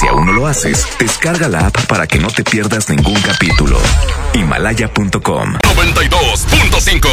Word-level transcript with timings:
Si 0.00 0.08
aún 0.08 0.24
no 0.24 0.32
lo 0.32 0.46
haces, 0.46 0.88
descarga 0.98 1.46
la 1.46 1.66
app 1.66 1.84
para 1.84 2.06
que 2.06 2.18
no 2.18 2.28
te 2.28 2.42
pierdas 2.42 2.88
ningún 2.88 3.20
capítulo. 3.20 3.78
Himalaya.com 4.32 5.58
92.5 5.58 7.08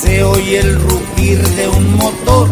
Se 0.00 0.22
oye 0.22 0.60
el 0.60 0.80
rugir 0.80 1.46
de 1.56 1.68
un 1.68 1.96
motor 1.96 2.48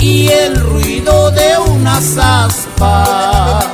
y 0.00 0.28
el 0.28 0.56
ruido 0.60 1.30
de 1.30 1.58
unas 1.70 2.16
aspas. 2.18 3.66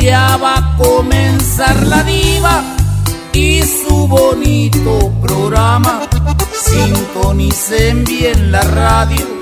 Ya 0.00 0.36
va 0.36 0.56
a 0.56 0.76
comenzar 0.76 1.86
la 1.86 2.02
diva 2.02 2.62
y 3.32 3.62
su 3.62 4.06
bonito 4.08 5.12
programa. 5.22 6.02
Sintonicen 6.52 8.04
bien 8.04 8.52
la 8.52 8.62
radio 8.62 9.37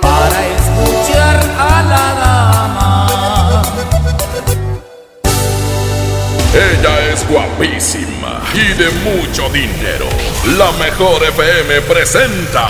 para 0.00 0.46
escuchar 0.46 1.40
a 1.58 1.82
la 1.82 2.14
dama. 2.20 3.62
Ella 6.54 7.12
es 7.12 7.28
guapísima 7.28 8.40
y 8.54 8.72
de 8.74 8.90
mucho 9.04 9.48
dinero. 9.50 10.06
La 10.58 10.72
mejor 10.72 11.22
FM 11.22 11.82
presenta 11.82 12.66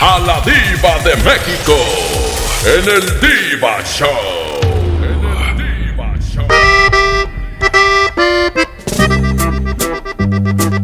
a 0.00 0.18
la 0.18 0.40
diva 0.40 0.98
de 1.04 1.16
México 1.22 1.76
en 2.64 2.88
el 2.88 3.20
Diva 3.20 3.82
Show. 3.84 4.40
En 10.22 10.60
el 10.60 10.79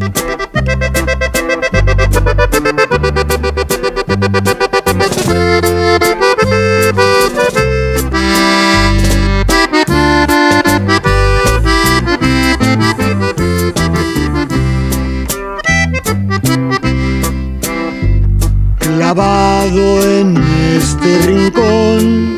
En 19.79 20.35
este 20.75 21.19
rincón, 21.27 22.37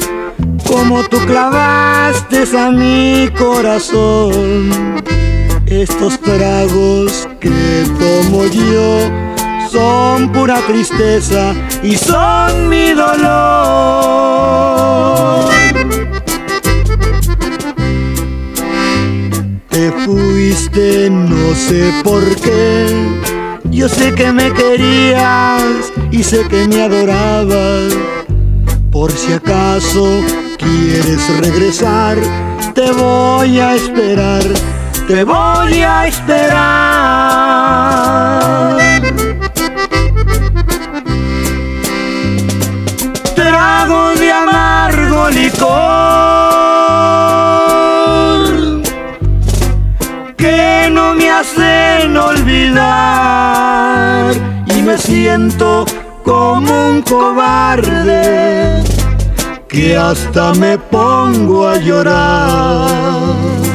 como 0.66 1.04
tú 1.04 1.18
clavaste 1.18 2.42
a 2.58 2.72
mi 2.72 3.28
corazón. 3.38 4.96
Estos 5.66 6.18
tragos 6.20 7.28
que 7.38 7.84
tomo 8.00 8.44
yo 8.46 9.08
son 9.70 10.32
pura 10.32 10.56
tristeza 10.66 11.54
y 11.80 11.94
son 11.94 12.68
mi 12.68 12.90
dolor. 12.92 13.18
Te 19.68 19.92
fuiste, 19.92 21.08
no 21.08 21.54
sé 21.54 21.92
por 22.02 22.24
qué. 22.34 23.27
Yo 23.70 23.88
sé 23.88 24.14
que 24.14 24.32
me 24.32 24.52
querías 24.52 25.62
y 26.10 26.22
sé 26.22 26.46
que 26.48 26.66
me 26.66 26.82
adorabas. 26.82 27.94
Por 28.90 29.12
si 29.12 29.32
acaso 29.32 30.20
quieres 30.58 31.38
regresar, 31.40 32.16
te 32.74 32.90
voy 32.92 33.60
a 33.60 33.74
esperar, 33.74 34.42
te 35.06 35.24
voy 35.24 35.82
a 35.82 36.06
esperar. 36.06 36.58
Trago 43.36 44.14
de 44.14 44.32
amargo 44.32 45.30
licor 45.30 46.87
siento 54.98 55.84
como 56.24 56.88
un 56.88 57.02
cobarde 57.02 58.82
que 59.68 59.96
hasta 59.96 60.52
me 60.54 60.78
pongo 60.78 61.68
a 61.68 61.76
llorar. 61.78 63.67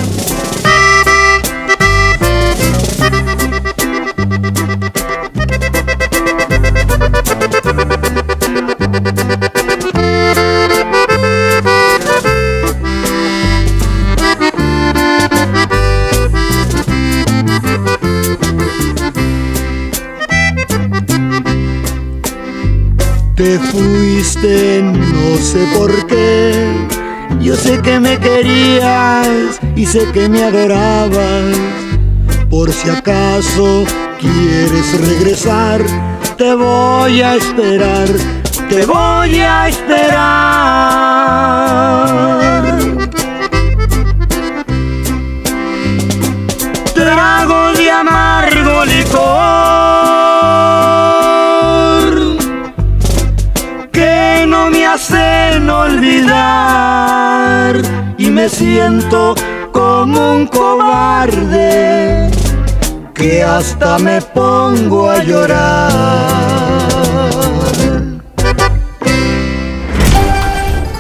Te 23.53 23.59
fuiste, 23.59 24.81
no 24.81 25.37
sé 25.37 25.63
por 25.77 26.07
qué. 26.07 26.87
Yo 27.39 27.55
sé 27.55 27.79
que 27.83 27.99
me 27.99 28.17
querías 28.17 29.59
y 29.75 29.85
sé 29.85 30.11
que 30.11 30.27
me 30.27 30.43
adorabas. 30.43 31.55
Por 32.49 32.73
si 32.73 32.89
acaso 32.89 33.85
quieres 34.19 34.99
regresar, 34.99 35.83
te 36.35 36.55
voy 36.55 37.21
a 37.21 37.35
esperar, 37.35 38.09
te 38.69 38.87
voy 38.87 39.41
a 39.41 39.67
esperar. 39.67 40.17
Trago 46.95 47.73
de 47.73 47.91
amargo 47.91 48.83
licor 48.85 49.82
y 58.17 58.29
me 58.29 58.47
siento 58.49 59.35
como 59.71 60.33
un 60.33 60.47
cobarde 60.47 62.29
que 63.13 63.43
hasta 63.43 63.97
me 63.99 64.21
pongo 64.21 65.09
a 65.09 65.23
llorar. 65.23 65.91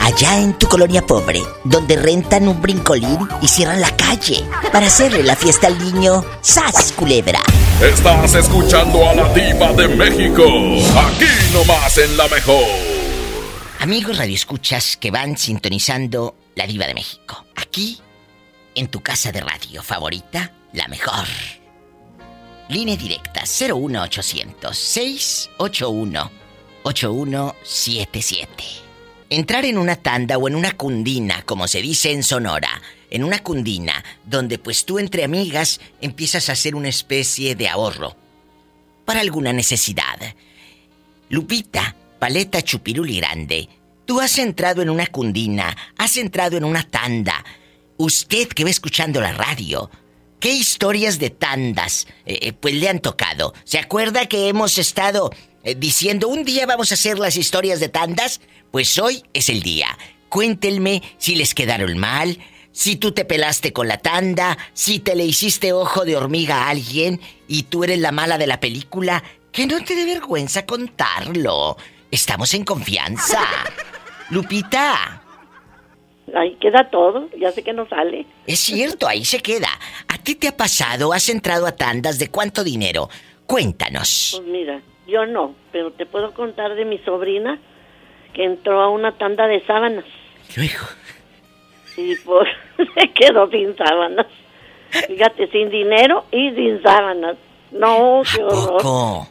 Allá 0.01 0.37
en 0.39 0.53
tu 0.53 0.67
colonia 0.67 1.01
pobre, 1.01 1.41
donde 1.63 1.95
rentan 1.97 2.47
un 2.47 2.61
brincolín 2.61 3.19
y 3.41 3.47
cierran 3.47 3.81
la 3.81 3.89
calle 3.95 4.45
para 4.71 4.87
hacerle 4.87 5.23
la 5.23 5.35
fiesta 5.35 5.67
al 5.67 5.77
niño, 5.79 6.23
¡sas, 6.41 6.93
culebra! 6.93 7.41
Estás 7.81 8.35
escuchando 8.35 9.09
a 9.09 9.15
la 9.15 9.33
diva 9.33 9.73
de 9.73 9.87
México, 9.87 10.43
aquí 10.95 11.25
nomás 11.53 11.97
en 11.97 12.15
la 12.15 12.27
mejor. 12.27 12.92
Amigos 13.83 14.17
radioescuchas 14.17 14.95
que 14.95 15.11
van 15.11 15.37
sintonizando 15.37 16.37
la 16.55 16.65
diva 16.65 16.87
de 16.87 16.93
México, 16.93 17.45
aquí 17.53 17.99
en 18.75 18.87
tu 18.87 19.01
casa 19.01 19.33
de 19.33 19.41
radio 19.41 19.83
favorita, 19.83 20.53
la 20.71 20.87
mejor. 20.87 21.27
Línea 22.69 22.95
directa 22.95 23.41
01800 23.41 24.77
681 24.77 26.31
8177. 26.83 28.63
Entrar 29.29 29.65
en 29.65 29.77
una 29.77 29.97
tanda 29.97 30.37
o 30.37 30.47
en 30.47 30.55
una 30.55 30.71
cundina, 30.77 31.41
como 31.41 31.67
se 31.67 31.81
dice 31.81 32.13
en 32.13 32.23
Sonora, 32.23 32.81
en 33.09 33.25
una 33.25 33.39
cundina, 33.39 34.01
donde 34.23 34.59
pues 34.59 34.85
tú 34.85 34.97
entre 34.97 35.25
amigas 35.25 35.81
empiezas 35.99 36.47
a 36.47 36.53
hacer 36.53 36.73
una 36.75 36.87
especie 36.87 37.53
de 37.55 37.67
ahorro 37.67 38.15
para 39.03 39.19
alguna 39.19 39.51
necesidad. 39.51 40.35
Lupita, 41.27 41.97
paleta 42.23 42.61
chupiruli 42.61 43.17
grande, 43.17 43.67
tú 44.05 44.21
has 44.21 44.37
entrado 44.37 44.81
en 44.81 44.89
una 44.89 45.07
cundina, 45.07 45.75
has 45.97 46.15
entrado 46.15 46.55
en 46.55 46.63
una 46.63 46.89
tanda. 46.89 47.43
Usted 47.97 48.47
que 48.47 48.63
va 48.63 48.69
escuchando 48.69 49.19
la 49.19 49.33
radio, 49.33 49.91
¿qué 50.39 50.53
historias 50.53 51.19
de 51.19 51.31
tandas 51.31 52.07
eh, 52.25 52.39
eh, 52.41 52.53
pues 52.53 52.75
le 52.75 52.87
han 52.87 53.01
tocado? 53.01 53.53
¿Se 53.65 53.77
acuerda 53.77 54.27
que 54.27 54.47
hemos 54.47 54.77
estado 54.77 55.31
eh, 55.65 55.75
diciendo 55.75 56.29
un 56.29 56.45
día 56.45 56.65
vamos 56.65 56.91
a 56.91 56.93
hacer 56.93 57.19
las 57.19 57.35
historias 57.35 57.81
de 57.81 57.89
tandas? 57.89 58.39
Pues 58.71 58.97
hoy 58.99 59.23
es 59.33 59.49
el 59.49 59.61
día. 59.61 59.97
Cuéntenme 60.29 61.03
si 61.17 61.35
les 61.35 61.53
quedaron 61.53 61.97
mal, 61.97 62.39
si 62.71 62.95
tú 62.95 63.11
te 63.11 63.25
pelaste 63.25 63.73
con 63.73 63.89
la 63.89 63.97
tanda, 63.97 64.57
si 64.71 64.99
te 64.99 65.17
le 65.17 65.25
hiciste 65.25 65.73
ojo 65.73 66.05
de 66.05 66.15
hormiga 66.15 66.63
a 66.63 66.69
alguien 66.69 67.19
y 67.49 67.63
tú 67.63 67.83
eres 67.83 67.99
la 67.99 68.13
mala 68.13 68.37
de 68.37 68.47
la 68.47 68.61
película, 68.61 69.25
que 69.51 69.67
no 69.67 69.83
te 69.83 69.93
dé 69.93 70.05
vergüenza 70.05 70.65
contarlo. 70.65 71.75
Estamos 72.13 72.53
en 72.53 72.63
confianza. 72.63 73.41
Lupita. 74.29 75.19
Ahí 76.35 76.55
queda 76.61 76.87
todo, 76.91 77.27
ya 77.35 77.51
sé 77.51 77.63
que 77.63 77.73
no 77.73 77.87
sale. 77.87 78.27
Es 78.45 78.59
cierto, 78.59 79.07
ahí 79.07 79.25
se 79.25 79.41
queda. 79.41 79.69
¿A 80.07 80.19
ti 80.19 80.35
te 80.35 80.49
ha 80.49 80.55
pasado? 80.55 81.11
¿Has 81.11 81.27
entrado 81.29 81.65
a 81.65 81.71
tandas 81.71 82.19
de 82.19 82.29
cuánto 82.29 82.63
dinero? 82.63 83.09
Cuéntanos. 83.47 84.35
Pues 84.37 84.47
mira, 84.47 84.79
yo 85.07 85.25
no, 85.25 85.55
pero 85.71 85.91
te 85.91 86.05
puedo 86.05 86.35
contar 86.35 86.75
de 86.75 86.85
mi 86.85 86.99
sobrina 86.99 87.57
que 88.35 88.43
entró 88.43 88.83
a 88.83 88.91
una 88.91 89.17
tanda 89.17 89.47
de 89.47 89.65
sábanas. 89.65 90.05
Luego. 90.55 90.85
Y 91.97 92.15
pues 92.17 92.47
se 92.93 93.11
quedó 93.11 93.49
sin 93.49 93.75
sábanas. 93.75 94.27
Fíjate, 95.07 95.47
sin 95.47 95.71
dinero 95.71 96.25
y 96.31 96.51
sin 96.51 96.79
sábanas. 96.83 97.37
No, 97.71 98.21
qué 98.35 98.43
horror. 98.43 98.83
Poco. 98.83 99.27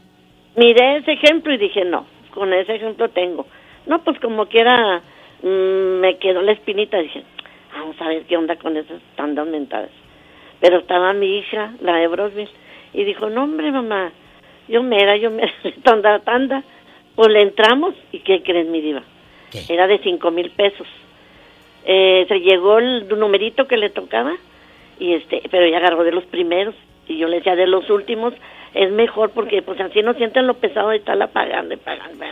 Miré 0.57 0.97
ese 0.97 1.13
ejemplo 1.13 1.55
y 1.55 1.59
dije, 1.59 1.85
no, 1.85 2.07
con 2.35 2.53
ese 2.53 2.75
ejemplo 2.75 3.09
tengo. 3.11 3.47
No, 3.87 4.03
pues 4.03 4.19
como 4.21 4.47
quiera, 4.47 5.03
mm, 5.43 6.01
me 6.01 6.19
quedó 6.19 6.43
la 6.43 6.53
espinita. 6.53 6.99
Dije, 6.99 7.23
vamos 7.73 7.97
a 8.01 8.09
ver 8.09 8.23
qué 8.25 8.37
onda 8.37 8.57
con 8.57 8.77
esas 8.77 9.01
tandas 9.17 9.47
mentadas. 9.47 9.91
Pero 10.61 10.79
estaba 10.79 11.13
mi 11.13 11.39
hija, 11.39 11.73
la 11.81 11.97
de 11.97 12.09
Brosville, 12.09 12.51
y 12.93 13.05
dijo, 13.05 13.29
no, 13.29 13.45
hombre, 13.45 13.73
mamá, 13.73 14.13
yo 14.69 14.83
mera, 14.83 15.17
yo 15.17 15.31
mera, 15.31 15.53
tanda, 15.83 16.19
tanda. 16.21 16.63
Pues 17.15 17.29
le 17.29 17.43
entramos 17.43 17.95
y 18.11 18.21
¿qué 18.21 18.43
crees, 18.43 18.67
mi 18.67 18.81
diva? 18.81 19.03
Era 19.69 19.87
de 19.87 19.99
cinco 19.99 20.31
mil 20.31 20.51
pesos. 20.51 20.87
Eh, 21.85 22.25
se 22.29 22.41
llegó 22.41 22.79
el 22.79 23.07
numerito 23.09 23.67
que 23.67 23.77
le 23.77 23.91
tocaba 23.91 24.35
y 24.99 25.15
este, 25.15 25.43
pero 25.51 25.65
ella 25.65 25.79
agarró 25.79 26.05
de 26.05 26.13
los 26.13 26.25
primeros 26.25 26.75
y 27.09 27.19
yo 27.19 27.29
le 27.29 27.39
decía 27.39 27.57
de 27.57 27.67
los 27.67 27.91
últimos 27.91 28.33
es 28.75 28.91
mejor 28.91 29.31
porque 29.31 29.63
pues 29.63 29.81
así 29.81 30.03
no 30.03 30.15
sienten 30.15 30.47
lo 30.47 30.55
pesado 30.55 30.91
de 30.91 30.97
estarla 30.97 31.29
pagando 31.29 31.75
y 31.75 31.79
pagando. 31.79 32.25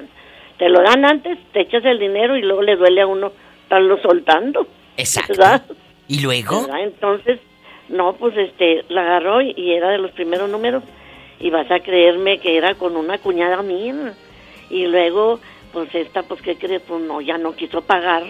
Te 0.59 0.69
lo 0.69 0.83
dan 0.83 1.05
antes, 1.05 1.39
te 1.53 1.63
echas 1.63 1.85
el 1.85 1.99
dinero 1.99 2.37
y 2.37 2.43
luego 2.43 2.63
le 2.63 2.77
duele 2.77 3.01
a 3.01 3.07
uno 3.07 3.33
estarlo 3.63 4.01
soltando. 4.03 4.67
Exacto. 4.97 5.33
¿verdad? 5.33 5.63
¿Y 6.09 6.21
luego? 6.21 6.63
¿verdad? 6.63 6.83
Entonces, 6.83 7.41
no, 7.89 8.15
pues 8.15 8.37
este, 8.37 8.85
la 8.89 9.03
agarró 9.03 9.41
y, 9.41 9.55
y 9.57 9.73
era 9.73 9.91
de 9.91 9.99
los 9.99 10.11
primeros 10.13 10.51
números 10.51 10.83
y 11.41 11.51
vas 11.51 11.71
a 11.71 11.81
creerme 11.81 12.39
que 12.39 12.57
era 12.57 12.75
con 12.75 12.97
una 12.97 13.19
cuñada 13.19 13.63
mía. 13.63 14.15
Y 14.69 14.87
luego, 14.87 15.41
pues 15.73 15.93
esta, 15.95 16.23
pues, 16.23 16.43
¿qué 16.43 16.57
crees? 16.57 16.83
Pues 16.83 17.01
no, 17.03 17.21
ya 17.21 17.39
no 17.39 17.55
quiso 17.55 17.81
pagar. 17.81 18.23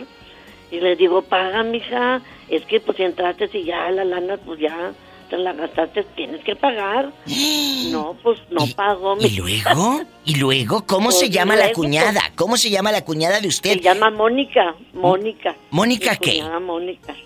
Y 0.71 0.81
le 0.81 0.95
digo, 0.97 1.23
paga, 1.23 1.65
mija. 1.65 2.23
Es 2.49 2.65
que, 2.65 2.81
pues, 2.81 2.97
si 2.97 3.03
entraste 3.03 3.51
y 3.53 3.65
ya 3.65 3.91
la 3.91 4.05
lana, 4.05 4.37
pues 4.37 4.61
ya 4.61 4.93
te 5.31 5.39
la 5.39 5.53
gastaste, 5.55 6.03
tienes 6.17 6.43
que 6.45 6.57
pagar. 6.57 7.11
No, 7.91 8.17
pues 8.23 8.39
no 8.51 8.67
pagó. 8.77 9.17
¿Y 9.19 9.31
luego? 9.37 10.03
¿Y 10.25 10.37
luego? 10.37 10.85
¿Cómo 10.87 11.07
Pues 11.07 11.19
se 11.19 11.31
llama 11.31 11.57
la 11.57 11.65
pues, 11.65 11.75
cuñada? 11.75 12.21
¿Cómo 12.37 12.57
se 12.57 12.71
llama 12.71 12.93
la 12.93 13.05
cuñada 13.05 13.41
de 13.41 13.49
usted? 13.49 13.73
Se 13.73 13.81
llama 13.81 14.11
Mónica, 14.11 14.77
Mónica. 14.93 15.57
¿Mónica 15.71 16.13
Mi 16.13 16.19
qué? 16.19 16.39
cuñada 16.39 16.61
Mónica. 16.61 17.17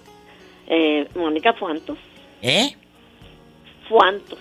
Eh, 0.68 1.06
Mónica 1.16 1.52
Fuantos. 1.52 1.98
¿Eh? 2.40 2.74
Fuantos. 3.88 4.38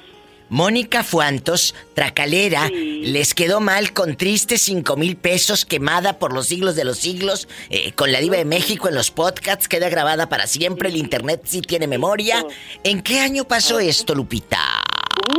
Mónica 0.58 1.02
Fuantos, 1.02 1.74
tracalera, 1.96 2.70
les 2.70 3.34
quedó 3.34 3.60
mal 3.60 3.92
con 3.92 4.16
tristes 4.16 4.62
cinco 4.62 4.96
mil 4.96 5.18
pesos 5.18 5.66
quemada 5.66 6.20
por 6.20 6.32
los 6.32 6.46
siglos 6.46 6.76
de 6.76 6.84
los 6.86 7.00
siglos, 7.00 7.48
eh, 7.72 7.92
con 7.94 8.12
la 8.12 8.20
diva 8.20 8.38
de 8.38 8.46
México 8.46 8.88
en 8.88 8.94
los 8.94 9.10
podcasts, 9.10 9.68
queda 9.68 9.90
grabada 9.90 10.30
para 10.30 10.46
siempre, 10.46 10.90
el 10.90 10.98
internet 10.98 11.42
sí 11.46 11.62
tiene 11.62 11.88
memoria. 11.88 12.46
¿En 12.84 13.02
qué 13.02 13.20
año 13.20 13.46
pasó 13.46 13.80
esto, 13.80 14.14
Lupita? 14.14 14.60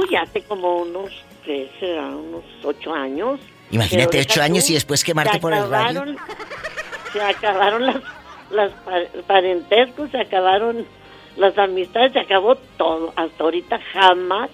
Uy, 0.01 0.17
hace 0.17 0.43
como 0.43 0.79
unos, 0.83 1.13
¿qué 1.45 1.71
será? 1.79 2.09
Unos 2.09 2.43
ocho 2.65 2.93
años. 2.93 3.39
Imagínate, 3.71 4.19
ocho 4.21 4.43
años 4.43 4.69
y 4.69 4.75
después 4.75 5.05
quemarte 5.05 5.39
por 5.39 5.55
el 5.55 5.71
radio. 5.71 6.07
Se 7.13 7.23
acabaron 7.23 7.87
las, 7.87 8.03
las 8.51 8.73
pa- 8.85 9.23
parentescos, 9.29 10.11
se 10.11 10.19
acabaron 10.19 10.85
las 11.37 11.57
amistades, 11.57 12.15
se 12.15 12.19
acabó 12.19 12.57
todo. 12.77 13.13
Hasta 13.15 13.45
ahorita 13.45 13.79
jamás 13.93 14.51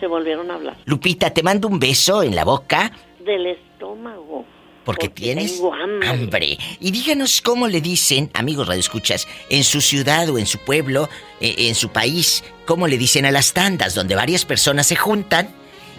se 0.00 0.06
volvieron 0.06 0.50
a 0.50 0.54
hablar. 0.54 0.76
Lupita, 0.84 1.30
te 1.30 1.42
mando 1.42 1.68
un 1.68 1.78
beso 1.78 2.22
en 2.22 2.34
la 2.34 2.44
boca 2.44 2.92
Del 3.24 3.46
estómago. 3.46 4.44
porque, 4.84 5.08
tienes 5.08 5.54
tengo 5.56 5.74
hambre. 5.74 6.56
Y 6.80 6.90
díganos 6.90 7.40
cómo 7.42 7.68
le 7.68 7.80
dicen, 7.80 8.30
amigos 8.34 8.66
radioescuchas, 8.68 9.28
en 9.50 9.64
su 9.64 9.80
ciudad 9.80 10.28
o 10.30 10.38
en 10.38 10.46
su 10.46 10.58
pueblo, 10.58 11.08
eh, 11.40 11.54
en 11.68 11.74
su 11.74 11.90
país, 11.90 12.42
cómo 12.66 12.86
le 12.88 12.96
dicen 12.98 13.26
a 13.26 13.30
las 13.30 13.52
tandas 13.52 13.94
donde 13.94 14.14
varias 14.14 14.44
personas 14.44 14.86
se 14.86 14.96
juntan 14.96 15.50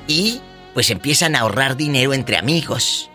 y 0.07 0.41
pues 0.73 0.89
empiezan 0.89 1.35
a 1.35 1.41
ahorrar 1.41 1.75
dinero 1.77 2.13
entre 2.13 2.37
amigos. 2.37 3.09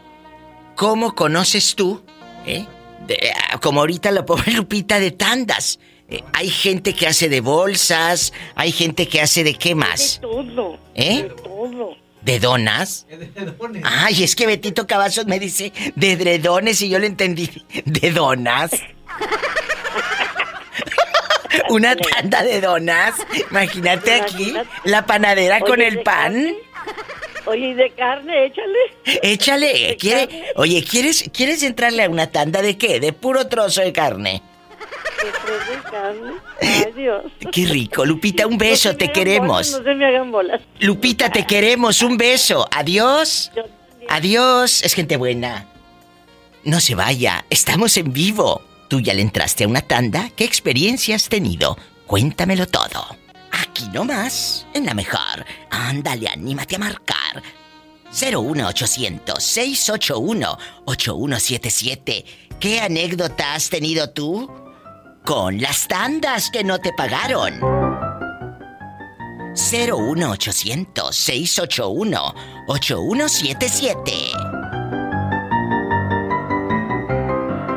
¿Cómo 0.76 1.14
conoces 1.14 1.74
tú, 1.76 2.02
eh? 2.46 2.66
de- 3.06 3.32
ah, 3.50 3.58
como 3.60 3.80
ahorita 3.80 4.10
la 4.10 4.24
pobre 4.24 4.52
Lupita 4.54 4.98
de 5.00 5.10
tandas? 5.12 5.78
Eh, 6.14 6.24
hay 6.32 6.48
gente 6.48 6.94
que 6.94 7.08
hace 7.08 7.28
de 7.28 7.40
bolsas, 7.40 8.32
hay 8.54 8.70
gente 8.70 9.08
que 9.08 9.20
hace 9.20 9.42
de 9.42 9.54
qué 9.54 9.74
más? 9.74 10.20
De 10.20 10.28
todo. 10.28 10.78
¿Eh? 10.94 11.22
De 11.24 11.30
todo. 11.30 11.96
¿De 12.22 12.38
donas? 12.38 13.06
Ay, 13.82 14.22
es 14.22 14.36
que 14.36 14.46
Betito 14.46 14.86
Cavazos 14.86 15.26
me 15.26 15.40
dice 15.40 15.72
de 15.96 16.16
dredones 16.16 16.80
y 16.82 16.88
yo 16.88 16.98
le 17.00 17.08
entendí. 17.08 17.50
¿De 17.84 18.12
donas? 18.12 18.70
Una 21.68 21.96
tanda 21.96 22.42
de 22.44 22.60
donas. 22.60 23.14
Imagínate 23.50 24.14
aquí 24.14 24.54
la 24.84 25.06
panadera 25.06 25.60
con 25.60 25.80
el 25.80 25.96
¿de 25.96 26.02
pan. 26.02 26.32
carne? 26.32 26.54
Oye, 27.46 27.68
¿y 27.68 27.74
de 27.74 27.90
carne? 27.90 28.46
Échale. 28.46 28.78
Échale, 29.22 29.96
¿quiere? 29.98 30.52
Oye, 30.56 30.82
¿quieres, 30.84 31.28
¿quieres 31.32 31.62
entrarle 31.62 32.04
a 32.04 32.08
una 32.10 32.28
tanda 32.30 32.62
de 32.62 32.76
qué? 32.78 33.00
De 33.00 33.12
puro 33.12 33.48
trozo 33.48 33.82
de 33.82 33.92
carne. 33.92 34.42
Dios. 36.96 37.24
Qué 37.52 37.66
rico, 37.66 38.04
Lupita, 38.04 38.46
un 38.46 38.56
beso, 38.58 38.90
No 38.92 38.96
te 38.96 39.10
queremos. 39.12 39.72
bolas, 39.72 39.72
no 39.72 39.82
se 39.84 39.94
me 39.94 40.06
hagan 40.06 40.30
bolas. 40.32 40.60
Lupita, 40.80 41.30
te 41.30 41.44
queremos, 41.46 42.02
un 42.02 42.16
beso. 42.16 42.66
Adiós. 42.70 43.50
Adiós, 44.08 44.82
es 44.82 44.94
gente 44.94 45.16
buena. 45.16 45.66
No 46.64 46.80
se 46.80 46.94
vaya, 46.94 47.44
estamos 47.50 47.96
en 47.96 48.12
vivo. 48.12 48.62
¿Tú 48.88 49.00
ya 49.00 49.12
le 49.14 49.22
entraste 49.22 49.64
a 49.64 49.68
una 49.68 49.80
tanda? 49.82 50.30
¿Qué 50.36 50.44
experiencia 50.44 51.16
has 51.16 51.28
tenido? 51.28 51.76
Cuéntamelo 52.06 52.66
todo. 52.66 53.04
Aquí 53.50 53.88
nomás, 53.92 54.66
en 54.74 54.86
la 54.86 54.94
mejor. 54.94 55.44
Ándale, 55.70 56.28
anímate 56.28 56.76
a 56.76 56.78
marcar. 56.80 57.42
01800-681-8177. 60.86 62.24
¿Qué 62.60 62.80
anécdota 62.80 63.54
has 63.54 63.68
tenido 63.70 64.10
tú? 64.10 64.50
Con 65.24 65.58
las 65.58 65.88
tandas 65.88 66.50
que 66.50 66.62
no 66.62 66.78
te 66.78 66.92
pagaron. 66.92 67.58
01800 69.54 71.16
681 71.16 72.34
8177. 72.68 74.12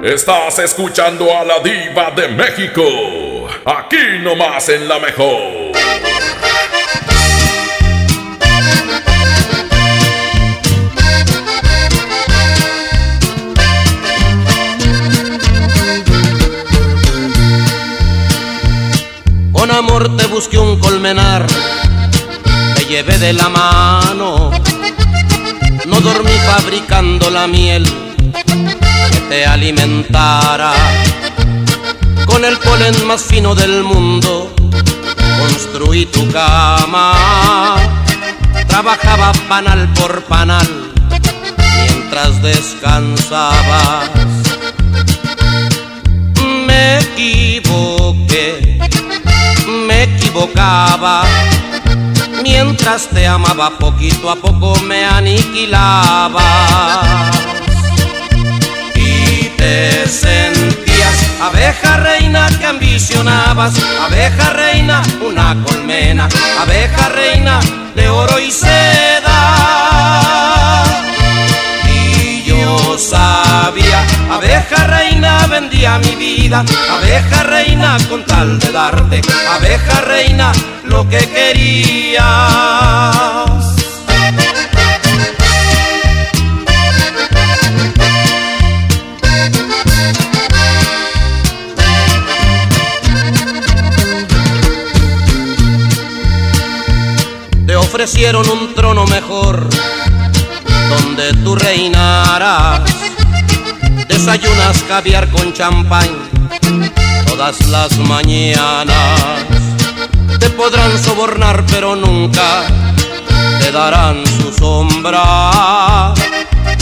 Estás 0.03 0.59
escuchando 0.59 1.35
a 1.35 1.43
la 1.43 1.59
diva 1.59 2.11
de 2.11 2.27
México. 2.29 2.83
Aquí 3.65 4.19
nomás 4.21 4.69
en 4.69 4.87
la 4.87 4.99
mejor. 4.99 5.67
Con 19.67 19.75
amor 19.75 20.15
te 20.15 20.25
busqué 20.27 20.57
un 20.57 20.79
colmenar, 20.79 21.45
te 22.75 22.85
llevé 22.85 23.17
de 23.17 23.33
la 23.33 23.49
mano. 23.49 24.49
No 25.85 25.99
dormí 25.99 26.31
fabricando 26.45 27.29
la 27.29 27.47
miel 27.47 27.85
que 29.11 29.19
te 29.27 29.45
alimentara. 29.45 30.71
Con 32.25 32.45
el 32.45 32.57
polen 32.59 33.05
más 33.07 33.23
fino 33.23 33.55
del 33.55 33.83
mundo 33.83 34.55
construí 35.37 36.05
tu 36.05 36.31
cama. 36.31 37.75
Trabajaba 38.69 39.33
panal 39.49 39.91
por 39.95 40.23
panal 40.23 40.93
mientras 41.75 42.41
descansabas. 42.41 44.11
Me 46.65 46.99
equivoqué, 46.99 48.66
me 49.67 50.03
equivocaba. 50.03 51.23
Mientras 52.41 53.07
te 53.09 53.27
amaba 53.27 53.77
poquito 53.77 54.29
a 54.29 54.35
poco 54.35 54.79
me 54.81 55.05
aniquilaba. 55.05 56.43
Y 58.95 59.49
te 59.57 60.07
sentías 60.07 60.87
abeja 61.41 61.97
reina 61.97 62.47
que 62.59 62.65
ambicionabas, 62.65 63.73
abeja 64.01 64.53
reina, 64.53 65.01
una 65.25 65.55
colmena, 65.63 66.27
abeja 66.59 67.09
reina 67.09 67.59
de 67.95 68.09
oro 68.09 68.39
y 68.39 68.51
seda. 68.51 69.06
Vendía 75.59 75.97
mi 75.97 76.15
vida, 76.15 76.63
abeja 76.91 77.41
reina 77.41 77.97
con 78.07 78.23
tal 78.25 78.59
de 78.59 78.71
darte, 78.71 79.21
abeja 79.49 80.01
reina 80.01 80.51
lo 80.83 81.09
que 81.09 81.17
querías. 81.17 82.23
Te 97.65 97.75
ofrecieron 97.75 98.47
un 98.47 98.75
trono 98.75 99.05
mejor 99.07 99.67
donde 100.89 101.33
tú 101.43 101.55
reinaras. 101.55 103.06
Desayunas 104.17 104.81
caviar 104.87 105.29
con 105.29 105.53
champán 105.53 106.09
todas 107.27 107.67
las 107.67 107.95
mañanas. 107.99 109.45
Te 110.39 110.49
podrán 110.49 110.97
sobornar 110.97 111.63
pero 111.67 111.95
nunca 111.95 112.65
te 113.59 113.71
darán 113.71 114.23
su 114.25 114.51
sombra. 114.51 116.15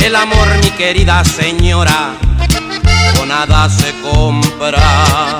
El 0.01 0.15
amor, 0.15 0.47
mi 0.63 0.71
querida 0.71 1.25
señora, 1.25 2.13
con 3.17 3.27
nada 3.27 3.69
se 3.69 3.93
compra. 3.99 5.37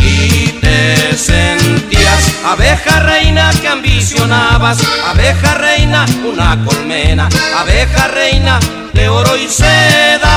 Y 0.00 0.48
te 0.60 1.16
sentías 1.16 2.03
abeja 2.44 3.00
reina 3.00 3.50
que 3.60 3.68
ambicionabas, 3.68 4.78
abeja 5.08 5.54
reina, 5.54 6.04
una 6.24 6.62
colmena, 6.64 7.28
abeja 7.58 8.08
reina 8.08 8.58
de 8.92 9.08
oro 9.08 9.36
y 9.36 9.48
seda. 9.48 10.36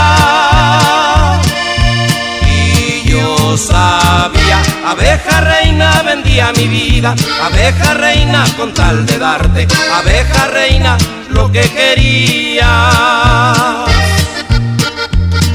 Y 2.45 3.09
yo 3.09 3.57
sabía, 3.57 4.61
abeja 4.85 5.41
reina 5.41 6.01
vendía 6.03 6.51
mi 6.53 6.67
vida, 6.67 7.15
abeja 7.43 7.93
reina 7.93 8.45
con 8.57 8.73
tal 8.73 9.05
de 9.05 9.17
darte, 9.17 9.67
abeja 9.93 10.47
reina 10.47 10.97
lo 11.29 11.51
que 11.51 11.69
querías. 11.69 12.67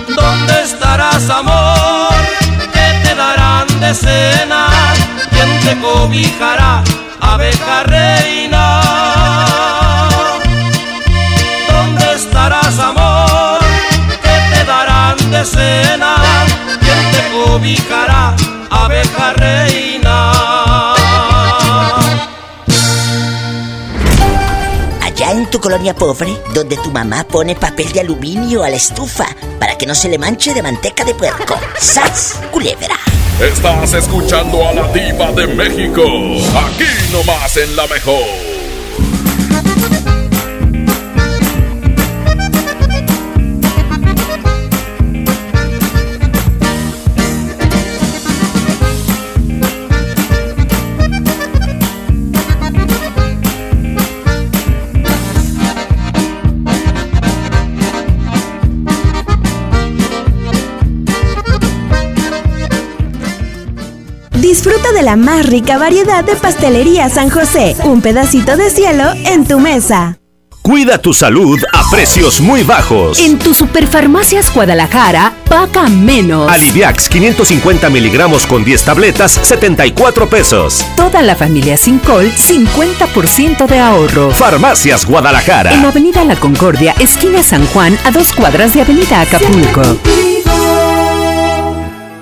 ¿Dónde 0.08 0.62
estarás, 0.62 1.28
amor? 1.30 2.14
¿Qué 2.72 3.00
te 3.02 3.14
darán 3.14 3.66
de 3.80 3.94
cena? 3.94 4.71
¿Quién 5.62 5.80
te 5.80 5.86
cobijará, 5.86 6.82
abeja 7.20 7.84
reina? 7.84 8.80
¿Dónde 11.70 12.14
estarás, 12.14 12.78
amor? 12.80 13.60
¿Qué 14.08 14.36
te 14.52 14.64
darán 14.64 15.16
de 15.30 15.44
cena? 15.44 16.16
¿Quién 16.80 17.10
te 17.12 17.30
cobijará, 17.30 18.34
abeja 18.70 19.34
reina? 19.34 19.91
Tu 25.52 25.60
colonia 25.60 25.94
pobre, 25.94 26.34
donde 26.54 26.78
tu 26.78 26.90
mamá 26.90 27.24
pone 27.24 27.54
papel 27.54 27.92
de 27.92 28.00
aluminio 28.00 28.64
a 28.64 28.70
la 28.70 28.76
estufa 28.76 29.26
para 29.60 29.76
que 29.76 29.86
no 29.86 29.94
se 29.94 30.08
le 30.08 30.18
manche 30.18 30.54
de 30.54 30.62
manteca 30.62 31.04
de 31.04 31.14
puerco. 31.14 31.60
¡Sas! 31.78 32.40
Culebra. 32.50 32.98
Estás 33.38 33.92
escuchando 33.92 34.66
a 34.66 34.72
la 34.72 34.88
diva 34.92 35.30
de 35.32 35.46
México. 35.46 36.02
Aquí 36.56 37.12
nomás 37.12 37.56
en 37.58 37.76
la 37.76 37.86
mejor. 37.86 38.51
Disfruta 64.52 64.92
de 64.92 65.02
la 65.02 65.16
más 65.16 65.46
rica 65.46 65.78
variedad 65.78 66.22
de 66.22 66.36
pastelería 66.36 67.08
San 67.08 67.30
José. 67.30 67.74
Un 67.84 68.02
pedacito 68.02 68.54
de 68.54 68.68
cielo 68.68 69.04
en 69.24 69.46
tu 69.46 69.58
mesa. 69.58 70.18
Cuida 70.60 70.98
tu 70.98 71.14
salud 71.14 71.58
a 71.72 71.90
precios 71.90 72.38
muy 72.38 72.62
bajos. 72.62 73.18
En 73.18 73.38
tu 73.38 73.54
Superfarmacias 73.54 74.52
Guadalajara, 74.52 75.32
paga 75.48 75.88
menos. 75.88 76.52
Aliviax 76.52 77.08
550 77.08 77.88
miligramos 77.88 78.46
con 78.46 78.62
10 78.62 78.84
tabletas, 78.84 79.32
74 79.32 80.28
pesos. 80.28 80.84
Toda 80.96 81.22
la 81.22 81.34
familia 81.34 81.78
sin 81.78 81.98
col, 81.98 82.30
50% 82.30 83.66
de 83.66 83.78
ahorro. 83.78 84.32
Farmacias 84.32 85.06
Guadalajara. 85.06 85.72
En 85.72 85.82
Avenida 85.82 86.24
La 86.24 86.36
Concordia, 86.36 86.94
esquina 87.00 87.42
San 87.42 87.64
Juan, 87.68 87.96
a 88.04 88.10
dos 88.10 88.34
cuadras 88.34 88.74
de 88.74 88.82
Avenida 88.82 89.22
Acapulco. 89.22 89.80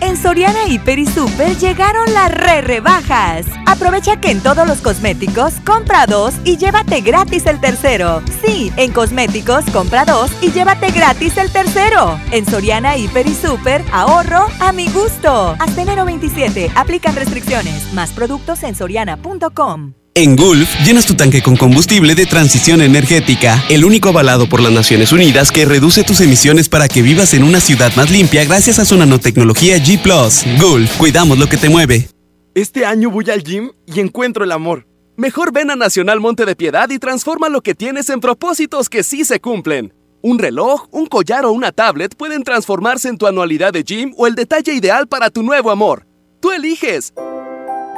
En 0.00 0.16
Soriana 0.16 0.66
Hiper 0.66 0.98
y 0.98 1.06
Super 1.06 1.56
llegaron 1.56 2.12
las 2.12 2.32
re 2.32 2.62
rebajas. 2.62 3.46
Aprovecha 3.66 4.20
que 4.20 4.30
en 4.30 4.40
todos 4.40 4.66
los 4.66 4.80
cosméticos 4.80 5.54
compra 5.64 6.06
dos 6.06 6.34
y 6.44 6.56
llévate 6.56 7.00
gratis 7.00 7.46
el 7.46 7.60
tercero. 7.60 8.22
Sí, 8.42 8.72
en 8.76 8.92
cosméticos 8.92 9.64
compra 9.70 10.04
dos 10.04 10.30
y 10.42 10.50
llévate 10.50 10.90
gratis 10.90 11.36
el 11.36 11.52
tercero. 11.52 12.18
En 12.30 12.46
Soriana 12.46 12.96
Hiper 12.96 13.26
y 13.26 13.34
Super, 13.34 13.84
ahorro 13.92 14.46
a 14.60 14.72
mi 14.72 14.88
gusto. 14.88 15.54
Hasta 15.58 15.82
enero 15.82 16.04
27, 16.04 16.70
aplican 16.74 17.14
restricciones. 17.14 17.92
Más 17.92 18.10
productos 18.12 18.62
en 18.62 18.74
soriana.com. 18.74 19.99
En 20.20 20.36
Gulf, 20.36 20.68
llenas 20.84 21.06
tu 21.06 21.14
tanque 21.14 21.40
con 21.40 21.56
combustible 21.56 22.14
de 22.14 22.26
transición 22.26 22.82
energética, 22.82 23.64
el 23.70 23.86
único 23.86 24.10
avalado 24.10 24.50
por 24.50 24.60
las 24.60 24.70
Naciones 24.70 25.12
Unidas 25.12 25.50
que 25.50 25.64
reduce 25.64 26.04
tus 26.04 26.20
emisiones 26.20 26.68
para 26.68 26.88
que 26.88 27.00
vivas 27.00 27.32
en 27.32 27.42
una 27.42 27.58
ciudad 27.58 27.90
más 27.96 28.10
limpia 28.10 28.44
gracias 28.44 28.78
a 28.78 28.84
su 28.84 28.98
nanotecnología 28.98 29.78
G⁇ 29.78 29.98
Gulf, 30.60 30.98
cuidamos 30.98 31.38
lo 31.38 31.48
que 31.48 31.56
te 31.56 31.70
mueve. 31.70 32.06
Este 32.54 32.84
año 32.84 33.08
voy 33.08 33.30
al 33.30 33.42
gym 33.42 33.70
y 33.86 34.00
encuentro 34.00 34.44
el 34.44 34.52
amor. 34.52 34.86
Mejor 35.16 35.54
ven 35.54 35.70
a 35.70 35.76
Nacional 35.76 36.20
Monte 36.20 36.44
de 36.44 36.54
Piedad 36.54 36.90
y 36.90 36.98
transforma 36.98 37.48
lo 37.48 37.62
que 37.62 37.74
tienes 37.74 38.10
en 38.10 38.20
propósitos 38.20 38.90
que 38.90 39.02
sí 39.02 39.24
se 39.24 39.40
cumplen. 39.40 39.94
Un 40.20 40.38
reloj, 40.38 40.86
un 40.90 41.06
collar 41.06 41.46
o 41.46 41.52
una 41.52 41.72
tablet 41.72 42.14
pueden 42.14 42.44
transformarse 42.44 43.08
en 43.08 43.16
tu 43.16 43.26
anualidad 43.26 43.72
de 43.72 43.84
gym 43.84 44.12
o 44.18 44.26
el 44.26 44.34
detalle 44.34 44.74
ideal 44.74 45.08
para 45.08 45.30
tu 45.30 45.42
nuevo 45.42 45.70
amor. 45.70 46.06
Tú 46.42 46.52
eliges. 46.52 47.14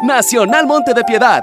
Nacional 0.05 0.69
Monte 0.69 0.95
de 0.95 1.03
Piedad 1.03 1.43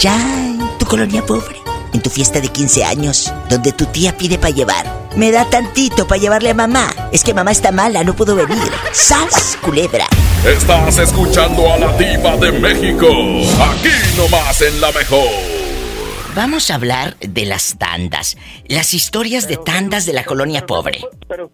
Ya 0.00 0.16
en 0.16 0.78
tu 0.78 0.86
colonia 0.86 1.20
pobre, 1.20 1.56
en 1.92 2.00
tu 2.00 2.08
fiesta 2.08 2.40
de 2.40 2.48
15 2.48 2.84
años, 2.84 3.30
donde 3.50 3.70
tu 3.70 3.84
tía 3.84 4.16
pide 4.16 4.38
para 4.38 4.54
llevar. 4.54 4.86
Me 5.14 5.30
da 5.30 5.44
tantito 5.44 6.06
para 6.08 6.18
llevarle 6.18 6.48
a 6.48 6.54
mamá. 6.54 6.88
Es 7.12 7.22
que 7.22 7.34
mamá 7.34 7.50
está 7.50 7.70
mala, 7.70 8.02
no 8.02 8.14
puedo 8.14 8.34
venir. 8.34 8.72
¡Sas, 8.92 9.58
culebra! 9.60 10.06
Estás 10.46 10.96
escuchando 10.96 11.70
a 11.70 11.76
la 11.76 11.92
diva 11.98 12.34
de 12.38 12.50
México, 12.50 13.08
aquí 13.08 13.92
nomás 14.16 14.62
en 14.62 14.80
La 14.80 14.90
Mejor. 14.90 15.28
Vamos 16.34 16.70
a 16.70 16.76
hablar 16.76 17.18
de 17.18 17.44
las 17.44 17.76
tandas, 17.76 18.38
las 18.68 18.94
historias 18.94 19.48
de 19.48 19.58
tandas 19.58 20.06
de 20.06 20.14
la 20.14 20.24
colonia 20.24 20.64
pobre. 20.64 21.00
Pero, 21.28 21.50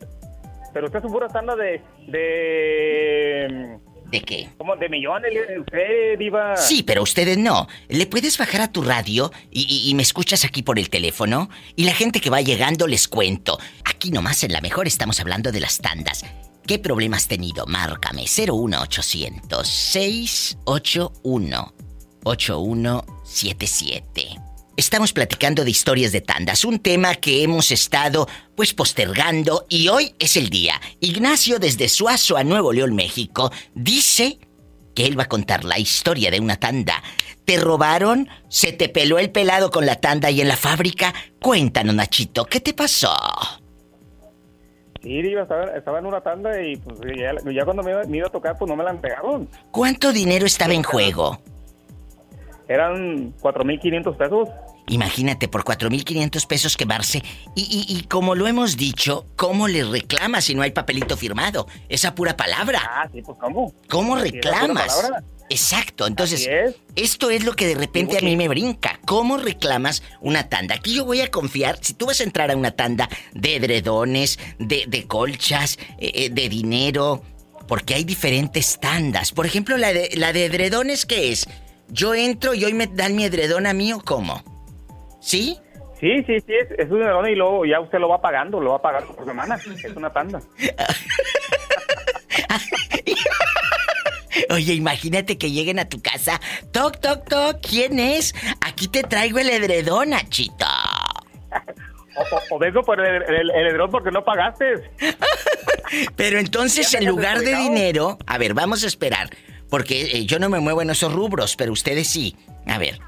pero 0.72 0.86
usted 0.86 1.04
es 1.04 1.10
pura 1.10 1.26
tanda 1.26 1.56
de, 1.56 1.82
de 2.06 3.80
¿De 4.10 4.20
qué? 4.20 4.48
Como 4.56 4.76
de 4.76 4.88
millones, 4.88 5.32
usted, 5.58 6.16
Diva. 6.18 6.56
Sí, 6.56 6.84
pero 6.84 7.02
ustedes 7.02 7.36
no. 7.36 7.66
¿Le 7.88 8.06
puedes 8.06 8.38
bajar 8.38 8.60
a 8.60 8.70
tu 8.70 8.82
radio 8.82 9.32
y, 9.50 9.92
me 9.94 10.02
escuchas 10.02 10.44
aquí 10.44 10.62
por 10.62 10.78
el 10.78 10.90
teléfono? 10.90 11.50
Y 11.74 11.84
la 11.84 11.92
gente 11.92 12.20
que 12.20 12.30
va 12.30 12.40
llegando 12.40 12.86
les 12.86 13.08
cuento. 13.08 13.58
Aquí 13.84 14.10
nomás 14.10 14.44
en 14.44 14.52
la 14.52 14.60
mejor 14.60 14.86
estamos 14.86 15.18
hablando 15.20 15.50
de 15.50 15.60
las 15.60 15.78
tandas. 15.78 16.24
¿Qué 16.66 16.78
problema 16.78 17.16
has 17.16 17.28
tenido? 17.28 17.64
Márcame 17.66 18.22
01800 18.22 19.66
681 19.66 21.72
8177. 22.24 24.45
Estamos 24.76 25.14
platicando 25.14 25.64
de 25.64 25.70
historias 25.70 26.12
de 26.12 26.20
tandas, 26.20 26.62
un 26.66 26.80
tema 26.80 27.14
que 27.14 27.42
hemos 27.42 27.70
estado 27.70 28.28
pues 28.54 28.74
postergando 28.74 29.64
y 29.70 29.88
hoy 29.88 30.14
es 30.18 30.36
el 30.36 30.50
día. 30.50 30.74
Ignacio 31.00 31.58
desde 31.58 31.88
Suazo 31.88 32.36
a 32.36 32.44
Nuevo 32.44 32.74
León, 32.74 32.94
México, 32.94 33.50
dice 33.74 34.38
que 34.94 35.06
él 35.06 35.18
va 35.18 35.22
a 35.22 35.28
contar 35.28 35.64
la 35.64 35.78
historia 35.78 36.30
de 36.30 36.40
una 36.40 36.56
tanda. 36.56 37.02
¿Te 37.46 37.56
robaron? 37.56 38.28
¿Se 38.48 38.72
te 38.74 38.90
peló 38.90 39.18
el 39.18 39.30
pelado 39.30 39.70
con 39.70 39.86
la 39.86 39.96
tanda 39.96 40.30
y 40.30 40.42
en 40.42 40.48
la 40.48 40.58
fábrica? 40.58 41.14
Cuéntanos, 41.40 41.94
Nachito, 41.94 42.44
¿qué 42.44 42.60
te 42.60 42.74
pasó? 42.74 43.16
Sí, 45.02 45.22
yo 45.30 45.40
estaba, 45.40 45.98
en 45.98 46.06
una 46.06 46.20
tanda 46.20 46.60
y 46.62 46.76
pues 46.76 46.98
ya, 47.54 47.64
cuando 47.64 47.82
me 47.82 47.92
iba, 47.92 48.26
a 48.26 48.30
tocar 48.30 48.58
pues 48.58 48.68
no 48.68 48.76
me 48.76 48.84
la 48.84 48.90
entregaron. 48.90 49.48
¿Cuánto 49.70 50.12
dinero 50.12 50.44
estaba 50.44 50.74
en 50.74 50.82
juego? 50.82 51.40
Eran 52.68 53.32
4.500 53.38 54.16
pesos. 54.16 54.48
Imagínate, 54.88 55.48
por 55.48 55.64
4.500 55.64 56.46
pesos 56.46 56.76
quemarse. 56.76 57.22
Y, 57.54 57.86
y, 57.88 57.96
y 57.96 58.02
como 58.04 58.34
lo 58.34 58.46
hemos 58.46 58.76
dicho, 58.76 59.26
¿cómo 59.36 59.68
le 59.68 59.84
reclamas 59.84 60.44
si 60.44 60.54
no 60.54 60.62
hay 60.62 60.70
papelito 60.70 61.16
firmado? 61.16 61.66
Esa 61.88 62.14
pura 62.14 62.36
palabra. 62.36 62.80
Ah, 62.84 63.08
sí, 63.12 63.22
pues 63.22 63.36
¿cómo? 63.38 63.74
¿Cómo 63.88 64.16
reclamas? 64.16 65.10
Exacto, 65.48 66.06
entonces, 66.06 66.48
esto 66.96 67.30
es 67.30 67.44
lo 67.44 67.54
que 67.54 67.68
de 67.68 67.76
repente 67.76 68.18
a 68.18 68.20
mí 68.20 68.36
me 68.36 68.48
brinca. 68.48 68.98
¿Cómo 69.06 69.36
reclamas 69.36 70.02
una 70.20 70.48
tanda? 70.48 70.74
Aquí 70.74 70.94
yo 70.94 71.04
voy 71.04 71.20
a 71.20 71.30
confiar, 71.30 71.78
si 71.80 71.94
tú 71.94 72.06
vas 72.06 72.20
a 72.20 72.24
entrar 72.24 72.50
a 72.50 72.56
una 72.56 72.72
tanda 72.72 73.08
de 73.32 73.56
edredones, 73.56 74.38
de, 74.58 74.84
de 74.88 75.06
colchas, 75.06 75.78
eh, 75.98 76.10
eh, 76.14 76.30
de 76.30 76.48
dinero, 76.48 77.22
porque 77.68 77.94
hay 77.94 78.04
diferentes 78.04 78.78
tandas. 78.80 79.32
Por 79.32 79.46
ejemplo, 79.46 79.76
la 79.76 79.92
de, 79.92 80.10
la 80.14 80.32
de 80.32 80.46
edredones, 80.46 81.06
¿qué 81.06 81.30
es? 81.30 81.46
Yo 81.88 82.14
entro 82.14 82.54
y 82.54 82.64
hoy 82.64 82.74
me 82.74 82.88
dan 82.88 83.14
mi 83.14 83.24
edredón 83.24 83.66
a 83.66 83.72
mí 83.72 83.92
o 83.92 84.00
cómo? 84.00 84.42
¿Sí? 85.26 85.58
Sí, 85.98 86.22
sí, 86.24 86.38
sí, 86.46 86.52
es, 86.78 86.88
un 86.88 87.02
edredón 87.02 87.28
y 87.28 87.34
luego 87.34 87.66
ya 87.66 87.80
usted 87.80 87.98
lo 87.98 88.08
va 88.08 88.20
pagando, 88.20 88.60
lo 88.60 88.70
va 88.70 88.80
pagando 88.80 89.12
por 89.12 89.26
semana. 89.26 89.56
Es 89.56 89.96
una 89.96 90.12
tanda. 90.12 90.40
Oye, 94.50 94.74
imagínate 94.74 95.36
que 95.36 95.50
lleguen 95.50 95.80
a 95.80 95.88
tu 95.88 96.00
casa. 96.00 96.40
Toc, 96.70 97.00
toc, 97.00 97.28
toc. 97.28 97.60
¿Quién 97.60 97.98
es? 97.98 98.36
Aquí 98.60 98.86
te 98.86 99.02
traigo 99.02 99.40
el 99.40 99.50
edredón, 99.50 100.10
Nachito. 100.10 100.64
O, 102.18 102.54
o 102.54 102.58
vengo 102.58 102.82
por 102.82 102.98
el, 102.98 103.22
el, 103.24 103.50
el 103.50 103.66
edredón 103.66 103.90
porque 103.90 104.10
no 104.10 104.24
pagaste. 104.24 104.90
Pero 106.16 106.38
entonces, 106.38 106.94
en 106.94 107.04
lugar 107.04 107.40
de 107.40 107.54
dinero, 107.54 108.16
a 108.26 108.38
ver, 108.38 108.54
vamos 108.54 108.84
a 108.84 108.86
esperar. 108.86 109.28
Porque 109.68 110.00
eh, 110.00 110.24
yo 110.24 110.38
no 110.38 110.48
me 110.48 110.60
muevo 110.60 110.80
en 110.80 110.88
esos 110.88 111.12
rubros, 111.12 111.56
pero 111.56 111.72
ustedes 111.72 112.08
sí. 112.08 112.34
A 112.66 112.78
ver. 112.78 112.98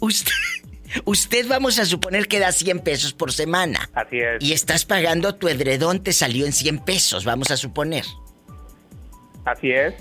Usted, 0.00 0.32
usted 1.04 1.46
vamos 1.48 1.78
a 1.78 1.84
suponer 1.84 2.26
que 2.28 2.38
da 2.38 2.52
100 2.52 2.80
pesos 2.80 3.12
por 3.12 3.32
semana. 3.32 3.88
Así 3.94 4.18
es. 4.18 4.42
Y 4.42 4.52
estás 4.52 4.84
pagando 4.84 5.34
tu 5.34 5.48
edredón, 5.48 6.02
te 6.02 6.12
salió 6.12 6.46
en 6.46 6.52
100 6.52 6.78
pesos, 6.80 7.24
vamos 7.24 7.50
a 7.50 7.56
suponer. 7.56 8.04
Así 9.44 9.70
es. 9.70 9.94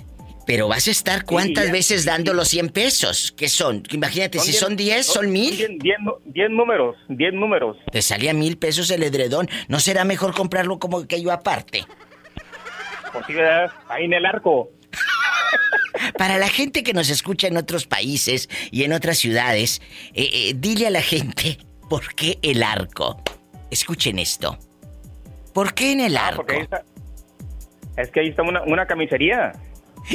Pero 0.46 0.68
vas 0.68 0.88
a 0.88 0.92
estar 0.92 1.26
cuántas 1.26 1.68
ya. 1.68 1.72
veces 1.72 2.06
dando 2.06 2.34
los 2.34 2.48
100 2.48 2.70
pesos. 2.70 3.32
¿Qué 3.38 3.48
son? 3.50 3.84
Imagínate, 3.92 4.40
si 4.40 4.52
diez- 4.52 4.60
son 4.60 4.76
10, 4.76 5.06
son 5.06 5.32
mil. 5.32 5.78
10 5.80 6.50
números, 6.50 6.96
10 7.08 7.34
números. 7.34 7.78
Te 7.92 8.02
salía 8.02 8.34
mil 8.34 8.58
pesos 8.58 8.90
el 8.90 9.04
edredón. 9.04 9.48
¿No 9.68 9.80
será 9.80 10.06
mejor 10.06 10.34
comprarlo 10.34 10.80
como 10.80 11.06
que 11.08 11.22
yo 11.22 11.32
aparte? 11.32 11.86
Pues 13.14 13.26
sí, 13.28 13.34
¿verdad? 13.34 13.72
Ahí 13.90 14.06
en 14.06 14.14
el 14.14 14.26
arco. 14.26 14.70
Para 16.18 16.38
la 16.38 16.48
gente 16.50 16.84
que 16.84 16.94
nos 16.94 17.10
escucha 17.10 17.48
en 17.48 17.58
otros 17.58 17.86
países 17.86 18.50
y 18.72 18.84
en 18.84 18.94
otras 18.94 19.18
ciudades, 19.18 19.82
eh, 20.14 20.30
eh, 20.32 20.54
dile 20.56 20.88
a 20.88 20.90
la 20.92 21.02
gente 21.02 21.58
por 21.90 22.14
qué 22.16 22.40
el 22.42 22.64
arco. 22.64 23.22
Escuchen 23.72 24.20
esto. 24.20 24.58
¿Por 25.54 25.74
qué 25.74 25.92
en 25.92 26.00
el 26.02 26.18
Ah, 26.18 26.28
arco? 26.28 26.46
está- 26.52 26.84
Es 27.98 28.10
que 28.12 28.22
ahí 28.22 28.30
está 28.30 28.44
una, 28.44 28.62
una 28.64 28.86
camisería. 28.86 29.52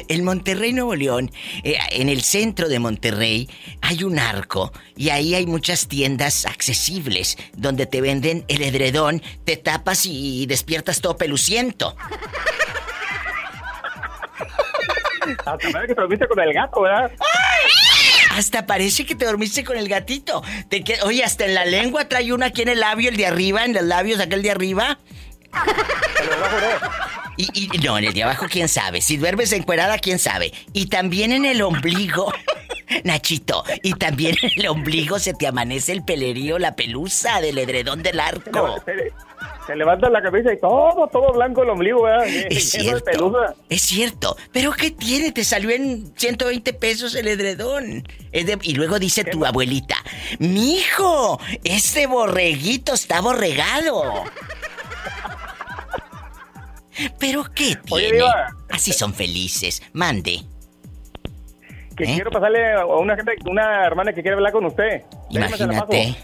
En 0.08 0.24
Monterrey, 0.24 0.72
Nuevo 0.72 0.94
León, 0.94 1.30
eh, 1.62 1.76
en 1.90 2.08
el 2.08 2.22
centro 2.22 2.68
de 2.68 2.78
Monterrey, 2.78 3.48
hay 3.82 4.02
un 4.02 4.18
arco 4.18 4.72
y 4.96 5.10
ahí 5.10 5.34
hay 5.34 5.46
muchas 5.46 5.86
tiendas 5.86 6.46
accesibles 6.46 7.36
donde 7.56 7.84
te 7.86 8.00
venden 8.00 8.44
el 8.48 8.62
edredón, 8.62 9.22
te 9.44 9.56
tapas 9.56 10.06
y 10.06 10.46
despiertas 10.46 11.00
todo 11.00 11.16
peluciento. 11.18 11.94
Hasta 15.30 15.56
parece 15.70 15.86
que 15.86 15.94
te 15.94 16.00
dormiste 16.00 16.28
con 16.28 16.40
el 16.40 16.52
gato, 16.52 16.80
¿verdad? 16.82 17.12
Hasta 18.30 18.66
parece 18.66 19.06
que 19.06 19.14
te 19.14 19.24
dormiste 19.24 19.64
con 19.64 19.76
el 19.76 19.88
gatito. 19.88 20.42
Te 20.68 20.82
Oye, 21.04 21.22
hasta 21.22 21.44
en 21.44 21.54
la 21.54 21.64
lengua 21.64 22.08
trae 22.08 22.32
uno 22.32 22.44
aquí 22.44 22.62
en 22.62 22.68
el 22.68 22.80
labio, 22.80 23.10
el 23.10 23.16
de 23.16 23.26
arriba, 23.26 23.64
en 23.64 23.74
los 23.74 23.84
labios, 23.84 24.20
aquel 24.20 24.42
de 24.42 24.50
arriba. 24.50 24.98
Y, 27.36 27.48
y- 27.52 27.78
no, 27.78 27.98
en 27.98 28.04
el 28.04 28.12
de 28.14 28.22
abajo, 28.22 28.46
quién 28.48 28.68
sabe. 28.68 29.00
Si 29.00 29.16
duermes 29.16 29.52
encuerada, 29.52 29.98
quién 29.98 30.18
sabe. 30.18 30.52
Y 30.72 30.86
también 30.86 31.32
en 31.32 31.44
el 31.44 31.62
ombligo. 31.62 32.32
Nachito, 33.02 33.64
y 33.82 33.94
también 33.94 34.36
en 34.42 34.50
el 34.60 34.68
ombligo 34.68 35.18
se 35.18 35.32
te 35.34 35.46
amanece 35.46 35.90
el 35.92 36.04
pelerío, 36.04 36.58
la 36.58 36.76
pelusa 36.76 37.40
del 37.40 37.58
edredón 37.58 38.02
del 38.02 38.20
arco. 38.20 38.76
Se, 39.66 39.74
levanta 39.74 40.10
la 40.10 40.22
cabeza 40.22 40.52
y 40.52 40.60
todo, 40.60 41.08
todo 41.10 41.32
blanco 41.32 41.62
el 41.62 41.70
ombligo, 41.70 42.02
¿verdad? 42.02 42.26
Es 42.26 42.70
cierto. 42.70 43.04
pelusa. 43.04 43.54
Es 43.70 43.82
cierto. 43.82 44.36
Pero 44.52 44.72
¿qué 44.72 44.90
tiene? 44.90 45.32
Te 45.32 45.42
salió 45.44 45.70
en 45.70 46.12
120 46.16 46.72
pesos 46.74 47.14
el 47.14 47.26
edredón. 47.26 48.06
Es 48.30 48.46
de- 48.46 48.58
Y 48.62 48.74
luego 48.74 48.98
dice 48.98 49.24
tu 49.24 49.44
abuelita, 49.46 49.96
Mijo, 50.38 51.40
ese 51.64 52.06
borreguito 52.06 52.92
está 52.94 53.20
borregado. 53.22 54.24
¿Pero 57.18 57.44
qué 57.54 57.76
Oye, 57.90 58.04
tiene? 58.04 58.18
Diva. 58.18 58.46
Así 58.70 58.92
son 58.92 59.14
felices. 59.14 59.82
Mande. 59.92 60.42
Que 61.96 62.04
¿Eh? 62.04 62.14
quiero 62.14 62.30
pasarle 62.30 62.72
a 62.72 62.84
una 62.86 63.16
gente, 63.16 63.32
una 63.48 63.84
hermana 63.86 64.12
que 64.12 64.22
quiere 64.22 64.34
hablar 64.36 64.52
con 64.52 64.64
usted. 64.66 65.02
Imagínate. 65.30 66.16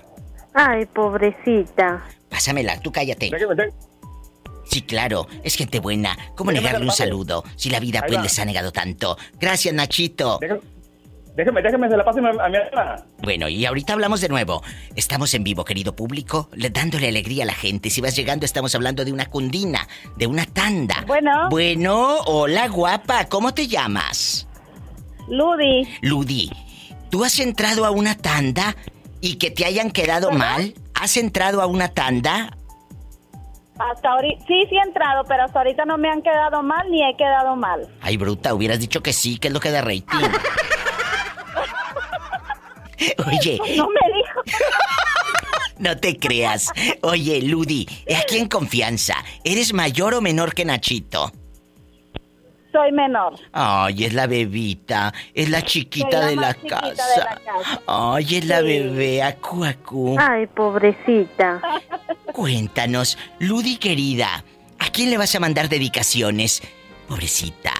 Ay, 0.52 0.84
pobrecita. 0.86 2.04
Pásamela, 2.28 2.80
tú 2.80 2.90
cállate. 2.90 3.30
Déjeme, 3.30 3.70
Sí, 4.64 4.82
claro, 4.82 5.26
es 5.42 5.56
gente 5.56 5.80
buena. 5.80 6.16
¿Cómo 6.36 6.50
Déjame 6.52 6.68
negarle 6.68 6.86
un 6.86 6.92
saludo 6.92 7.42
si 7.56 7.70
la 7.70 7.80
vida 7.80 8.04
pues 8.06 8.22
les 8.22 8.38
ha 8.38 8.44
negado 8.44 8.70
tanto? 8.72 9.16
Gracias, 9.40 9.74
Nachito. 9.74 10.38
déjeme, 10.40 10.60
déjeme, 11.36 11.62
déjeme, 11.62 11.88
se 11.88 11.96
la 11.96 12.04
paso 12.04 12.18
a 12.18 12.22
mi, 12.22 12.56
hermana. 12.56 12.96
Bueno, 13.22 13.48
y 13.48 13.64
ahorita 13.66 13.92
hablamos 13.94 14.20
de 14.20 14.28
nuevo. 14.28 14.62
Estamos 14.96 15.32
en 15.34 15.44
vivo, 15.44 15.64
querido 15.64 15.94
público, 15.96 16.48
le- 16.54 16.70
dándole 16.70 17.08
alegría 17.08 17.44
a 17.44 17.46
la 17.46 17.54
gente. 17.54 17.90
Si 17.90 18.00
vas 18.00 18.14
llegando, 18.16 18.44
estamos 18.46 18.74
hablando 18.74 19.04
de 19.04 19.12
una 19.12 19.26
cundina, 19.26 19.86
de 20.16 20.26
una 20.26 20.46
tanda. 20.46 21.04
Bueno. 21.06 21.48
Bueno, 21.50 22.18
hola 22.26 22.68
guapa, 22.68 23.26
¿cómo 23.28 23.52
te 23.54 23.66
llamas? 23.66 24.46
Ludi, 25.28 25.88
Ludi, 26.02 26.50
¿tú 27.10 27.24
has 27.24 27.38
entrado 27.38 27.84
a 27.84 27.90
una 27.90 28.16
tanda 28.16 28.74
y 29.20 29.36
que 29.36 29.50
te 29.50 29.64
hayan 29.64 29.90
quedado 29.90 30.32
mal? 30.32 30.74
¿Has 30.94 31.16
entrado 31.16 31.62
a 31.62 31.66
una 31.66 31.88
tanda? 31.88 32.56
hasta 33.78 34.10
ahorita, 34.10 34.44
sí, 34.46 34.62
sí 34.68 34.76
he 34.76 34.86
entrado, 34.86 35.24
pero 35.26 35.44
hasta 35.44 35.60
ahorita 35.60 35.86
no 35.86 35.96
me 35.96 36.10
han 36.10 36.20
quedado 36.20 36.62
mal 36.62 36.86
ni 36.90 37.02
he 37.02 37.16
quedado 37.16 37.56
mal. 37.56 37.88
Ay, 38.02 38.18
bruta, 38.18 38.52
hubieras 38.52 38.78
dicho 38.78 39.02
que 39.02 39.14
sí, 39.14 39.38
que 39.38 39.48
es 39.48 39.54
lo 39.54 39.60
que 39.60 39.70
da 39.70 39.80
rating. 39.80 40.02
Oye, 43.26 43.58
No 43.76 43.88
me 43.88 44.00
dijo. 44.14 44.40
no 45.78 45.96
te 45.96 46.16
creas. 46.18 46.68
Oye, 47.02 47.42
Ludi, 47.42 47.86
aquí 48.18 48.38
en 48.38 48.48
confianza, 48.48 49.14
¿eres 49.44 49.72
mayor 49.72 50.14
o 50.14 50.20
menor 50.20 50.54
que 50.54 50.64
Nachito? 50.64 51.32
Soy 52.72 52.92
menor. 52.92 53.34
Ay, 53.52 54.04
es 54.04 54.12
la 54.14 54.28
bebita, 54.28 55.12
es 55.34 55.50
la 55.50 55.60
chiquita 55.62 56.20
la 56.20 56.26
de 56.26 56.36
la 56.36 56.54
chiquita 56.54 56.80
casa. 56.80 57.08
de 57.08 57.16
la 57.24 57.40
casa. 57.44 57.82
Ay, 57.88 58.36
es 58.36 58.44
la 58.44 58.58
Sí. 58.60 58.64
bebé, 58.64 59.22
acu, 59.24 59.64
acu. 59.64 60.16
Ay, 60.20 60.46
pobrecita. 60.46 61.60
Cuéntanos, 62.32 63.18
Ludi 63.40 63.76
querida, 63.76 64.44
¿a 64.78 64.88
quién 64.90 65.10
le 65.10 65.18
vas 65.18 65.34
a 65.34 65.40
mandar 65.40 65.68
dedicaciones? 65.68 66.62
Pobrecita, 67.08 67.72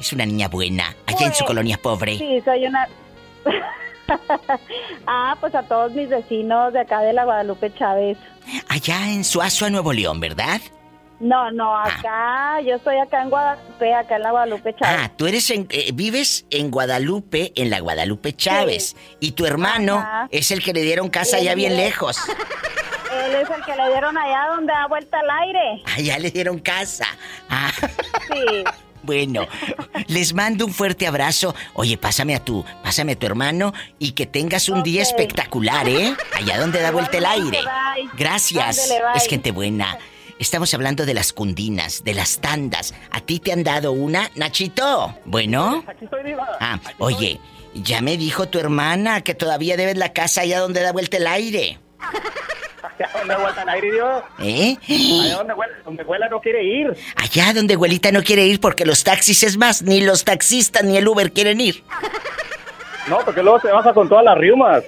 es 0.00 0.14
una 0.14 0.24
niña 0.24 0.48
buena, 0.48 0.96
allá 1.04 1.26
en 1.26 1.32
su 1.34 1.40
Pues, 1.40 1.46
colonia 1.48 1.76
pobre. 1.82 2.16
Sí, 2.16 2.40
soy 2.42 2.66
una... 2.66 2.88
ah, 5.06 5.36
pues 5.40 5.54
a 5.54 5.62
todos 5.64 5.92
mis 5.92 6.08
vecinos 6.08 6.72
de 6.72 6.80
acá 6.80 7.00
de 7.00 7.12
la 7.12 7.24
Guadalupe 7.24 7.72
Chávez. 7.74 8.18
Allá 8.68 9.08
en 9.10 9.24
Suazua, 9.24 9.70
Nuevo 9.70 9.92
León, 9.92 10.20
¿verdad? 10.20 10.60
No, 11.20 11.50
no, 11.50 11.76
Ah. 11.76 11.84
acá, 11.88 12.60
yo 12.64 12.76
estoy 12.76 12.96
acá 12.98 13.22
en 13.22 13.30
Guadalupe, 13.30 13.92
acá 13.94 14.16
en 14.16 14.22
la 14.22 14.30
Guadalupe 14.30 14.74
Chávez. 14.76 15.00
Ah, 15.02 15.10
tú 15.16 15.26
eres 15.26 15.50
en, 15.50 15.66
eh, 15.70 15.90
vives 15.92 16.46
en 16.50 16.70
Guadalupe, 16.70 17.52
en 17.56 17.70
la 17.70 17.80
Guadalupe 17.80 18.34
Chávez, 18.36 18.94
y 19.18 19.32
tu 19.32 19.44
hermano 19.44 19.96
Ajá. 19.98 20.28
es 20.30 20.50
el 20.52 20.62
que 20.62 20.72
le 20.72 20.82
dieron 20.82 21.08
casa 21.08 21.38
allá 21.38 21.54
bien 21.56 21.76
lejos. 21.76 22.16
Él 23.12 23.34
es 23.34 23.50
el 23.50 23.64
que 23.64 23.74
le 23.74 23.88
dieron 23.88 24.16
allá 24.16 24.46
donde 24.54 24.72
da 24.72 24.86
vuelta 24.86 25.18
al 25.18 25.30
aire. 25.46 25.82
Allá 25.96 26.18
le 26.18 26.30
dieron 26.30 26.58
casa. 26.60 27.06
Ah, 27.50 27.70
Sí. 28.28 28.64
Bueno, 29.08 29.48
les 30.06 30.34
mando 30.34 30.66
un 30.66 30.74
fuerte 30.74 31.06
abrazo. 31.06 31.54
Oye, 31.72 31.96
pásame 31.96 32.34
a 32.34 32.44
tu, 32.44 32.62
pásame 32.84 33.12
a 33.12 33.18
tu 33.18 33.24
hermano 33.24 33.72
y 33.98 34.12
que 34.12 34.26
tengas 34.26 34.68
un 34.68 34.82
día 34.82 35.00
espectacular, 35.00 35.88
¿eh? 35.88 36.14
Allá 36.34 36.60
donde 36.60 36.82
da 36.82 36.90
vuelta 36.90 37.16
el 37.16 37.24
aire. 37.24 37.60
Gracias. 38.18 38.92
Es 39.14 39.26
gente 39.26 39.50
buena. 39.50 39.96
Estamos 40.38 40.74
hablando 40.74 41.06
de 41.06 41.14
las 41.14 41.32
cundinas, 41.32 42.04
de 42.04 42.12
las 42.12 42.40
tandas. 42.40 42.92
¿A 43.10 43.22
ti 43.22 43.38
te 43.38 43.50
han 43.50 43.64
dado 43.64 43.92
una, 43.92 44.30
Nachito? 44.34 45.16
Bueno. 45.24 45.82
Aquí 45.86 46.04
estoy, 46.04 46.22
Diva. 46.24 46.46
Ah, 46.60 46.78
oye, 46.98 47.40
ya 47.72 48.02
me 48.02 48.18
dijo 48.18 48.46
tu 48.46 48.58
hermana 48.58 49.22
que 49.22 49.32
todavía 49.34 49.78
debes 49.78 49.96
la 49.96 50.12
casa 50.12 50.42
allá 50.42 50.60
donde 50.60 50.82
da 50.82 50.92
vuelta 50.92 51.16
el 51.16 51.26
aire. 51.26 51.78
Allá 53.14 53.64
donde 53.64 53.90
Dios. 53.90 54.22
¿Eh? 54.40 54.76
Allá 54.88 55.44
donde 55.84 56.04
no 56.30 56.40
quiere 56.40 56.64
ir. 56.64 56.96
Allá 57.16 57.52
donde 57.52 57.74
abuelita 57.74 58.12
no 58.12 58.22
quiere 58.22 58.46
ir 58.46 58.60
porque 58.60 58.84
los 58.84 59.04
taxis 59.04 59.42
es 59.42 59.56
más, 59.56 59.82
ni 59.82 60.00
los 60.00 60.24
taxistas 60.24 60.84
ni 60.84 60.96
el 60.96 61.06
Uber 61.06 61.32
quieren 61.32 61.60
ir. 61.60 61.82
No, 63.08 63.18
porque 63.24 63.42
luego 63.42 63.60
se 63.60 63.68
baja 63.68 63.92
con 63.92 64.08
todas 64.08 64.24
las 64.24 64.36
riumas. 64.36 64.84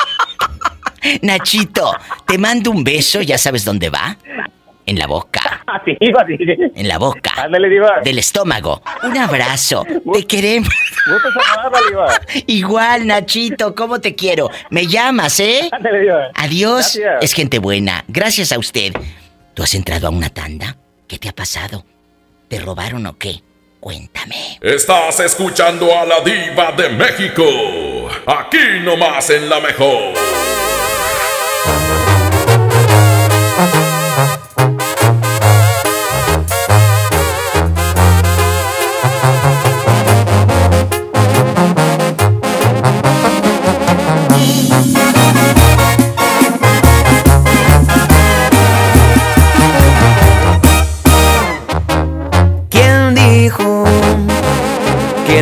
Nachito, 1.22 1.92
te 2.26 2.36
mando 2.36 2.70
un 2.70 2.84
beso, 2.84 3.22
ya 3.22 3.38
sabes 3.38 3.64
dónde 3.64 3.88
va. 3.88 4.16
En 4.90 4.98
la 4.98 5.06
boca, 5.06 5.62
Así, 5.68 5.96
sí. 6.00 6.08
en 6.74 6.88
la 6.88 6.98
boca. 6.98 7.30
Ándale, 7.36 7.68
Diva. 7.68 8.00
Del 8.02 8.18
estómago. 8.18 8.82
Un 9.04 9.16
abrazo. 9.16 9.86
Te 10.12 10.26
queremos. 10.26 10.68
Igual, 12.48 13.06
Nachito, 13.06 13.72
¿cómo 13.76 14.00
te 14.00 14.16
quiero? 14.16 14.50
Me 14.70 14.88
llamas, 14.88 15.38
¿eh? 15.38 15.68
Ándale, 15.70 16.00
Diva. 16.00 16.26
Adiós. 16.34 16.96
Gracias. 16.96 17.22
Es 17.22 17.32
gente 17.34 17.60
buena. 17.60 18.04
Gracias 18.08 18.50
a 18.50 18.58
usted. 18.58 18.92
¿Tú 19.54 19.62
has 19.62 19.72
entrado 19.74 20.08
a 20.08 20.10
una 20.10 20.28
tanda? 20.28 20.76
¿Qué 21.06 21.18
te 21.18 21.28
ha 21.28 21.32
pasado? 21.32 21.84
¿Te 22.48 22.58
robaron 22.58 23.06
o 23.06 23.16
qué? 23.16 23.36
Cuéntame. 23.78 24.58
Estás 24.60 25.20
escuchando 25.20 25.86
a 25.96 26.04
la 26.04 26.18
diva 26.22 26.72
de 26.72 26.88
México. 26.88 27.44
Aquí 28.26 28.80
nomás 28.82 29.30
en 29.30 29.48
la 29.48 29.60
mejor. 29.60 30.14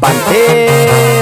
Pantera. 0.00 1.15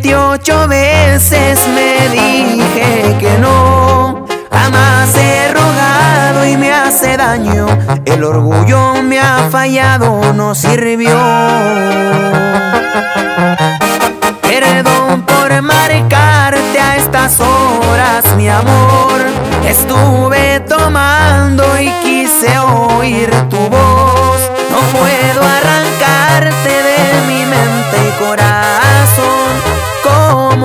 28 0.00 0.68
veces 0.68 1.58
me 1.74 2.08
dije 2.10 3.16
que 3.18 3.36
no. 3.38 4.26
Jamás 4.48 5.12
he 5.16 5.52
rogado 5.52 6.46
y 6.46 6.56
me 6.56 6.72
hace 6.72 7.16
daño. 7.16 7.66
El 8.04 8.22
orgullo 8.22 9.02
me 9.02 9.18
ha 9.18 9.48
fallado, 9.50 10.32
no 10.34 10.54
sirvió. 10.54 11.18
Perdón 14.40 15.22
por 15.22 15.62
marcarte 15.62 16.78
a 16.78 16.96
estas 16.96 17.40
horas, 17.40 18.24
mi 18.36 18.48
amor. 18.48 19.20
Estuve 19.66 20.60
tomando 20.60 21.64
y 21.80 21.90
quise 22.04 22.56
oír 22.58 23.30
tu 23.50 23.67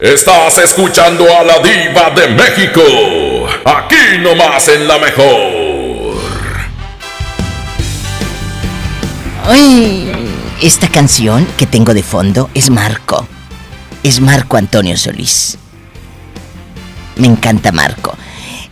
Estás 0.00 0.56
escuchando 0.56 1.26
a 1.26 1.42
la 1.42 1.58
diva 1.58 2.08
de 2.16 2.28
México. 2.28 2.80
Aquí 3.66 4.16
nomás 4.18 4.66
en 4.68 4.88
la 4.88 4.98
mejor. 4.98 6.16
Esta 10.62 10.88
canción 10.88 11.46
que 11.58 11.66
tengo 11.66 11.92
de 11.92 12.02
fondo 12.02 12.48
es 12.54 12.70
Marco. 12.70 13.28
Es 14.02 14.22
Marco 14.22 14.56
Antonio 14.56 14.96
Solís. 14.96 15.58
Me 17.16 17.26
encanta 17.26 17.70
Marco. 17.70 18.16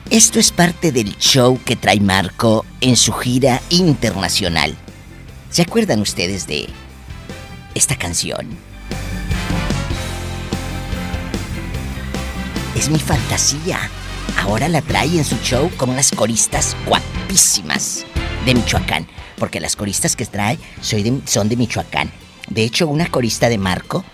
Esto 0.09 0.41
es 0.41 0.51
parte 0.51 0.93
del 0.93 1.15
show 1.19 1.61
que 1.63 1.77
trae 1.77 2.01
Marco 2.01 2.65
en 2.81 2.97
su 2.97 3.13
gira 3.13 3.61
internacional. 3.69 4.75
¿Se 5.51 5.61
acuerdan 5.61 6.01
ustedes 6.01 6.47
de 6.47 6.71
esta 7.75 7.97
canción? 7.97 8.47
Es 12.79 12.89
mi 12.91 12.99
fantasía. 12.99 13.79
Ahora 14.39 14.69
la 14.69 14.83
trae 14.83 15.19
en 15.19 15.25
su 15.25 15.37
show 15.39 15.71
con 15.77 15.91
unas 15.91 16.13
coristas 16.13 16.77
guapísimas 16.87 18.05
de 18.47 18.55
Michoacán. 18.55 19.07
Porque 19.37 19.61
las 19.61 19.77
coristas 19.77 20.17
que 20.17 20.27
trae 20.27 20.59
soy 20.81 21.03
de- 21.03 21.21
son 21.27 21.49
de 21.49 21.57
Michoacán. 21.57 22.11
De 22.49 22.63
hecho, 22.65 22.87
una 22.89 23.07
corista 23.11 23.49
de 23.49 23.59
Marco 23.59 24.05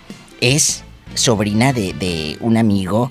es 0.41 0.83
sobrina 1.15 1.73
de, 1.73 2.37
un 2.41 2.57
amigo 2.57 3.11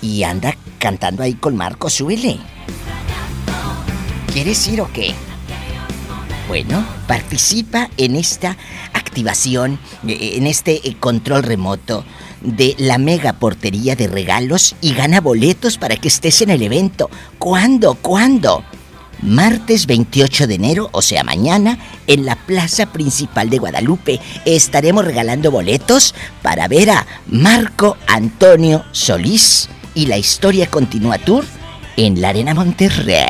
y 0.00 0.22
anda 0.22 0.56
cantando 0.78 1.22
ahí 1.22 1.34
con 1.34 1.56
Marco. 1.56 1.90
Súbele. 1.90 2.38
¿Quieres 4.32 4.66
ir 4.68 4.80
o 4.80 4.92
qué? 4.92 5.14
Bueno, 6.46 6.84
participa 7.06 7.90
en 7.98 8.16
esta 8.16 8.56
activación, 8.94 9.78
eh, 10.06 10.32
en 10.36 10.46
este 10.46 10.88
eh, 10.88 10.96
control 10.98 11.42
remoto 11.42 12.04
de 12.40 12.74
la 12.78 12.98
mega 12.98 13.34
portería 13.34 13.96
de 13.96 14.06
regalos 14.06 14.76
y 14.80 14.94
gana 14.94 15.20
boletos 15.20 15.78
para 15.78 15.96
que 15.96 16.08
estés 16.08 16.42
en 16.42 16.50
el 16.50 16.62
evento. 16.62 17.10
¿Cuándo? 17.38 17.94
¿Cuándo? 17.94 18.64
Martes 19.22 19.86
28 19.86 20.46
de 20.46 20.54
enero, 20.54 20.90
o 20.92 21.02
sea, 21.02 21.24
mañana, 21.24 21.78
en 22.06 22.24
la 22.24 22.36
plaza 22.36 22.86
principal 22.86 23.50
de 23.50 23.58
Guadalupe, 23.58 24.20
estaremos 24.44 25.04
regalando 25.04 25.50
boletos 25.50 26.14
para 26.42 26.68
ver 26.68 26.90
a 26.90 27.06
Marco 27.26 27.96
Antonio 28.06 28.84
Solís 28.92 29.68
y 29.94 30.06
la 30.06 30.18
historia 30.18 30.68
continúa 30.70 31.18
tour 31.18 31.44
en 31.96 32.20
la 32.20 32.28
Arena 32.28 32.54
Monterrey. 32.54 33.26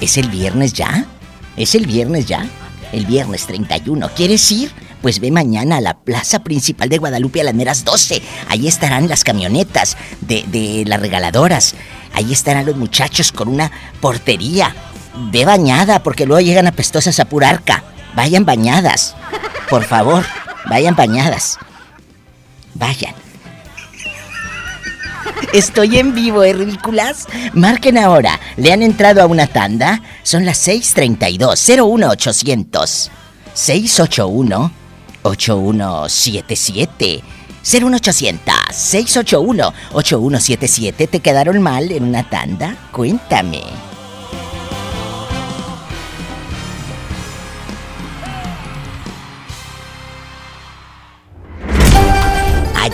¿Es 0.00 0.16
el 0.16 0.28
viernes 0.30 0.72
ya? 0.72 1.06
¿Es 1.56 1.74
el 1.74 1.86
viernes 1.86 2.26
ya? 2.26 2.46
El 2.92 3.06
viernes 3.06 3.46
31. 3.46 4.10
¿Quieres 4.14 4.50
ir? 4.52 4.72
Pues 5.02 5.18
ve 5.18 5.30
mañana 5.30 5.78
a 5.78 5.80
la 5.80 5.98
plaza 5.98 6.44
principal 6.44 6.88
de 6.88 6.98
Guadalupe 6.98 7.40
a 7.40 7.44
las 7.44 7.54
meras 7.54 7.84
12. 7.84 8.22
Ahí 8.48 8.68
estarán 8.68 9.08
las 9.08 9.24
camionetas 9.24 9.96
de, 10.20 10.84
las 10.86 11.00
regaladoras. 11.00 11.74
Ahí 12.14 12.32
estarán 12.32 12.66
los 12.66 12.76
muchachos 12.76 13.32
con 13.32 13.48
una 13.48 13.70
portería. 14.00 14.74
Ve 15.30 15.44
bañada 15.44 16.02
porque 16.02 16.26
luego 16.26 16.40
llegan 16.40 16.66
apestosas 16.66 17.18
a 17.18 17.24
Purarca. 17.24 17.82
Vayan 18.14 18.44
bañadas. 18.44 19.16
Por 19.68 19.84
favor, 19.84 20.24
vayan 20.68 20.94
bañadas. 20.94 21.58
Vayan. 22.74 23.21
Estoy 25.52 25.98
en 25.98 26.14
vivo, 26.14 26.44
¿eh, 26.44 26.52
ridículas? 26.52 27.26
Marquen 27.52 27.98
ahora. 27.98 28.38
¿Le 28.56 28.72
han 28.72 28.82
entrado 28.82 29.22
a 29.22 29.26
una 29.26 29.46
tanda? 29.46 30.02
Son 30.22 30.44
las 30.44 30.66
6:32 30.66 31.56
01800 31.56 33.10
681 33.54 34.72
8177 35.22 37.22
01800 37.62 38.54
681 38.72 39.72
8177 39.92 41.06
¿Te 41.06 41.20
quedaron 41.20 41.60
mal 41.60 41.92
en 41.92 42.04
una 42.04 42.28
tanda? 42.28 42.76
Cuéntame. 42.90 43.91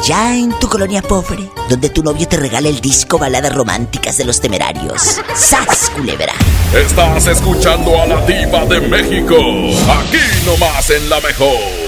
Allá 0.09 0.39
en 0.39 0.59
tu 0.59 0.71
colonia 0.71 1.03
pobre, 1.03 1.51
donde 1.69 1.91
tu 1.91 2.03
novio 2.03 2.27
te 2.27 2.39
regala 2.39 2.71
el 2.71 2.81
disco 2.81 3.19
Baladas 3.19 3.55
Románticas 3.55 4.17
de 4.17 4.25
los 4.25 4.41
Temerarios. 4.41 5.21
¡Sas, 5.35 5.91
culebra! 5.95 6.33
Estás 6.73 7.27
escuchando 7.27 8.01
a 8.01 8.07
la 8.07 8.25
diva 8.25 8.65
de 8.65 8.81
México. 8.81 9.37
Aquí 9.37 10.47
nomás 10.47 10.89
en 10.89 11.11
la 11.11 11.21
mejor. 11.21 11.88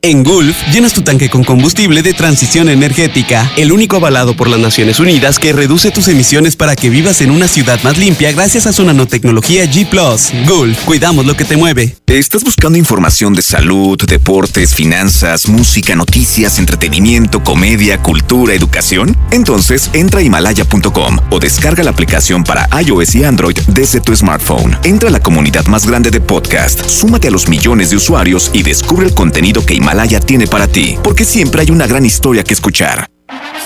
En 0.00 0.22
Gulf, 0.22 0.56
llenas 0.72 0.92
tu 0.92 1.02
tanque 1.02 1.28
con 1.28 1.42
combustible 1.42 2.02
de 2.02 2.14
transición 2.14 2.68
energética, 2.68 3.50
el 3.56 3.72
único 3.72 3.96
avalado 3.96 4.36
por 4.36 4.48
las 4.48 4.60
Naciones 4.60 5.00
Unidas 5.00 5.40
que 5.40 5.52
reduce 5.52 5.90
tus 5.90 6.06
emisiones 6.06 6.54
para 6.54 6.76
que 6.76 6.88
vivas 6.88 7.20
en 7.20 7.32
una 7.32 7.48
ciudad 7.48 7.82
más 7.82 7.98
limpia 7.98 8.30
gracias 8.30 8.68
a 8.68 8.72
su 8.72 8.84
nanotecnología 8.84 9.64
G⁇ 9.64 9.90
Gulf, 10.46 10.84
cuidamos 10.84 11.26
lo 11.26 11.36
que 11.36 11.44
te 11.44 11.56
mueve. 11.56 11.96
¿Estás 12.06 12.44
buscando 12.44 12.78
información 12.78 13.34
de 13.34 13.42
salud, 13.42 13.98
deportes, 14.06 14.72
finanzas, 14.72 15.48
música, 15.48 15.96
noticias, 15.96 16.60
entretenimiento, 16.60 17.42
comedia, 17.42 18.00
cultura, 18.00 18.54
educación? 18.54 19.16
Entonces 19.32 19.90
entra 19.94 20.20
a 20.20 20.22
himalaya.com 20.22 21.18
o 21.30 21.40
descarga 21.40 21.82
la 21.82 21.90
aplicación 21.90 22.44
para 22.44 22.68
iOS 22.80 23.16
y 23.16 23.24
Android 23.24 23.58
desde 23.66 24.00
tu 24.00 24.14
smartphone. 24.14 24.78
Entra 24.84 25.08
a 25.08 25.12
la 25.12 25.20
comunidad 25.20 25.66
más 25.66 25.86
grande 25.86 26.12
de 26.12 26.20
podcast, 26.20 26.88
súmate 26.88 27.26
a 27.28 27.30
los 27.32 27.48
millones 27.48 27.90
de 27.90 27.96
usuarios 27.96 28.52
y 28.54 28.62
descubre 28.62 29.04
el 29.04 29.12
contenido 29.12 29.66
que 29.66 29.74
Himalaya 29.74 29.87
tiene 30.26 30.46
para 30.46 30.66
ti, 30.66 30.98
porque 31.02 31.24
siempre 31.24 31.62
hay 31.62 31.70
una 31.70 31.86
gran 31.86 32.04
historia 32.04 32.44
que 32.44 32.52
escuchar. 32.52 33.06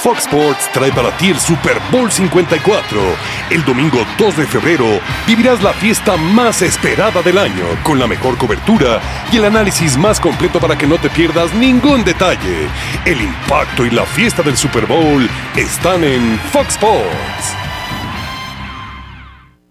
Fox 0.03 0.21
Sports 0.21 0.71
trae 0.73 0.93
para 0.93 1.17
ti 1.17 1.31
el 1.31 1.39
Super 1.39 1.77
Bowl 1.91 2.11
54. 2.11 3.01
El 3.51 3.65
domingo 3.65 3.99
2 4.19 4.37
de 4.37 4.47
febrero 4.47 5.01
vivirás 5.27 5.63
la 5.63 5.73
fiesta 5.73 6.17
más 6.17 6.63
esperada 6.63 7.23
del 7.23 7.39
año, 7.39 7.65
con 7.83 7.99
la 7.99 8.07
mejor 8.07 8.39
cobertura 8.39 9.01
y 9.33 9.37
el 9.39 9.45
análisis 9.47 9.97
más 9.97 10.21
completo 10.21 10.61
para 10.61 10.79
que 10.79 10.87
no 10.87 10.99
te 10.99 11.11
pierdas 11.11 11.53
ningún 11.55 12.05
detalle. 12.05 12.69
El 13.05 13.21
impacto 13.21 13.85
y 13.85 13.91
la 13.91 14.07
fiesta 14.07 14.43
del 14.43 14.57
Super 14.57 14.87
Bowl 14.87 15.29
están 15.57 16.05
en 16.05 16.39
Fox 16.53 16.75
Sports. 16.75 17.57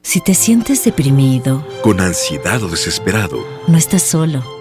Si 0.04 0.20
te 0.20 0.34
sientes 0.34 0.84
deprimido, 0.84 1.66
con 1.82 2.02
ansiedad 2.02 2.62
o 2.64 2.68
desesperado, 2.68 3.46
no 3.68 3.78
estás 3.78 4.04
solo. 4.04 4.61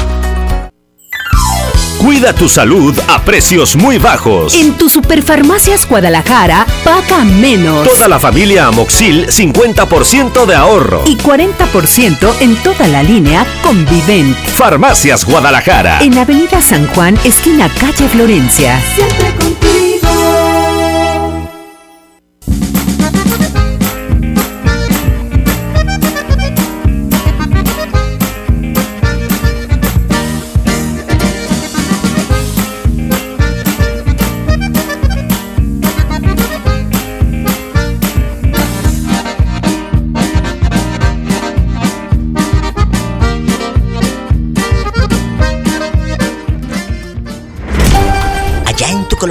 Cuida 2.01 2.33
tu 2.33 2.49
salud 2.49 2.97
a 3.07 3.21
precios 3.21 3.75
muy 3.75 3.99
bajos. 3.99 4.55
En 4.55 4.75
tu 4.75 4.89
Superfarmacias 4.89 5.87
Guadalajara, 5.87 6.65
paga 6.83 7.23
menos. 7.23 7.87
Toda 7.87 8.07
la 8.07 8.19
familia 8.19 8.65
Amoxil, 8.65 9.27
50% 9.27 10.47
de 10.47 10.55
ahorro. 10.55 11.03
Y 11.05 11.15
40% 11.17 12.33
en 12.39 12.55
toda 12.63 12.87
la 12.87 13.03
línea 13.03 13.45
Convivent. 13.61 14.35
Farmacias 14.35 15.23
Guadalajara. 15.25 15.99
En 16.01 16.17
Avenida 16.17 16.59
San 16.63 16.87
Juan, 16.87 17.19
esquina 17.23 17.69
calle 17.79 18.09
Florencia. 18.09 18.81
Siempre 18.95 19.35
contigo. 19.35 19.70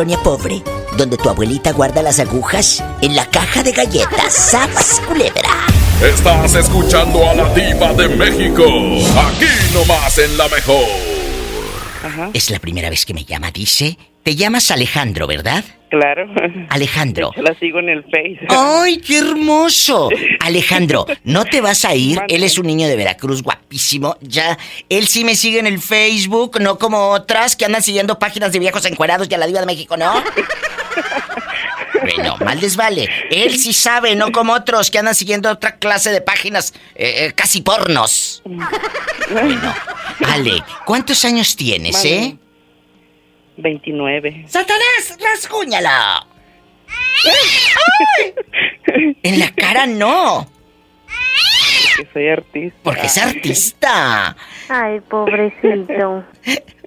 Colonia 0.01 0.23
pobre, 0.23 0.63
donde 0.97 1.19
tu 1.19 1.29
abuelita 1.29 1.73
guarda 1.73 2.03
las 2.03 2.19
agujas 2.21 2.83
en 3.03 3.15
la 3.15 3.27
caja 3.27 3.63
de 3.63 3.73
galletas. 3.73 4.33
¡Sas, 4.51 5.03
culebra! 5.07 5.67
Estás 6.03 6.55
escuchando 6.55 7.29
a 7.29 7.35
la 7.35 7.53
diva 7.53 7.93
de 7.93 8.09
México, 8.09 8.65
aquí 8.65 9.75
nomás 9.75 10.17
en 10.17 10.39
la 10.39 10.49
mejor. 10.49 10.87
Es 12.33 12.49
la 12.49 12.59
primera 12.61 12.89
vez 12.89 13.05
que 13.05 13.13
me 13.13 13.27
llama, 13.27 13.51
dice. 13.51 13.99
Te 14.23 14.37
llamas 14.37 14.71
Alejandro, 14.71 15.27
¿verdad? 15.27 15.65
Claro. 15.91 16.27
Alejandro. 16.69 17.33
La 17.37 17.55
sigo 17.59 17.81
en 17.81 17.89
el 17.89 18.05
Face. 18.05 18.41
¡Ay, 18.49 18.99
qué 18.99 19.19
hermoso! 19.19 20.09
Alejandro, 20.41 21.05
no 21.25 21.45
te 21.45 21.61
vas 21.61 21.85
a 21.85 21.95
ir. 21.95 22.19
Él 22.29 22.45
es 22.45 22.59
un 22.59 22.67
niño 22.67 22.87
de 22.89 22.97
Veracruz 22.97 23.43
guapísimo. 23.43 24.17
Ya, 24.21 24.57
él 24.89 25.09
sí 25.09 25.25
me 25.25 25.35
sigue 25.35 25.59
en 25.59 25.67
el 25.67 25.81
Facebook, 25.81 26.61
no 26.61 26.79
como 26.79 27.11
otras 27.11 27.57
que 27.57 27.65
andan 27.65 27.83
siguiendo 27.83 28.19
páginas 28.19 28.53
de 28.53 28.61
viejos 28.61 28.85
encuerados 28.87 29.29
y 29.29 29.35
a 29.35 29.39
la 29.39 29.47
diva 29.47 29.61
de 29.61 29.67
México, 29.67 29.97
¿no? 29.97 30.13
Bueno, 32.03 32.37
mal 32.39 32.59
les 32.59 32.77
vale. 32.77 33.09
Él 33.31 33.59
sí 33.59 33.75
sabe, 33.75 34.17
no 34.17 34.33
como 34.33 34.55
otros 34.55 34.91
que 34.91 34.99
andan 34.99 35.15
siguiendo 35.15 35.51
otra 35.51 35.77
clase 35.77 36.11
de 36.11 36.23
páginas 36.23 36.73
eh, 36.95 37.27
eh, 37.27 37.33
casi 37.35 37.61
pornos. 37.61 38.43
Bueno, 39.31 39.75
Ale, 40.27 40.63
¿cuántos 40.87 41.25
años 41.27 41.57
tienes, 41.57 42.03
eh? 42.07 42.39
29. 43.61 44.45
¡Satanás, 44.49 45.17
rasguñala! 45.21 46.27
En 49.23 49.39
la 49.39 49.53
cara 49.55 49.87
no. 49.87 50.49
Porque 51.97 52.13
soy 52.13 52.29
artista. 52.29 52.79
Porque 52.83 53.07
es 53.07 53.19
artista. 53.19 54.37
Ay, 54.69 55.01
pobrecito. 55.01 56.25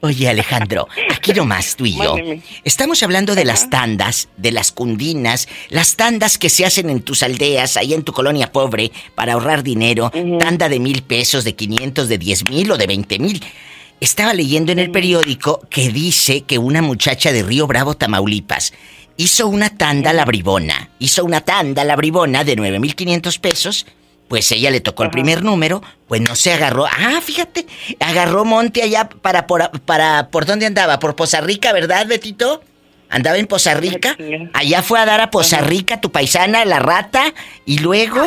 Oye, 0.02 0.28
Alejandro, 0.28 0.88
aquí 1.16 1.34
nomás 1.34 1.76
tú 1.76 1.86
y 1.86 1.96
yo. 1.96 2.16
Mándeme. 2.16 2.42
Estamos 2.64 3.02
hablando 3.04 3.36
de 3.36 3.46
las 3.46 3.70
tandas, 3.70 4.28
de 4.38 4.52
las 4.52 4.72
cundinas, 4.72 5.48
las 5.70 5.96
tandas 5.96 6.38
que 6.38 6.50
se 6.50 6.66
hacen 6.66 6.90
en 6.90 7.02
tus 7.02 7.24
aldeas, 7.24 7.78
ahí 7.78 7.94
en 7.94 8.04
tu 8.04 8.12
colonia 8.12 8.52
pobre, 8.52 8.92
para 9.16 9.34
ahorrar 9.34 9.64
dinero. 9.64 10.12
Tanda 10.40 10.68
de 10.68 10.80
mil 10.80 11.04
pesos, 11.04 11.44
de 11.44 11.56
500, 11.56 12.10
de 12.10 12.18
10 12.18 12.50
mil 12.50 12.72
o 12.72 12.78
de 12.78 12.88
20 12.88 13.20
mil. 13.20 13.44
Estaba 14.04 14.34
leyendo 14.34 14.74
en 14.74 14.80
el 14.80 14.92
periódico 14.92 15.62
que 15.70 15.88
dice 15.88 16.42
que 16.42 16.58
una 16.58 16.82
muchacha 16.82 17.32
de 17.32 17.42
Río 17.42 17.68
Bravo, 17.68 17.96
Tamaulipas, 17.96 18.74
hizo 19.16 19.48
una 19.48 19.70
tanda 19.70 20.10
a 20.10 20.14
la 20.14 20.26
bribona. 20.26 20.90
Hizo 21.00 21.24
una 21.24 21.40
tanda 21.40 21.84
a 21.84 21.86
la 21.86 21.96
bribona 21.96 22.44
de 22.44 22.58
9.500 22.58 23.40
pesos. 23.40 23.86
Pues 24.28 24.52
ella 24.52 24.72
le 24.72 24.82
tocó 24.82 25.04
el 25.04 25.10
primer 25.10 25.42
número, 25.42 25.82
pues 26.10 26.20
no 26.20 26.36
se 26.36 26.52
agarró. 26.52 26.86
Ah, 26.86 27.22
fíjate, 27.24 27.66
agarró 28.02 28.44
monte 28.44 28.82
allá 28.82 29.08
para 29.08 29.48
por, 29.48 29.72
para 29.86 30.28
por 30.28 30.46
dónde 30.46 30.66
andaba, 30.66 31.00
por 31.00 31.16
Poza 31.16 31.40
Rica, 31.40 31.72
¿verdad, 31.72 32.06
Betito? 32.06 32.62
Andaba 33.08 33.38
en 33.38 33.48
Poza 33.48 33.74
Rica. 33.74 34.18
Allá 34.52 34.84
fue 34.84 35.00
a 35.00 35.06
dar 35.06 35.22
a 35.22 35.32
Poza 35.32 35.62
Rica, 35.62 36.02
tu 36.02 36.12
paisana, 36.12 36.66
la 36.66 36.80
rata, 36.80 37.34
y 37.66 37.78
luego 37.78 38.22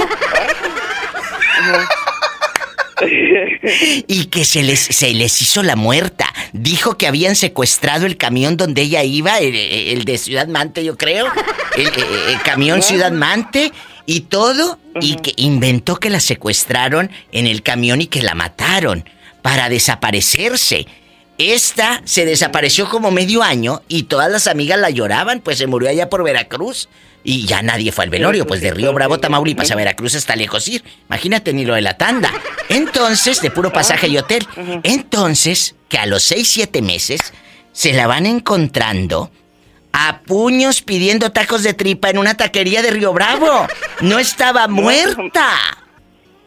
y 4.07 4.27
que 4.27 4.45
se 4.45 4.63
les, 4.63 4.81
se 4.81 5.13
les 5.13 5.43
hizo 5.43 5.63
la 5.63 5.77
muerta. 5.77 6.33
Dijo 6.53 6.97
que 6.97 7.07
habían 7.07 7.37
secuestrado 7.37 8.07
el 8.07 8.17
camión 8.17 8.57
donde 8.57 8.83
ella 8.83 9.03
iba, 9.05 9.39
el, 9.39 9.55
el 9.55 10.05
de 10.05 10.19
Ciudad 10.19 10.49
Mante, 10.49 10.85
yo 10.85 10.97
creo. 10.97 11.27
El, 11.77 11.87
el- 11.89 12.31
el 12.35 12.43
camión 12.43 12.83
Ciudad 12.83 13.13
Mante 13.13 13.73
y 14.07 14.21
todo. 14.23 14.79
Y 15.01 15.17
que 15.17 15.33
inventó 15.37 15.97
que 15.97 16.09
la 16.11 16.21
secuestraron 16.21 17.11
en 17.33 17.47
el 17.47 17.63
camión 17.63 18.01
y 18.01 18.07
que 18.07 18.23
la 18.23 18.35
mataron 18.35 19.05
para 19.43 19.69
desaparecerse. 19.69 20.87
Esta 21.39 22.01
se 22.07 22.25
desapareció 22.25 22.89
como 22.89 23.11
medio 23.11 23.43
año 23.43 23.83
y 23.89 24.05
todas 24.05 24.31
las 24.31 24.47
amigas 24.47 24.79
la 24.81 24.89
lloraban, 24.89 25.41
pues 25.41 25.59
se 25.59 25.67
murió 25.67 25.91
allá 25.91 26.09
por 26.09 26.25
Veracruz. 26.25 26.89
Y 27.29 27.45
ya 27.45 27.61
nadie 27.61 27.91
fue 27.91 28.05
al 28.05 28.11
velorio, 28.11 28.47
pues 28.47 28.61
de 28.61 28.71
Río 28.71 28.93
Bravo, 28.93 29.19
Tamaulipas 29.19 29.73
a 29.73 29.75
Veracruz 29.75 30.15
está 30.15 30.37
lejos 30.37 30.69
ir. 30.69 30.85
Imagínate 31.09 31.53
ni 31.53 31.65
lo 31.65 31.75
de 31.75 31.81
la 31.81 31.97
tanda. 31.99 32.31
Entonces, 32.69 33.43
de 33.43 33.51
puro 33.51 33.73
pasaje 33.73 34.07
y 34.07 34.17
hotel. 34.17 34.47
Entonces, 34.85 35.75
que 35.89 35.99
a 35.99 36.07
los 36.07 36.23
seis, 36.23 36.47
siete 36.49 36.83
meses 36.83 37.21
se 37.73 37.93
la 37.93 38.07
van 38.07 38.27
encontrando 38.27 39.33
a 39.93 40.21
puños 40.21 40.83
pidiendo 40.83 41.33
tacos 41.33 41.65
de 41.65 41.75
tripa 41.75 42.11
en 42.11 42.19
una 42.19 42.37
taquería 42.37 42.81
de 42.81 42.93
Río 42.93 43.13
Bravo. 43.13 43.67
No 44.03 44.21
estaba 44.21 44.69
muerta. 44.69 45.49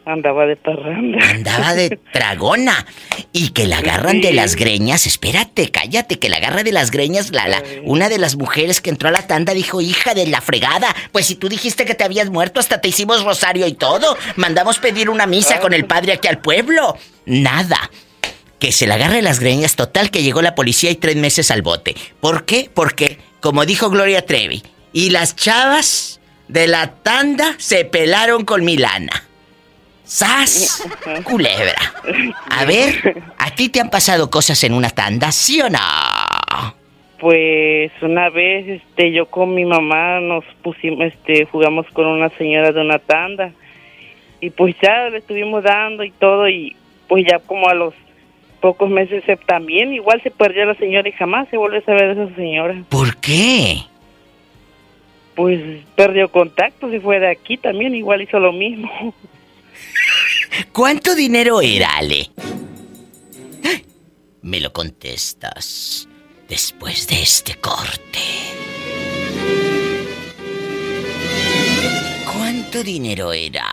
Andaba 0.06 0.46
de 0.46 0.56
parranda. 0.56 1.18
Andaba 1.30 1.74
de 1.74 1.98
dragona. 2.12 2.86
Y 3.32 3.50
que 3.50 3.66
la 3.66 3.78
agarran 3.78 4.20
de 4.20 4.32
las 4.32 4.56
greñas. 4.56 5.06
Espérate, 5.06 5.70
cállate, 5.70 6.18
que 6.18 6.28
la 6.28 6.38
agarra 6.38 6.62
de 6.62 6.72
las 6.72 6.90
greñas. 6.90 7.30
La, 7.32 7.48
la, 7.48 7.62
una 7.84 8.08
de 8.08 8.18
las 8.18 8.36
mujeres 8.36 8.80
que 8.80 8.90
entró 8.90 9.08
a 9.08 9.12
la 9.12 9.26
tanda 9.26 9.52
dijo, 9.52 9.80
hija 9.80 10.14
de 10.14 10.26
la 10.26 10.40
fregada. 10.40 10.94
Pues 11.12 11.26
si 11.26 11.34
tú 11.34 11.48
dijiste 11.48 11.84
que 11.84 11.94
te 11.94 12.04
habías 12.04 12.30
muerto, 12.30 12.60
hasta 12.60 12.80
te 12.80 12.88
hicimos 12.88 13.24
rosario 13.24 13.66
y 13.66 13.74
todo. 13.74 14.16
Mandamos 14.36 14.78
pedir 14.78 15.10
una 15.10 15.26
misa 15.26 15.60
con 15.60 15.72
el 15.72 15.84
padre 15.84 16.14
aquí 16.14 16.28
al 16.28 16.40
pueblo. 16.40 16.96
Nada. 17.26 17.90
Que 18.58 18.72
se 18.72 18.86
la 18.86 18.96
agarre 18.96 19.16
de 19.16 19.22
las 19.22 19.40
greñas, 19.40 19.76
total 19.76 20.10
que 20.10 20.22
llegó 20.22 20.42
la 20.42 20.54
policía 20.54 20.90
y 20.90 20.96
tres 20.96 21.16
meses 21.16 21.50
al 21.50 21.62
bote. 21.62 21.94
¿Por 22.20 22.44
qué? 22.44 22.70
Porque, 22.72 23.18
como 23.40 23.64
dijo 23.64 23.88
Gloria 23.88 24.26
Trevi, 24.26 24.62
y 24.92 25.10
las 25.10 25.36
chavas 25.36 26.20
de 26.48 26.66
la 26.66 26.94
tanda 26.96 27.54
se 27.58 27.84
pelaron 27.84 28.44
con 28.44 28.64
Milana. 28.64 29.29
¡Sas! 30.10 30.82
Culebra. 31.22 31.94
A 32.50 32.64
ver, 32.64 33.22
¿a 33.38 33.54
ti 33.54 33.68
te 33.68 33.80
han 33.80 33.90
pasado 33.90 34.28
cosas 34.28 34.64
en 34.64 34.74
una 34.74 34.90
tanda, 34.90 35.30
sí 35.30 35.60
o 35.60 35.70
no? 35.70 35.78
Pues 37.20 37.92
una 38.02 38.28
vez, 38.28 38.66
este, 38.66 39.12
yo 39.12 39.26
con 39.26 39.54
mi 39.54 39.64
mamá 39.64 40.18
nos 40.18 40.44
pusimos, 40.64 41.06
este, 41.06 41.44
jugamos 41.44 41.86
con 41.92 42.06
una 42.06 42.28
señora 42.30 42.72
de 42.72 42.80
una 42.80 42.98
tanda 42.98 43.52
y 44.40 44.50
pues 44.50 44.74
ya 44.82 45.10
le 45.10 45.18
estuvimos 45.18 45.62
dando 45.62 46.02
y 46.02 46.10
todo 46.10 46.48
y 46.48 46.74
pues 47.06 47.24
ya 47.30 47.38
como 47.38 47.68
a 47.68 47.74
los 47.74 47.94
pocos 48.60 48.90
meses 48.90 49.22
también 49.46 49.94
igual 49.94 50.20
se 50.22 50.32
perdió 50.32 50.64
la 50.64 50.74
señora 50.74 51.08
y 51.08 51.12
jamás 51.12 51.48
se 51.50 51.56
vuelve 51.56 51.78
a 51.78 51.84
saber 51.84 52.16
de 52.16 52.24
esa 52.24 52.34
señora. 52.34 52.82
¿Por 52.88 53.16
qué? 53.18 53.76
Pues 55.36 55.60
perdió 55.94 56.28
contacto, 56.32 56.90
se 56.90 56.98
fue 57.00 57.20
de 57.20 57.28
aquí 57.28 57.56
también, 57.56 57.94
igual 57.94 58.22
hizo 58.22 58.40
lo 58.40 58.52
mismo. 58.52 59.14
¿Cuánto 60.72 61.14
dinero 61.14 61.60
era, 61.60 61.96
Ale? 61.96 62.30
Me 64.42 64.60
lo 64.60 64.72
contestas 64.72 66.08
después 66.48 67.06
de 67.06 67.22
este 67.22 67.56
corte. 67.56 68.20
¿Cuánto 72.32 72.82
dinero 72.82 73.32
era? 73.32 73.66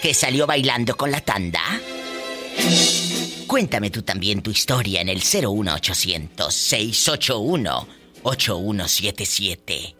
¿Que 0.00 0.14
salió 0.14 0.46
bailando 0.46 0.96
con 0.96 1.10
la 1.10 1.20
tanda? 1.20 1.60
Cuéntame 3.46 3.90
tú 3.90 4.02
también 4.02 4.40
tu 4.40 4.50
historia 4.50 5.02
en 5.02 5.10
el 5.10 5.18
01800 5.18 6.54
681 6.54 7.88
8177. 8.22 9.96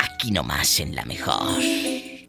Aquí 0.00 0.30
nomás 0.32 0.80
en 0.80 0.96
la 0.96 1.04
mejor. 1.04 1.60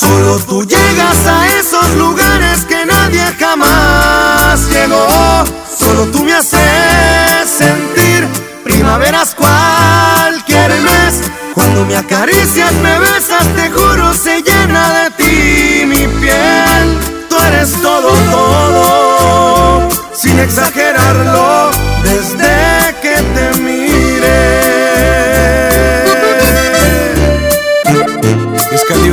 Solo 0.00 0.38
tú 0.38 0.64
llegas 0.64 1.26
a 1.26 1.46
esos 1.58 1.90
lugares 1.96 2.64
que 2.64 2.86
nadie 2.86 3.22
jamás 3.38 4.66
llegó. 4.70 5.44
Solo 5.78 6.06
tú 6.06 6.24
me 6.24 6.32
haces 6.32 7.46
sentir 7.46 8.26
primaveras 8.64 9.34
cualquier 9.34 10.70
mes. 10.70 11.20
Cuando 11.52 11.84
me 11.84 11.98
acaricias, 11.98 12.72
me 12.82 12.98
besas, 12.98 13.46
te 13.54 13.70
juro, 13.70 14.14
se 14.14 14.40
llena 14.40 14.84
de 15.00 15.10
ti 15.18 15.84
mi 15.84 16.06
piel. 16.18 16.98
Tú 17.28 17.36
eres 17.48 17.72
todo, 17.82 18.08
todo, 18.30 19.88
sin 20.14 20.38
exagerarlo, 20.38 21.70
desde 22.04 22.96
que 23.02 23.16
te 23.34 23.59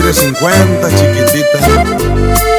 Calibre 0.07 0.13
50, 0.13 0.89
chiquitita. 0.89 2.56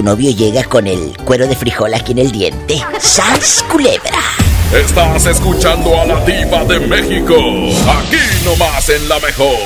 Tu 0.00 0.06
novio 0.06 0.30
llega 0.30 0.64
con 0.64 0.86
el 0.86 1.14
cuero 1.26 1.46
de 1.46 1.54
frijol 1.54 1.92
aquí 1.92 2.12
en 2.12 2.20
el 2.20 2.32
diente. 2.32 2.82
¡Sas, 2.98 3.62
culebra! 3.70 4.18
Estás 4.72 5.26
escuchando 5.26 6.00
a 6.00 6.06
la 6.06 6.24
diva 6.24 6.64
de 6.64 6.80
México. 6.80 7.34
Aquí 7.34 8.16
nomás 8.42 8.88
en 8.88 9.06
la 9.10 9.18
mejor. 9.18 9.58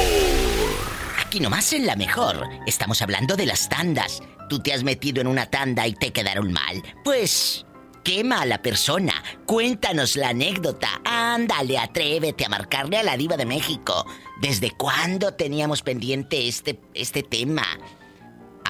Aquí 1.24 1.38
nomás 1.38 1.72
en 1.72 1.86
la 1.86 1.94
mejor. 1.94 2.48
Estamos 2.66 3.00
hablando 3.00 3.36
de 3.36 3.46
las 3.46 3.68
tandas. 3.68 4.24
Tú 4.48 4.58
te 4.58 4.72
has 4.72 4.82
metido 4.82 5.20
en 5.20 5.28
una 5.28 5.46
tanda 5.46 5.86
y 5.86 5.94
te 5.94 6.12
quedaron 6.12 6.52
mal. 6.52 6.82
Pues, 7.04 7.64
qué 8.02 8.24
mala 8.24 8.60
persona. 8.60 9.14
Cuéntanos 9.46 10.16
la 10.16 10.30
anécdota. 10.30 11.00
Ándale, 11.04 11.78
atrévete 11.78 12.44
a 12.44 12.48
marcarle 12.48 12.96
a 12.96 13.04
la 13.04 13.16
diva 13.16 13.36
de 13.36 13.46
México. 13.46 14.04
¿Desde 14.40 14.72
cuándo 14.72 15.34
teníamos 15.34 15.82
pendiente 15.82 16.48
este, 16.48 16.80
este 16.92 17.22
tema? 17.22 17.73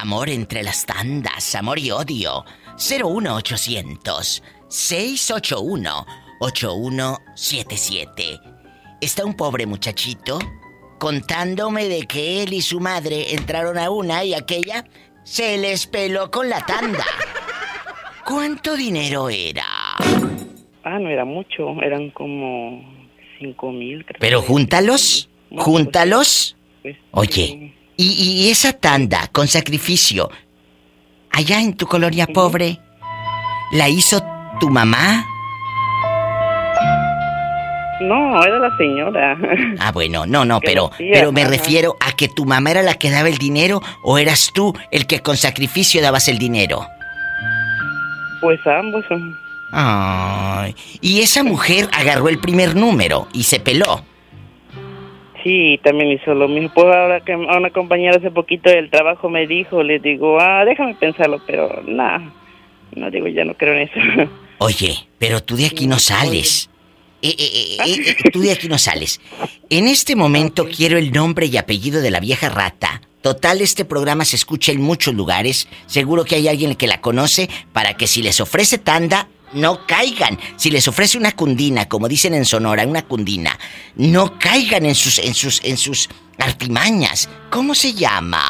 Amor 0.04 0.28
entre 0.28 0.62
las 0.62 0.84
tandas, 0.84 1.54
amor 1.54 1.78
y 1.78 1.90
odio. 1.90 2.44
01800 2.76 4.42
681 4.68 6.06
8177. 6.40 8.38
Está 9.00 9.24
un 9.24 9.32
pobre 9.32 9.64
muchachito 9.64 10.38
contándome 10.98 11.88
de 11.88 12.02
que 12.02 12.42
él 12.42 12.52
y 12.52 12.60
su 12.60 12.80
madre 12.80 13.32
entraron 13.32 13.78
a 13.78 13.88
una 13.88 14.22
y 14.24 14.34
aquella 14.34 14.84
se 15.22 15.56
les 15.56 15.86
peló 15.86 16.30
con 16.30 16.50
la 16.50 16.60
tanda. 16.66 17.06
¿Cuánto 18.26 18.76
dinero 18.76 19.30
era? 19.30 19.64
Ah, 20.82 20.98
no 20.98 21.08
era 21.08 21.24
mucho, 21.24 21.80
eran 21.80 22.10
como 22.10 23.08
cinco 23.38 23.72
mil. 23.72 24.04
Pero 24.20 24.42
júntalos, 24.42 25.30
júntalos. 25.56 26.58
Oye, 27.12 27.72
y, 27.96 28.12
y 28.12 28.50
esa 28.50 28.72
tanda 28.72 29.28
con 29.32 29.48
sacrificio, 29.48 30.30
allá 31.30 31.60
en 31.60 31.76
tu 31.76 31.86
colonia 31.86 32.26
pobre, 32.26 32.78
¿la 33.72 33.88
hizo 33.88 34.22
tu 34.60 34.70
mamá? 34.70 35.24
No, 38.00 38.44
era 38.44 38.58
la 38.58 38.76
señora. 38.76 39.36
Ah, 39.78 39.92
bueno, 39.92 40.26
no, 40.26 40.44
no, 40.44 40.60
pero, 40.64 40.90
pero 40.98 41.32
me 41.32 41.44
refiero 41.44 41.96
a 42.00 42.12
que 42.12 42.28
tu 42.28 42.44
mamá 42.44 42.70
era 42.70 42.82
la 42.82 42.94
que 42.94 43.10
daba 43.10 43.28
el 43.28 43.38
dinero 43.38 43.80
o 44.02 44.18
eras 44.18 44.50
tú 44.52 44.74
el 44.90 45.06
que 45.06 45.20
con 45.20 45.36
sacrificio 45.36 46.02
dabas 46.02 46.28
el 46.28 46.38
dinero. 46.38 46.86
Pues 48.40 48.60
ambos. 48.66 49.04
Ay, 49.72 50.74
y 51.00 51.20
esa 51.20 51.42
mujer 51.42 51.88
agarró 51.92 52.28
el 52.28 52.38
primer 52.38 52.76
número 52.76 53.28
y 53.32 53.44
se 53.44 53.58
peló. 53.58 54.04
Sí, 55.44 55.78
también 55.84 56.10
hizo 56.10 56.34
lo 56.34 56.48
mismo. 56.48 56.70
Pues 56.74 56.86
ahora 56.86 57.20
que 57.20 57.34
a 57.34 57.36
una 57.36 57.70
compañera 57.70 58.16
hace 58.16 58.30
poquito 58.30 58.70
del 58.70 58.90
trabajo 58.90 59.28
me 59.28 59.46
dijo, 59.46 59.82
le 59.82 59.98
digo, 59.98 60.40
ah, 60.40 60.64
déjame 60.64 60.94
pensarlo, 60.94 61.40
pero 61.46 61.82
nada. 61.86 62.32
No 62.96 63.10
digo, 63.10 63.28
ya 63.28 63.44
no 63.44 63.54
creo 63.54 63.74
en 63.74 63.80
eso. 63.80 64.30
Oye, 64.58 64.96
pero 65.18 65.42
tú 65.42 65.56
de 65.56 65.66
aquí 65.66 65.86
no 65.86 65.98
sales. 65.98 66.70
Eh, 67.20 67.34
eh, 67.38 67.76
eh, 67.86 68.30
tú 68.32 68.40
de 68.40 68.52
aquí 68.52 68.68
no 68.68 68.78
sales. 68.78 69.20
En 69.68 69.86
este 69.86 70.16
momento 70.16 70.66
quiero 70.66 70.96
el 70.96 71.12
nombre 71.12 71.46
y 71.46 71.58
apellido 71.58 72.00
de 72.00 72.10
la 72.10 72.20
vieja 72.20 72.48
rata. 72.48 73.02
Total, 73.20 73.60
este 73.60 73.84
programa 73.84 74.24
se 74.24 74.36
escucha 74.36 74.72
en 74.72 74.80
muchos 74.80 75.14
lugares. 75.14 75.68
Seguro 75.86 76.24
que 76.24 76.36
hay 76.36 76.48
alguien 76.48 76.74
que 76.74 76.86
la 76.86 77.00
conoce 77.00 77.48
para 77.72 77.94
que 77.94 78.06
si 78.06 78.22
les 78.22 78.40
ofrece 78.40 78.78
tanda, 78.78 79.28
no 79.54 79.86
caigan. 79.86 80.38
Si 80.56 80.70
les 80.70 80.86
ofrece 80.88 81.16
una 81.18 81.32
cundina, 81.32 81.88
como 81.88 82.08
dicen 82.08 82.34
en 82.34 82.44
Sonora, 82.44 82.86
una 82.86 83.02
cundina, 83.02 83.58
no 83.96 84.38
caigan 84.38 84.84
en 84.86 84.94
sus, 84.94 85.18
en 85.18 85.34
sus, 85.34 85.62
en 85.64 85.76
sus 85.76 86.08
artimañas. 86.38 87.28
¿Cómo 87.50 87.74
se 87.74 87.92
llama? 87.92 88.42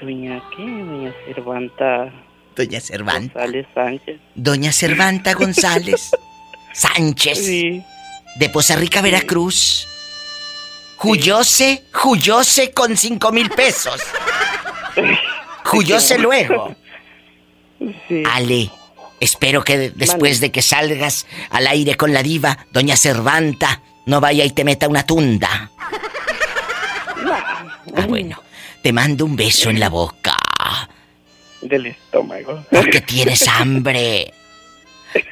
Doña, 0.00 0.42
¿qué? 0.56 0.62
Doña 0.62 1.14
Cervanta. 1.24 2.12
Doña 2.56 2.80
Cervanta. 2.80 3.40
González 3.40 3.66
Sánchez. 3.74 4.20
Doña 4.34 4.72
Cervanta 4.72 5.34
González 5.34 6.10
Sánchez. 6.72 7.38
Sí. 7.38 7.82
De 8.36 8.48
Poza 8.48 8.76
Rica, 8.76 9.00
Veracruz. 9.00 9.86
Juyose, 10.96 11.84
Juyose 11.92 12.72
con 12.72 12.96
cinco 12.96 13.30
mil 13.30 13.50
pesos. 13.50 14.00
Juyose 15.64 16.18
luego. 16.18 16.74
Ale, 18.30 18.70
espero 19.20 19.62
que 19.64 19.78
de- 19.78 19.90
después 19.90 20.40
de 20.40 20.50
que 20.52 20.62
salgas 20.62 21.26
al 21.50 21.66
aire 21.66 21.96
con 21.96 22.12
la 22.12 22.22
diva, 22.22 22.58
doña 22.72 22.96
Cervanta, 22.96 23.80
no 24.06 24.20
vaya 24.20 24.44
y 24.44 24.50
te 24.50 24.64
meta 24.64 24.86
una 24.88 25.04
tunda. 25.06 25.70
Ah, 27.96 28.06
bueno. 28.08 28.40
Te 28.82 28.92
mando 28.92 29.24
un 29.24 29.34
beso 29.36 29.70
en 29.70 29.80
la 29.80 29.88
boca. 29.88 30.36
Del 31.62 31.86
estómago. 31.86 32.64
Porque 32.70 33.00
tienes 33.00 33.48
hambre. 33.60 34.34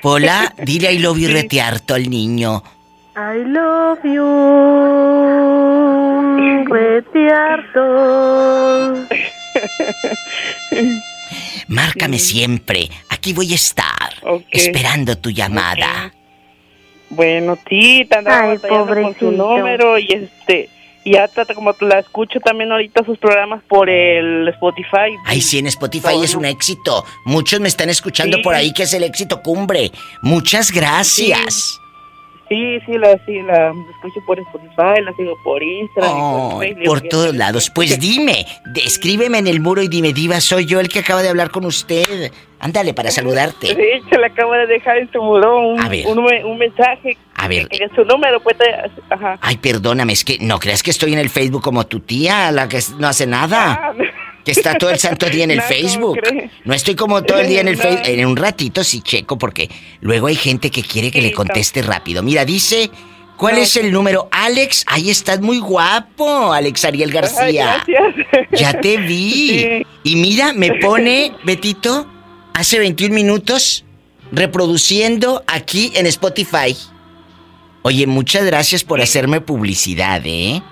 Pola, 0.00 0.54
dile 0.62 0.92
I 0.92 0.98
love 0.98 1.18
you 1.18 1.28
retiarto 1.28 1.94
al 1.94 2.08
niño. 2.08 2.62
I 3.14 3.44
love 3.44 3.98
you, 4.04 4.24
retiarto. 6.64 7.84
Márcame 11.68 12.18
siempre. 12.18 12.88
Aquí 13.08 13.32
voy 13.32 13.52
a 13.52 13.56
estar. 13.56 14.14
Esperando 14.50 15.16
tu 15.18 15.30
llamada. 15.30 16.12
Bueno, 17.10 17.58
sí, 17.68 18.06
te 18.08 18.16
andaba 18.16 18.56
con 18.58 19.14
su 19.18 19.30
número 19.30 19.98
y 19.98 20.12
este 20.12 20.70
y 21.04 21.12
ya 21.12 21.26
trata 21.26 21.54
como 21.54 21.74
la 21.80 21.98
escucho 21.98 22.38
también 22.40 22.70
ahorita 22.70 23.04
sus 23.04 23.18
programas 23.18 23.62
por 23.64 23.90
el 23.90 24.46
Spotify. 24.48 25.16
Ay, 25.26 25.40
sí, 25.40 25.58
en 25.58 25.66
Spotify 25.66 26.22
es 26.22 26.34
un 26.34 26.44
éxito. 26.44 27.04
Muchos 27.24 27.60
me 27.60 27.68
están 27.68 27.90
escuchando 27.90 28.40
por 28.42 28.54
ahí 28.54 28.72
que 28.72 28.84
es 28.84 28.94
el 28.94 29.02
éxito 29.02 29.42
cumbre. 29.42 29.90
Muchas 30.22 30.70
gracias. 30.70 31.54
Sí, 31.54 31.81
sí, 32.48 32.78
la, 32.98 33.18
sí, 33.24 33.40
la 33.42 33.72
escucho 33.90 34.20
por 34.26 34.38
Spotify, 34.38 35.02
la 35.02 35.12
sigo 35.16 35.36
por 35.42 35.62
Instagram. 35.62 36.12
por, 36.12 36.60
Facebook, 36.60 36.84
por 36.84 37.00
todos 37.02 37.34
lados. 37.34 37.70
Pues 37.74 37.98
dime, 37.98 38.46
escríbeme 38.84 39.38
en 39.38 39.46
el 39.46 39.60
muro 39.60 39.82
y 39.82 39.88
dime, 39.88 40.12
Diva, 40.12 40.40
soy 40.40 40.66
yo 40.66 40.80
el 40.80 40.88
que 40.88 41.00
acaba 41.00 41.22
de 41.22 41.28
hablar 41.28 41.50
con 41.50 41.64
usted. 41.64 42.32
Ándale 42.60 42.94
para 42.94 43.10
saludarte. 43.10 43.68
Sí, 43.68 44.08
se 44.08 44.18
le 44.18 44.26
acabo 44.26 44.52
de 44.52 44.66
dejar 44.68 44.98
en 44.98 45.10
su 45.10 45.20
muro 45.20 45.58
un, 45.66 45.80
un, 45.84 46.58
mensaje. 46.58 47.16
A 47.34 47.48
ver. 47.48 47.66
Que, 47.66 47.88
su 47.94 48.04
número 48.04 48.38
puede. 48.40 48.64
Ajá. 49.10 49.36
Ay, 49.40 49.56
perdóname, 49.56 50.12
es 50.12 50.24
que 50.24 50.38
no 50.40 50.60
creas 50.60 50.82
que 50.84 50.92
estoy 50.92 51.12
en 51.12 51.18
el 51.18 51.28
Facebook 51.28 51.62
como 51.62 51.84
tu 51.86 51.98
tía, 51.98 52.52
la 52.52 52.68
que 52.68 52.78
no 52.98 53.08
hace 53.08 53.26
nada. 53.26 53.72
Ah, 53.72 53.94
que 54.44 54.52
está 54.52 54.76
todo 54.76 54.90
el 54.90 54.98
santo 54.98 55.28
día 55.28 55.44
en 55.44 55.50
el 55.50 55.62
Facebook. 55.62 56.18
No 56.64 56.74
estoy 56.74 56.94
como 56.94 57.22
todo 57.22 57.40
el 57.40 57.48
día 57.48 57.60
en 57.60 57.68
el 57.68 57.76
Facebook. 57.76 58.06
En 58.06 58.26
un 58.26 58.36
ratito 58.36 58.84
sí 58.84 59.00
checo 59.00 59.38
porque 59.38 59.68
luego 60.00 60.26
hay 60.26 60.36
gente 60.36 60.70
que 60.70 60.82
quiere 60.82 61.10
que 61.10 61.22
le 61.22 61.32
conteste 61.32 61.82
rápido. 61.82 62.22
Mira, 62.22 62.44
dice, 62.44 62.90
¿cuál 63.36 63.58
es 63.58 63.76
el 63.76 63.92
número? 63.92 64.28
Alex, 64.30 64.84
ahí 64.88 65.10
estás 65.10 65.40
muy 65.40 65.58
guapo, 65.58 66.52
Alex 66.52 66.84
Ariel 66.84 67.10
García. 67.10 67.84
Ya 68.52 68.80
te 68.80 68.96
vi. 68.96 69.84
Y 70.04 70.16
mira, 70.16 70.52
me 70.52 70.74
pone, 70.74 71.32
Betito, 71.44 72.06
hace 72.54 72.78
21 72.78 73.14
minutos 73.14 73.84
reproduciendo 74.32 75.44
aquí 75.46 75.92
en 75.94 76.06
Spotify. 76.06 76.76
Oye, 77.82 78.06
muchas 78.06 78.44
gracias 78.44 78.84
por 78.84 79.00
hacerme 79.00 79.40
publicidad, 79.40 80.22
¿eh? 80.24 80.62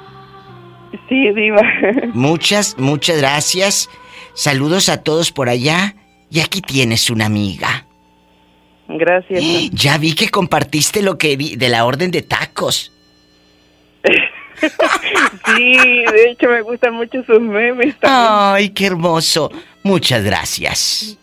Sí, 1.09 1.31
Diva. 1.35 1.63
Muchas, 2.15 2.77
muchas 2.79 3.19
gracias. 3.19 3.89
Saludos 4.35 4.89
a 4.89 5.03
todos 5.03 5.33
por 5.33 5.49
allá. 5.49 5.95
Y 6.31 6.41
aquí 6.41 6.61
tienes 6.61 7.11
una 7.11 7.27
amiga. 7.27 7.87
Gracias. 8.89 9.43
Ya 9.73 9.99
vi 9.99 10.15
que 10.15 10.29
compartiste 10.29 11.03
lo 11.03 11.19
que 11.19 11.37
vi 11.37 11.57
de 11.57 11.69
la 11.69 11.85
orden 11.85 12.11
de 12.11 12.23
tacos. 12.23 12.93
sí, 15.47 15.77
de 15.77 16.31
hecho 16.31 16.49
me 16.49 16.63
gustan 16.63 16.95
mucho 16.95 17.23
sus 17.25 17.41
memes 17.41 17.95
Ay, 18.03 18.71
qué 18.71 18.87
hermoso. 18.87 19.51
Muchas 19.83 20.25
gracias. 20.25 21.19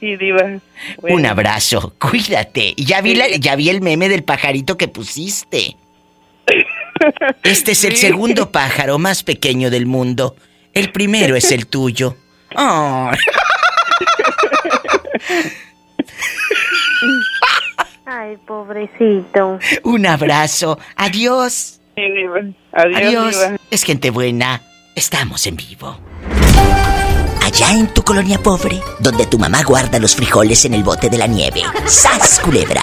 Sí, 0.00 0.16
Diva. 0.16 0.60
Un 1.02 1.26
abrazo. 1.26 1.94
Cuídate. 1.98 2.74
Ya 2.76 3.00
vi, 3.00 3.18
ya 3.40 3.56
vi 3.56 3.68
el 3.68 3.80
meme 3.80 4.08
del 4.08 4.22
pajarito 4.22 4.76
que 4.76 4.88
pusiste. 4.88 5.76
Este 7.42 7.72
es 7.72 7.84
el 7.84 7.96
segundo 7.96 8.50
pájaro 8.50 8.98
más 8.98 9.22
pequeño 9.22 9.70
del 9.70 9.86
mundo. 9.86 10.36
El 10.74 10.92
primero 10.92 11.36
es 11.36 11.50
el 11.52 11.66
tuyo. 11.66 12.16
Ay, 18.06 18.36
pobrecito. 18.46 19.58
Un 19.84 20.06
abrazo. 20.06 20.78
Adiós. 20.96 21.80
Adiós. 22.72 23.36
Es 23.70 23.82
gente 23.82 24.10
buena. 24.10 24.62
Estamos 24.94 25.46
en 25.46 25.56
vivo. 25.56 25.98
Allá 27.44 27.72
en 27.72 27.92
tu 27.94 28.02
colonia 28.02 28.38
pobre, 28.38 28.80
donde 29.00 29.26
tu 29.26 29.38
mamá 29.38 29.62
guarda 29.62 29.98
los 29.98 30.14
frijoles 30.14 30.64
en 30.64 30.74
el 30.74 30.82
bote 30.84 31.08
de 31.08 31.18
la 31.18 31.26
nieve. 31.26 31.62
¡Sas, 31.86 32.40
culebra! 32.40 32.82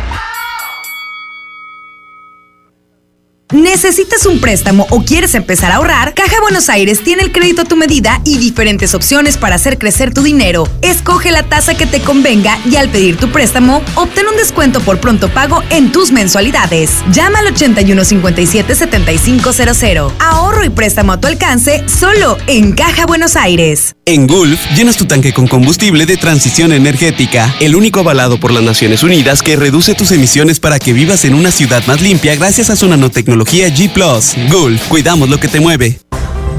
¿Necesitas 3.51 4.25
un 4.27 4.39
préstamo 4.39 4.87
o 4.91 5.03
quieres 5.03 5.35
empezar 5.35 5.73
a 5.73 5.75
ahorrar? 5.75 6.13
Caja 6.13 6.39
Buenos 6.41 6.69
Aires 6.69 7.03
tiene 7.03 7.21
el 7.21 7.33
crédito 7.33 7.63
a 7.63 7.65
tu 7.65 7.75
medida 7.75 8.21
y 8.23 8.37
diferentes 8.37 8.95
opciones 8.95 9.35
para 9.35 9.55
hacer 9.55 9.77
crecer 9.77 10.13
tu 10.13 10.23
dinero. 10.23 10.69
Escoge 10.81 11.31
la 11.31 11.43
tasa 11.43 11.73
que 11.73 11.85
te 11.85 11.99
convenga 11.99 12.57
y 12.63 12.77
al 12.77 12.87
pedir 12.87 13.17
tu 13.17 13.29
préstamo, 13.29 13.83
obtén 13.95 14.25
un 14.27 14.37
descuento 14.37 14.79
por 14.79 15.01
pronto 15.01 15.27
pago 15.27 15.63
en 15.69 15.91
tus 15.91 16.13
mensualidades. 16.13 16.91
Llama 17.11 17.39
al 17.39 17.53
8157-7500. 17.53 20.13
Ahorro 20.19 20.63
y 20.63 20.69
préstamo 20.69 21.11
a 21.11 21.19
tu 21.19 21.27
alcance 21.27 21.83
solo 21.89 22.37
en 22.47 22.71
Caja 22.71 23.05
Buenos 23.05 23.35
Aires. 23.35 23.97
En 24.05 24.27
Gulf, 24.27 24.61
llenas 24.77 24.95
tu 24.95 25.03
tanque 25.05 25.33
con 25.33 25.47
combustible 25.47 26.05
de 26.05 26.15
transición 26.15 26.71
energética, 26.71 27.53
el 27.59 27.75
único 27.75 27.99
avalado 27.99 28.39
por 28.39 28.51
las 28.51 28.63
Naciones 28.63 29.03
Unidas 29.03 29.41
que 29.41 29.57
reduce 29.57 29.93
tus 29.93 30.11
emisiones 30.11 30.61
para 30.61 30.79
que 30.79 30.93
vivas 30.93 31.25
en 31.25 31.35
una 31.35 31.51
ciudad 31.51 31.85
más 31.85 32.01
limpia 32.01 32.33
gracias 32.35 32.69
a 32.69 32.77
su 32.77 32.87
nanotecnología 32.87 33.40
G⁇ 33.45 33.69
Gulf, 34.51 34.87
cuidamos 34.87 35.29
lo 35.29 35.39
que 35.39 35.47
te 35.47 35.59
mueve. 35.59 36.10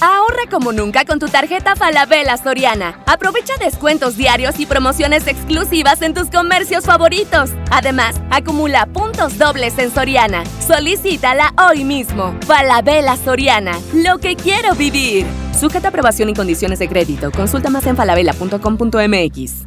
Ahorra 0.00 0.48
como 0.50 0.72
nunca 0.72 1.04
con 1.04 1.18
tu 1.18 1.26
tarjeta 1.26 1.74
Falabella 1.74 2.36
Soriana. 2.36 3.00
Aprovecha 3.06 3.54
descuentos 3.58 4.16
diarios 4.16 4.60
y 4.60 4.66
promociones 4.66 5.26
exclusivas 5.26 6.02
en 6.02 6.14
tus 6.14 6.30
comercios 6.30 6.84
favoritos. 6.84 7.50
Además, 7.70 8.16
acumula 8.30 8.86
puntos 8.86 9.38
dobles 9.38 9.76
en 9.78 9.92
Soriana. 9.92 10.44
Solicítala 10.64 11.52
hoy 11.68 11.84
mismo. 11.84 12.34
Falabella 12.46 13.16
Soriana. 13.16 13.72
Lo 13.92 14.18
que 14.18 14.36
quiero 14.36 14.74
vivir. 14.74 15.26
Sujeta 15.58 15.88
aprobación 15.88 16.28
y 16.28 16.34
condiciones 16.34 16.78
de 16.78 16.88
crédito. 16.88 17.32
Consulta 17.32 17.68
más 17.68 17.84
en 17.86 17.96
falabella.com.mx. 17.96 19.66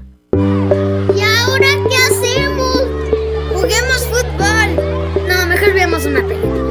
¿Y 1.13 1.21
ahora 1.21 1.67
qué 1.89 1.97
hacemos? 1.97 2.84
Juguemos 3.53 4.07
fútbol. 4.07 5.27
No, 5.27 5.45
mejor 5.47 5.73
veamos 5.73 6.05
una 6.05 6.21
película. 6.25 6.70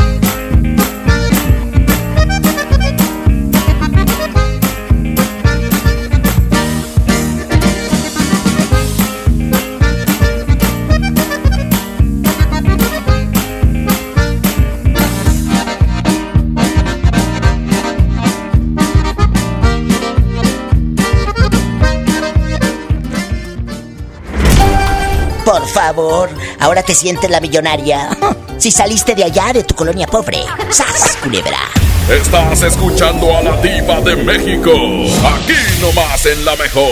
Favor, 25.93 26.29
ahora 26.59 26.83
te 26.83 26.93
sientes 26.95 27.29
la 27.29 27.39
millonaria. 27.39 28.09
Si 28.61 28.69
saliste 28.69 29.15
de 29.15 29.23
allá, 29.23 29.53
de 29.53 29.63
tu 29.63 29.73
colonia 29.73 30.05
pobre. 30.05 30.37
¡Sas, 30.69 31.17
culebra! 31.23 31.57
Estás 32.07 32.61
escuchando 32.61 33.35
a 33.35 33.41
la 33.41 33.57
diva 33.59 33.99
de 34.01 34.15
México. 34.17 34.69
Aquí 34.71 35.55
nomás 35.81 36.23
en 36.27 36.45
la 36.45 36.55
mejor. 36.55 36.91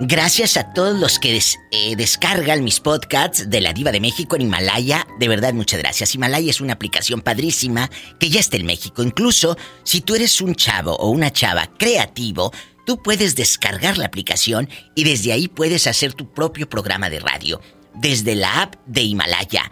Gracias 0.00 0.56
a 0.56 0.72
todos 0.72 0.96
los 0.98 1.18
que 1.18 1.32
des- 1.32 1.58
eh, 1.72 1.96
descargan 1.96 2.62
mis 2.62 2.78
podcasts 2.78 3.50
de 3.50 3.60
la 3.60 3.72
Diva 3.72 3.90
de 3.90 4.00
México 4.00 4.36
en 4.36 4.42
Himalaya. 4.42 5.06
De 5.18 5.26
verdad, 5.26 5.52
muchas 5.54 5.80
gracias. 5.80 6.14
Himalaya 6.14 6.50
es 6.50 6.60
una 6.60 6.74
aplicación 6.74 7.20
padrísima 7.20 7.90
que 8.20 8.28
ya 8.30 8.38
está 8.38 8.56
en 8.56 8.66
México. 8.66 9.02
Incluso 9.02 9.56
si 9.82 10.02
tú 10.02 10.14
eres 10.14 10.40
un 10.40 10.54
chavo 10.54 10.94
o 10.94 11.08
una 11.10 11.32
chava 11.32 11.68
creativo, 11.78 12.52
tú 12.84 13.02
puedes 13.02 13.36
descargar 13.36 13.98
la 13.98 14.06
aplicación 14.06 14.68
y 14.94 15.04
desde 15.04 15.32
ahí 15.32 15.48
puedes 15.48 15.86
hacer 15.86 16.14
tu 16.14 16.32
propio 16.32 16.68
programa 16.68 17.10
de 17.10 17.20
radio. 17.20 17.60
Desde 17.94 18.34
la 18.34 18.62
app 18.62 18.76
de 18.86 19.02
Himalaya. 19.02 19.70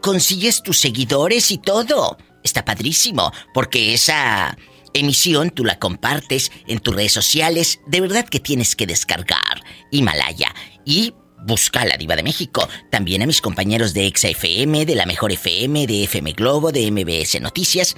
Consigues 0.00 0.62
tus 0.62 0.78
seguidores 0.78 1.50
y 1.50 1.58
todo. 1.58 2.18
Está 2.42 2.64
padrísimo, 2.64 3.32
porque 3.54 3.94
esa 3.94 4.56
emisión 4.94 5.50
tú 5.50 5.64
la 5.64 5.78
compartes 5.78 6.50
en 6.66 6.80
tus 6.80 6.94
redes 6.94 7.12
sociales. 7.12 7.80
De 7.86 8.00
verdad 8.00 8.26
que 8.26 8.40
tienes 8.40 8.76
que 8.76 8.86
descargar 8.86 9.62
Himalaya 9.90 10.54
y 10.84 11.14
busca 11.44 11.82
a 11.82 11.84
la 11.86 11.96
Diva 11.96 12.16
de 12.16 12.22
México. 12.22 12.68
También 12.90 13.22
a 13.22 13.26
mis 13.26 13.40
compañeros 13.40 13.94
de 13.94 14.06
Exa 14.06 14.28
FM, 14.28 14.86
de 14.86 14.94
la 14.94 15.06
Mejor 15.06 15.32
FM, 15.32 15.86
de 15.86 16.04
FM 16.04 16.32
Globo, 16.32 16.72
de 16.72 16.90
MBS 16.90 17.40
Noticias. 17.40 17.96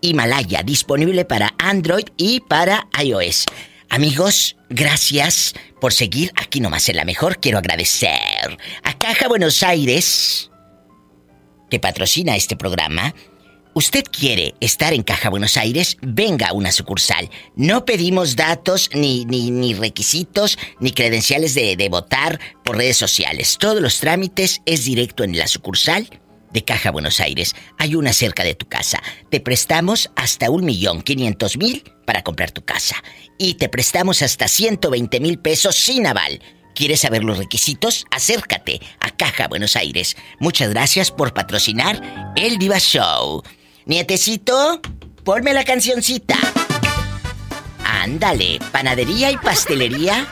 Himalaya, 0.00 0.62
disponible 0.62 1.24
para 1.24 1.54
Android 1.58 2.04
y 2.16 2.40
para 2.40 2.88
iOS. 3.02 3.46
Amigos, 3.90 4.56
gracias 4.68 5.54
por 5.80 5.94
seguir 5.94 6.30
aquí 6.36 6.60
nomás 6.60 6.88
en 6.90 6.96
la 6.96 7.06
mejor. 7.06 7.40
Quiero 7.40 7.56
agradecer 7.56 8.58
a 8.82 8.98
Caja 8.98 9.28
Buenos 9.28 9.62
Aires, 9.62 10.50
que 11.70 11.80
patrocina 11.80 12.36
este 12.36 12.54
programa. 12.54 13.14
Usted 13.72 14.04
quiere 14.04 14.54
estar 14.60 14.92
en 14.92 15.02
Caja 15.02 15.30
Buenos 15.30 15.56
Aires, 15.56 15.96
venga 16.02 16.48
a 16.48 16.52
una 16.52 16.70
sucursal. 16.70 17.30
No 17.56 17.86
pedimos 17.86 18.36
datos, 18.36 18.90
ni, 18.92 19.24
ni, 19.24 19.50
ni 19.50 19.72
requisitos, 19.72 20.58
ni 20.80 20.90
credenciales 20.92 21.54
de, 21.54 21.74
de 21.76 21.88
votar 21.88 22.38
por 22.64 22.76
redes 22.76 22.98
sociales. 22.98 23.56
Todos 23.58 23.80
los 23.80 24.00
trámites 24.00 24.60
es 24.66 24.84
directo 24.84 25.24
en 25.24 25.38
la 25.38 25.48
sucursal 25.48 26.10
de 26.50 26.64
Caja 26.64 26.90
Buenos 26.90 27.20
Aires. 27.20 27.54
Hay 27.78 27.94
una 27.94 28.12
cerca 28.12 28.44
de 28.44 28.54
tu 28.54 28.66
casa. 28.66 29.02
Te 29.30 29.40
prestamos 29.40 30.10
hasta 30.16 30.50
un 30.50 30.64
millón 30.64 31.02
quinientos 31.02 31.56
mil 31.56 31.82
para 32.06 32.22
comprar 32.22 32.50
tu 32.50 32.64
casa. 32.64 32.96
Y 33.38 33.54
te 33.54 33.68
prestamos 33.68 34.22
hasta 34.22 34.48
120 34.48 35.20
mil 35.20 35.38
pesos 35.38 35.76
sin 35.76 36.06
aval. 36.06 36.40
¿Quieres 36.74 37.00
saber 37.00 37.24
los 37.24 37.38
requisitos? 37.38 38.06
Acércate 38.10 38.80
a 39.00 39.10
Caja 39.10 39.48
Buenos 39.48 39.74
Aires. 39.76 40.16
Muchas 40.38 40.70
gracias 40.70 41.10
por 41.10 41.34
patrocinar 41.34 42.32
el 42.36 42.58
Diva 42.58 42.78
Show. 42.78 43.42
Nietecito, 43.84 44.80
ponme 45.24 45.52
la 45.52 45.64
cancioncita. 45.64 46.36
Ándale, 47.84 48.60
panadería 48.70 49.30
y 49.30 49.36
pastelería 49.38 50.28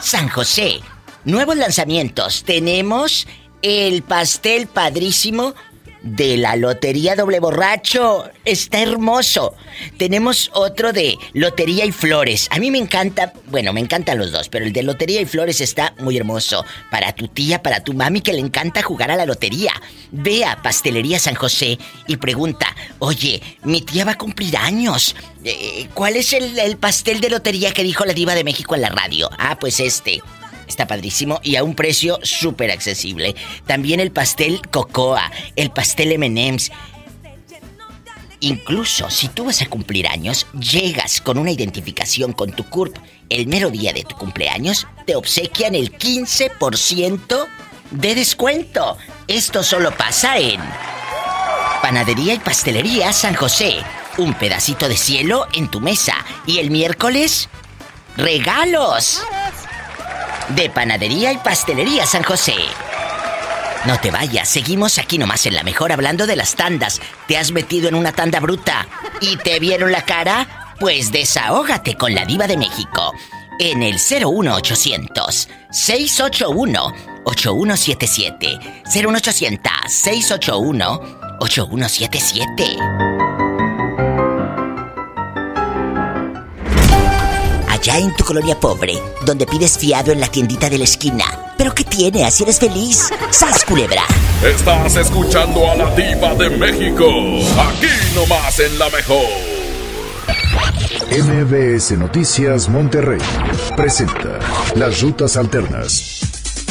San 0.00 0.28
José. 0.28 0.80
Nuevos 1.24 1.56
lanzamientos. 1.56 2.44
Tenemos 2.44 3.26
el 3.62 4.02
pastel 4.02 4.66
padrísimo 4.66 5.54
de 6.02 6.36
la 6.36 6.56
Lotería 6.56 7.16
Doble 7.16 7.40
Borracho. 7.40 8.24
Está 8.44 8.80
hermoso. 8.80 9.54
Tenemos 9.96 10.50
otro 10.54 10.92
de 10.92 11.16
Lotería 11.32 11.84
y 11.84 11.92
Flores. 11.92 12.48
A 12.50 12.58
mí 12.58 12.70
me 12.70 12.78
encanta, 12.78 13.32
bueno, 13.46 13.72
me 13.72 13.80
encantan 13.80 14.18
los 14.18 14.32
dos, 14.32 14.48
pero 14.48 14.64
el 14.64 14.72
de 14.72 14.82
Lotería 14.82 15.20
y 15.20 15.26
Flores 15.26 15.60
está 15.60 15.94
muy 15.98 16.16
hermoso. 16.16 16.64
Para 16.90 17.12
tu 17.12 17.28
tía, 17.28 17.62
para 17.62 17.82
tu 17.82 17.94
mami 17.94 18.20
que 18.20 18.32
le 18.32 18.40
encanta 18.40 18.82
jugar 18.82 19.10
a 19.10 19.16
la 19.16 19.26
lotería. 19.26 19.72
Ve 20.10 20.44
a 20.44 20.62
Pastelería 20.62 21.18
San 21.18 21.34
José 21.34 21.78
y 22.06 22.16
pregunta, 22.16 22.74
oye, 22.98 23.42
mi 23.62 23.82
tía 23.82 24.04
va 24.04 24.12
a 24.12 24.18
cumplir 24.18 24.56
años. 24.56 25.14
Eh, 25.44 25.88
¿Cuál 25.94 26.16
es 26.16 26.32
el, 26.32 26.58
el 26.58 26.76
pastel 26.76 27.20
de 27.20 27.30
lotería 27.30 27.72
que 27.72 27.82
dijo 27.82 28.04
la 28.04 28.14
diva 28.14 28.34
de 28.34 28.44
México 28.44 28.74
en 28.74 28.82
la 28.82 28.90
radio? 28.90 29.30
Ah, 29.38 29.58
pues 29.58 29.80
este. 29.80 30.22
Está 30.68 30.86
padrísimo 30.86 31.40
y 31.42 31.56
a 31.56 31.64
un 31.64 31.74
precio 31.74 32.18
súper 32.22 32.70
accesible. 32.70 33.34
También 33.66 34.00
el 34.00 34.12
pastel 34.12 34.60
Cocoa, 34.70 35.32
el 35.56 35.70
pastel 35.70 36.12
M&M's. 36.12 36.70
Incluso 38.40 39.10
si 39.10 39.28
tú 39.28 39.46
vas 39.46 39.62
a 39.62 39.66
cumplir 39.66 40.06
años, 40.06 40.46
llegas 40.52 41.20
con 41.20 41.38
una 41.38 41.50
identificación 41.50 42.32
con 42.32 42.52
tu 42.52 42.64
CURP 42.64 42.96
el 43.30 43.46
mero 43.46 43.70
día 43.70 43.92
de 43.92 44.04
tu 44.04 44.14
cumpleaños, 44.14 44.86
te 45.06 45.16
obsequian 45.16 45.74
el 45.74 45.98
15% 45.98 47.46
de 47.90 48.14
descuento. 48.14 48.96
Esto 49.26 49.62
solo 49.62 49.90
pasa 49.96 50.38
en 50.38 50.60
Panadería 51.82 52.34
y 52.34 52.38
Pastelería 52.38 53.12
San 53.12 53.34
José. 53.34 53.78
Un 54.18 54.34
pedacito 54.34 54.88
de 54.88 54.96
cielo 54.96 55.46
en 55.54 55.68
tu 55.68 55.80
mesa. 55.80 56.14
Y 56.46 56.58
el 56.58 56.70
miércoles, 56.70 57.48
regalos 58.16 59.20
de 60.50 60.70
Panadería 60.70 61.32
y 61.32 61.38
Pastelería 61.38 62.06
San 62.06 62.22
José. 62.22 62.54
No 63.86 63.98
te 64.00 64.10
vayas, 64.10 64.48
seguimos 64.48 64.98
aquí 64.98 65.18
nomás 65.18 65.46
en 65.46 65.54
la 65.54 65.62
mejor 65.62 65.92
hablando 65.92 66.26
de 66.26 66.36
las 66.36 66.56
tandas. 66.56 67.00
¿Te 67.26 67.38
has 67.38 67.52
metido 67.52 67.88
en 67.88 67.94
una 67.94 68.12
tanda 68.12 68.40
bruta 68.40 68.86
y 69.20 69.36
te 69.36 69.60
vieron 69.60 69.92
la 69.92 70.02
cara? 70.02 70.74
Pues 70.80 71.12
desahógate 71.12 71.94
con 71.94 72.14
la 72.14 72.24
diva 72.24 72.46
de 72.46 72.56
México. 72.56 73.12
En 73.60 73.82
el 73.82 73.94
01800 73.94 75.48
681 75.70 76.94
8177 77.24 78.58
01800 78.94 79.72
681 79.88 81.00
8177 81.40 83.37
allá 87.78 87.98
en 87.98 88.14
tu 88.14 88.24
colonia 88.24 88.58
pobre, 88.58 88.98
donde 89.24 89.46
pides 89.46 89.78
fiado 89.78 90.10
en 90.10 90.20
la 90.20 90.26
tiendita 90.28 90.68
de 90.68 90.78
la 90.78 90.84
esquina. 90.84 91.24
¿Pero 91.56 91.74
qué 91.74 91.84
tiene? 91.84 92.24
Así 92.24 92.42
eres 92.42 92.58
feliz. 92.58 93.10
¡Sas, 93.30 93.64
culebra! 93.64 94.02
Estás 94.44 94.96
escuchando 94.96 95.70
a 95.70 95.76
la 95.76 95.94
diva 95.94 96.34
de 96.34 96.50
México. 96.50 97.06
Aquí 97.68 97.86
nomás 98.14 98.58
en 98.58 98.78
la 98.78 98.88
mejor. 98.90 99.26
MBS 101.10 101.92
Noticias 101.92 102.68
Monterrey 102.68 103.20
presenta 103.76 104.38
Las 104.74 105.00
Rutas 105.00 105.36
Alternas. 105.36 106.20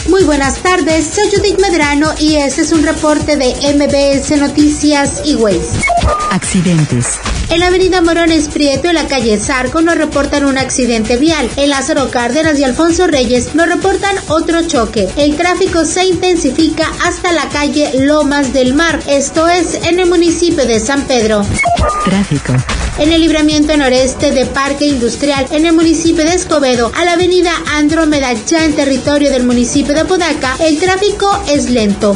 Muy 0.08 0.24
buenas 0.24 0.60
tardes, 0.64 1.06
soy 1.14 1.26
Judith 1.30 1.60
Medrano 1.60 2.14
y 2.18 2.36
este 2.36 2.62
es 2.62 2.72
un 2.72 2.84
reporte 2.84 3.36
de 3.36 3.54
MBS 3.76 4.38
Noticias 4.38 5.22
y 5.26 5.36
Ways. 5.36 5.80
Accidentes. 6.32 7.20
En 7.50 7.60
la 7.60 7.68
avenida 7.68 8.02
Morones 8.02 8.48
Prieto, 8.48 8.88
en 8.88 8.96
la 8.96 9.08
calle 9.08 9.38
Zarco, 9.38 9.82
nos 9.82 9.98
reportan 9.98 10.46
un 10.46 10.58
accidente 10.58 11.18
vial. 11.18 11.50
En 11.58 11.70
Lázaro 11.70 12.10
Cárdenas 12.10 12.58
y 12.58 12.64
Alfonso 12.64 13.08
Reyes 13.08 13.54
nos 13.56 13.68
reportan 13.68 14.16
otro 14.28 14.66
choque. 14.66 15.10
El 15.18 15.36
tráfico 15.36 15.84
se 15.84 16.06
intensifica 16.06 16.90
hasta 17.04 17.34
la 17.34 17.48
calle 17.50 17.92
Lomas 18.00 18.54
del 18.54 18.74
Mar, 18.74 19.00
esto 19.08 19.48
es 19.48 19.76
en 19.86 20.00
el 20.00 20.08
municipio 20.08 20.66
de 20.66 20.80
San 20.80 21.04
Pedro. 21.04 21.46
Tráfico. 22.06 22.54
En 23.00 23.12
el 23.12 23.22
libramiento 23.22 23.78
noreste 23.78 24.32
de 24.32 24.48
Parque 24.48 24.86
Industrial, 24.86 25.46
en 25.52 25.68
el 25.68 25.74
municipio 25.74 26.24
de 26.24 26.34
Escobedo, 26.34 26.92
a 26.96 27.06
la 27.06 27.14
avenida 27.14 27.52
Andrómeda, 27.76 28.34
ya 28.48 28.66
en 28.66 28.76
territorio 28.76 29.30
del 29.30 29.44
municipio 29.44 29.94
de 29.98 30.02
Apodaca, 30.02 30.56
el 30.60 30.80
tráfico 30.80 31.28
es 31.50 31.72
lento. 31.72 32.16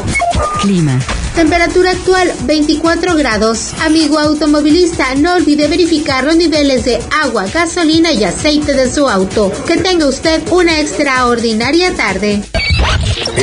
Clima. 0.62 1.00
Temperatura 1.34 1.90
actual 1.90 2.32
24 2.44 3.16
grados. 3.16 3.74
Amigo 3.82 4.20
automovilista, 4.20 5.16
no 5.16 5.34
olvide 5.34 5.68
verificar 5.68 6.24
los 6.24 6.36
niveles 6.36 6.86
de 6.86 7.00
agua, 7.24 7.48
gasolina 7.52 8.12
y 8.12 8.24
aceite 8.24 8.74
de 8.74 8.92
su 8.92 9.10
auto. 9.10 9.52
Que 9.66 9.78
tenga 9.78 10.06
usted 10.06 10.44
una 10.52 10.80
extraordinaria 10.80 11.96
tarde. 11.96 12.44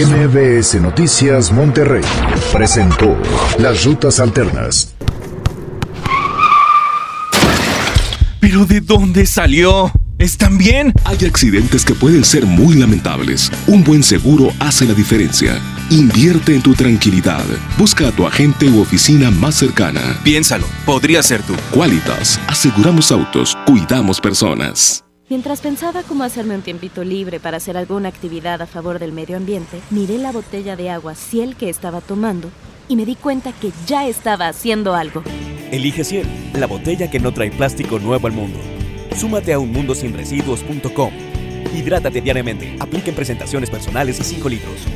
MBS 0.07 0.81
Noticias 0.81 1.51
Monterrey 1.51 2.05
presentó 2.53 3.17
Las 3.59 3.85
Rutas 3.85 4.21
Alternas. 4.21 4.95
¿Pero 8.39 8.67
de 8.67 8.81
dónde 8.83 9.27
salió? 9.27 9.91
¿Están 10.19 10.59
bien? 10.59 10.93
Hay 11.05 11.25
accidentes 11.25 11.85
que 11.85 11.95
pueden 11.95 12.25
ser 12.25 12.45
muy 12.45 12.75
lamentables. 12.75 13.53
Un 13.69 13.85
buen 13.85 14.03
seguro 14.03 14.51
hace 14.59 14.85
la 14.85 14.93
diferencia. 14.93 15.63
Invierte 15.91 16.57
en 16.57 16.61
tu 16.61 16.75
tranquilidad. 16.75 17.45
Busca 17.79 18.09
a 18.09 18.11
tu 18.11 18.27
agente 18.27 18.69
u 18.69 18.81
oficina 18.81 19.31
más 19.31 19.55
cercana. 19.55 20.19
Piénsalo, 20.25 20.67
podría 20.85 21.23
ser 21.23 21.45
tú. 21.45 21.55
Qualitas, 21.73 22.41
aseguramos 22.49 23.13
autos, 23.13 23.57
cuidamos 23.65 24.21
personas. 24.21 25.05
Mientras 25.31 25.61
pensaba 25.61 26.03
cómo 26.03 26.25
hacerme 26.25 26.57
un 26.57 26.63
tiempito 26.63 27.05
libre 27.05 27.39
para 27.39 27.59
hacer 27.59 27.77
alguna 27.77 28.09
actividad 28.09 28.61
a 28.61 28.67
favor 28.67 28.99
del 28.99 29.13
medio 29.13 29.37
ambiente, 29.37 29.79
miré 29.91 30.19
la 30.19 30.33
botella 30.33 30.75
de 30.75 30.91
agua 30.91 31.15
Ciel 31.15 31.55
que 31.55 31.69
estaba 31.69 32.01
tomando 32.01 32.51
y 32.89 32.97
me 32.97 33.07
di 33.07 33.15
cuenta 33.15 33.53
que 33.53 33.71
ya 33.87 34.09
estaba 34.09 34.49
haciendo 34.49 34.97
algo. 34.97 35.23
Elige 35.71 36.03
Ciel, 36.03 36.27
la 36.55 36.67
botella 36.67 37.09
que 37.09 37.21
no 37.21 37.33
trae 37.33 37.53
plástico 37.53 38.01
nuevo 38.01 38.27
al 38.27 38.33
mundo. 38.33 38.59
Súmate 39.17 39.53
a 39.53 39.59
unmundosinresiduos.com. 39.59 41.13
Hidrátate 41.75 42.21
diariamente. 42.21 42.77
Apliquen 42.81 43.15
presentaciones 43.15 43.71
personales 43.71 44.19
y 44.21 44.25
5 44.25 44.49
litros. 44.49 44.87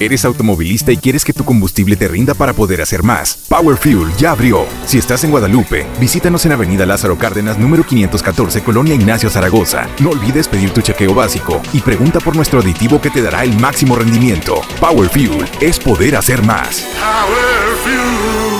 ¿Eres 0.00 0.24
automovilista 0.24 0.92
y 0.92 0.96
quieres 0.96 1.26
que 1.26 1.34
tu 1.34 1.44
combustible 1.44 1.94
te 1.94 2.08
rinda 2.08 2.32
para 2.32 2.54
poder 2.54 2.80
hacer 2.80 3.02
más? 3.02 3.44
Power 3.50 3.76
Fuel 3.76 4.10
ya 4.16 4.30
abrió. 4.30 4.64
Si 4.86 4.96
estás 4.96 5.24
en 5.24 5.30
Guadalupe, 5.30 5.86
visítanos 6.00 6.46
en 6.46 6.52
Avenida 6.52 6.86
Lázaro 6.86 7.18
Cárdenas, 7.18 7.58
número 7.58 7.84
514, 7.84 8.62
Colonia 8.62 8.94
Ignacio 8.94 9.28
Zaragoza. 9.28 9.86
No 9.98 10.10
olvides 10.10 10.48
pedir 10.48 10.70
tu 10.70 10.80
chequeo 10.80 11.12
básico 11.12 11.60
y 11.74 11.80
pregunta 11.80 12.18
por 12.18 12.34
nuestro 12.34 12.60
aditivo 12.60 12.98
que 12.98 13.10
te 13.10 13.20
dará 13.20 13.44
el 13.44 13.54
máximo 13.60 13.94
rendimiento. 13.94 14.62
Power 14.80 15.10
Fuel 15.10 15.44
es 15.60 15.78
poder 15.78 16.16
hacer 16.16 16.42
más. 16.44 16.86
Power 16.98 17.76
Fuel. 17.84 18.59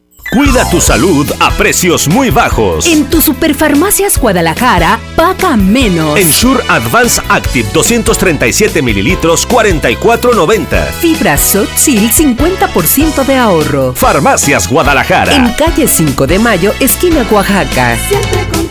Cuida 0.31 0.63
tu 0.69 0.79
salud 0.79 1.29
a 1.41 1.51
precios 1.57 2.07
muy 2.07 2.29
bajos. 2.29 2.85
En 2.87 3.09
tu 3.09 3.21
Superfarmacias 3.21 4.17
Guadalajara, 4.17 4.97
paga 5.17 5.57
menos. 5.57 6.17
Ensure 6.17 6.63
Advance 6.69 7.21
Active 7.27 7.67
237 7.73 8.81
mililitros 8.81 9.45
44.90. 9.45 10.85
Fibra 11.01 11.37
Sotzil 11.37 12.09
50% 12.09 13.25
de 13.25 13.35
ahorro. 13.35 13.93
Farmacias 13.93 14.69
Guadalajara. 14.69 15.35
En 15.35 15.51
calle 15.55 15.85
5 15.85 16.25
de 16.27 16.39
Mayo, 16.39 16.73
esquina 16.79 17.27
Oaxaca. 17.29 17.97
Siempre 18.07 18.43
contigo. 18.43 18.70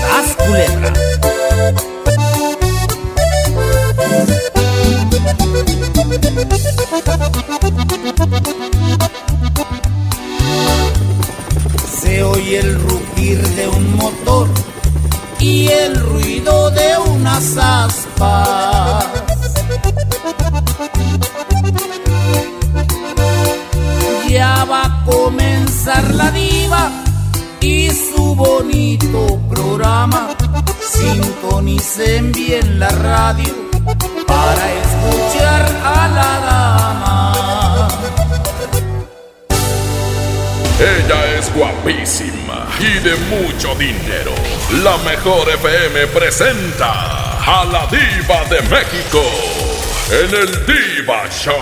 ¡Sas, 0.00 0.36
culebra! 0.36 0.92
Mejor 45.22 45.50
FM 45.50 46.06
presenta 46.06 47.42
a 47.44 47.64
la 47.66 47.86
diva 47.88 48.42
de 48.48 48.62
México 48.70 49.22
en 50.10 50.34
el 50.34 50.66
Diva 50.66 51.28
Show. 51.28 51.54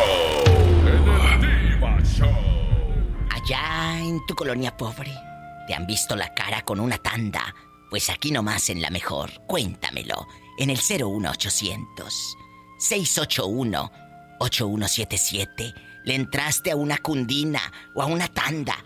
Allá 3.29 3.99
en 3.99 4.25
tu 4.27 4.37
colonia 4.37 4.77
pobre, 4.77 5.13
¿te 5.67 5.75
han 5.75 5.89
visto 5.89 6.15
la 6.15 6.33
cara 6.35 6.63
con 6.63 6.79
una 6.79 6.99
tanda? 6.99 7.53
Pues 7.91 8.11
aquí 8.11 8.31
nomás 8.31 8.71
en 8.71 8.81
la 8.81 8.91
mejor, 8.91 9.29
cuéntamelo, 9.49 10.29
en 10.57 10.71
el 10.71 10.79
01800 10.79 12.37
681 12.79 13.93
8177 14.39 15.75
le 16.05 16.15
entraste 16.15 16.71
a 16.71 16.77
una 16.77 16.99
cundina 16.99 17.73
o 17.97 18.03
a 18.03 18.07
una 18.07 18.29
tanda 18.29 18.77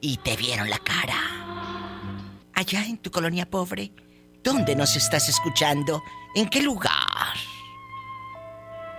y 0.00 0.16
te 0.16 0.36
vieron 0.36 0.70
la 0.70 0.78
cara. 0.78 1.77
Allá 2.58 2.84
en 2.84 2.98
tu 2.98 3.12
colonia 3.12 3.48
pobre, 3.48 3.92
¿dónde 4.42 4.74
nos 4.74 4.96
estás 4.96 5.28
escuchando? 5.28 6.02
¿En 6.34 6.48
qué 6.48 6.60
lugar? 6.60 7.36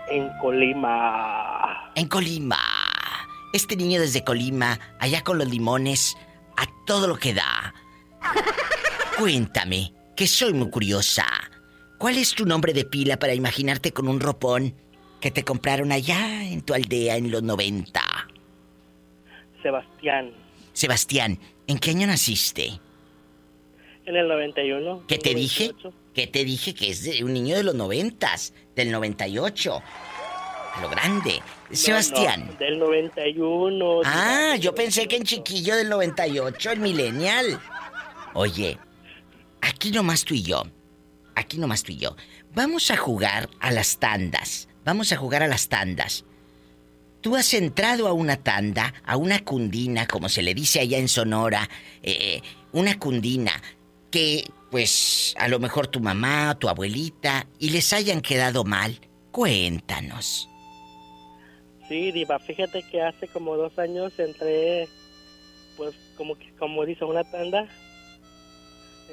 En 0.10 0.30
Colima. 0.39 1.91
En 1.93 2.07
Colima. 2.07 2.57
Este 3.51 3.76
niño 3.76 3.99
desde 3.99 4.24
Colima, 4.24 4.80
allá 4.97 5.26
con 5.26 5.39
los 5.39 5.49
limones, 5.49 6.16
a 6.55 6.68
todo 6.86 7.05
lo 7.05 7.18
que 7.18 7.34
da. 7.34 7.74
Cuéntame, 9.20 9.93
que 10.16 10.26
soy 10.26 10.53
muy 10.53 10.70
curiosa. 10.70 11.26
¿Cuál 11.97 12.18
es 12.18 12.36
tu 12.36 12.45
nombre 12.45 12.72
de 12.72 12.86
pila 12.86 13.20
para 13.20 13.34
imaginarte 13.34 13.91
con 13.91 14.07
un 14.07 14.22
ropón 14.22 14.74
que 15.20 15.32
te 15.32 15.43
compraron 15.43 15.91
allá 15.91 16.45
en 16.45 16.62
tu 16.62 16.74
aldea 16.74 17.18
en 17.18 17.30
los 17.30 17.43
90? 17.43 18.01
Sebastián. 19.62 20.32
Sebastián, 20.72 21.38
¿en 21.68 21.78
qué 21.78 21.89
año 21.89 22.07
naciste? 22.07 22.80
En 24.10 24.16
el 24.16 24.28
91. 24.28 25.03
¿Qué 25.07 25.20
te 25.20 25.36
dije? 25.36 25.72
¿Qué 26.16 26.26
te 26.26 26.43
dije? 26.43 26.74
Que 26.74 26.89
es 26.89 27.03
de 27.03 27.24
un 27.24 27.32
niño 27.32 27.55
de 27.55 27.62
los 27.62 27.76
noventas, 27.76 28.55
del 28.76 28.89
98. 28.89 29.84
A 30.74 30.82
lo 30.82 30.89
grande. 30.89 31.43
Sebastián. 31.70 32.47
No, 32.47 32.57
del 32.57 32.80
91. 32.80 34.01
Ah, 34.03 34.55
yo 34.60 34.74
pensé 34.74 35.07
que 35.07 35.18
en 35.18 35.26
chiquillo 35.26 35.76
del 35.76 35.89
98, 35.89 36.72
el 36.72 36.80
millennial. 36.80 37.62
Oye, 38.34 38.80
aquí 39.62 39.91
nomás 39.91 40.26
tú 40.26 40.34
y 40.34 40.41
yo. 40.41 40.64
Aquí 41.36 41.60
nomás 41.60 41.84
tú 41.84 41.91
y 41.91 41.97
yo. 41.97 42.16
Vamos 42.55 42.89
a 42.89 42.97
jugar 42.97 43.47
a 43.60 43.72
las 43.72 43.99
tandas. 43.99 44.70
Vamos 44.86 45.12
a 45.12 45.18
jugar 45.18 45.43
a 45.43 45.47
las 45.47 45.70
tandas. 45.70 46.26
Tú 47.22 47.36
has 47.36 47.53
entrado 47.53 48.07
a 48.07 48.14
una 48.14 48.38
tanda, 48.38 48.91
a 49.05 49.18
una 49.18 49.45
cundina, 49.45 50.07
como 50.07 50.30
se 50.30 50.41
le 50.41 50.55
dice 50.55 50.80
allá 50.80 50.97
en 50.97 51.10
Sonora, 51.10 51.70
eh, 52.01 52.41
una 52.72 52.97
cundina 52.97 53.62
que, 54.12 54.49
pues, 54.72 55.34
a 55.38 55.47
lo 55.47 55.60
mejor 55.60 55.88
tu 55.88 55.99
mamá 55.99 56.57
tu 56.60 56.70
abuelita 56.70 57.47
y 57.60 57.70
les 57.70 57.93
hayan 57.93 58.22
quedado 58.22 58.64
mal. 58.64 58.99
Cuéntanos. 59.32 60.49
Sí, 61.88 62.12
Diva, 62.12 62.39
fíjate 62.39 62.84
que 62.84 63.01
hace 63.01 63.28
como 63.28 63.55
dos 63.57 63.78
años 63.80 64.14
entré, 64.20 64.88
pues, 65.78 65.95
como 66.18 66.36
que, 66.36 66.51
como 66.55 66.86
dice, 66.86 67.05
una 67.05 67.24
tanda 67.24 67.68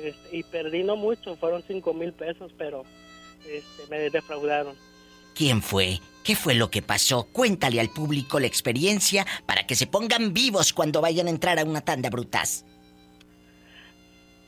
este, 0.03 0.37
y 0.37 0.43
perdí 0.43 0.85
no 0.85 0.97
mucho, 0.97 1.37
fueron 1.37 1.63
cinco 1.67 1.95
mil 1.95 2.13
pesos, 2.13 2.53
pero 2.59 2.85
este, 3.47 3.87
me 3.91 4.11
defraudaron. 4.11 4.75
¿Quién 5.35 5.63
fue? 5.63 6.01
¿Qué 6.23 6.35
fue 6.35 6.55
lo 6.55 6.71
que 6.71 6.83
pasó? 6.83 7.25
Cuéntale 7.33 7.81
al 7.81 7.91
público 7.91 8.41
la 8.41 8.47
experiencia 8.47 9.27
para 9.47 9.67
que 9.67 9.77
se 9.77 9.87
pongan 9.87 10.33
vivos 10.33 10.73
cuando 10.73 11.01
vayan 11.01 11.29
a 11.29 11.31
entrar 11.31 11.59
a 11.59 11.65
una 11.65 11.83
tanda 11.83 12.11
brutas. 12.11 12.65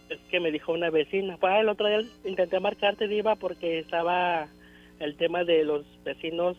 Es 0.09 0.19
que 0.31 0.41
me 0.41 0.51
dijo 0.51 0.73
una 0.73 0.91
vecina, 0.91 1.37
pues 1.39 1.53
el 1.61 1.69
otro 1.69 1.87
día 1.87 2.01
intenté 2.25 2.61
marcarte, 2.61 3.09
Diva, 3.09 3.37
porque 3.37 3.79
estaba 3.81 4.49
el 5.01 5.17
tema 5.17 5.45
de 5.45 5.65
los 5.65 5.85
vecinos. 6.05 6.57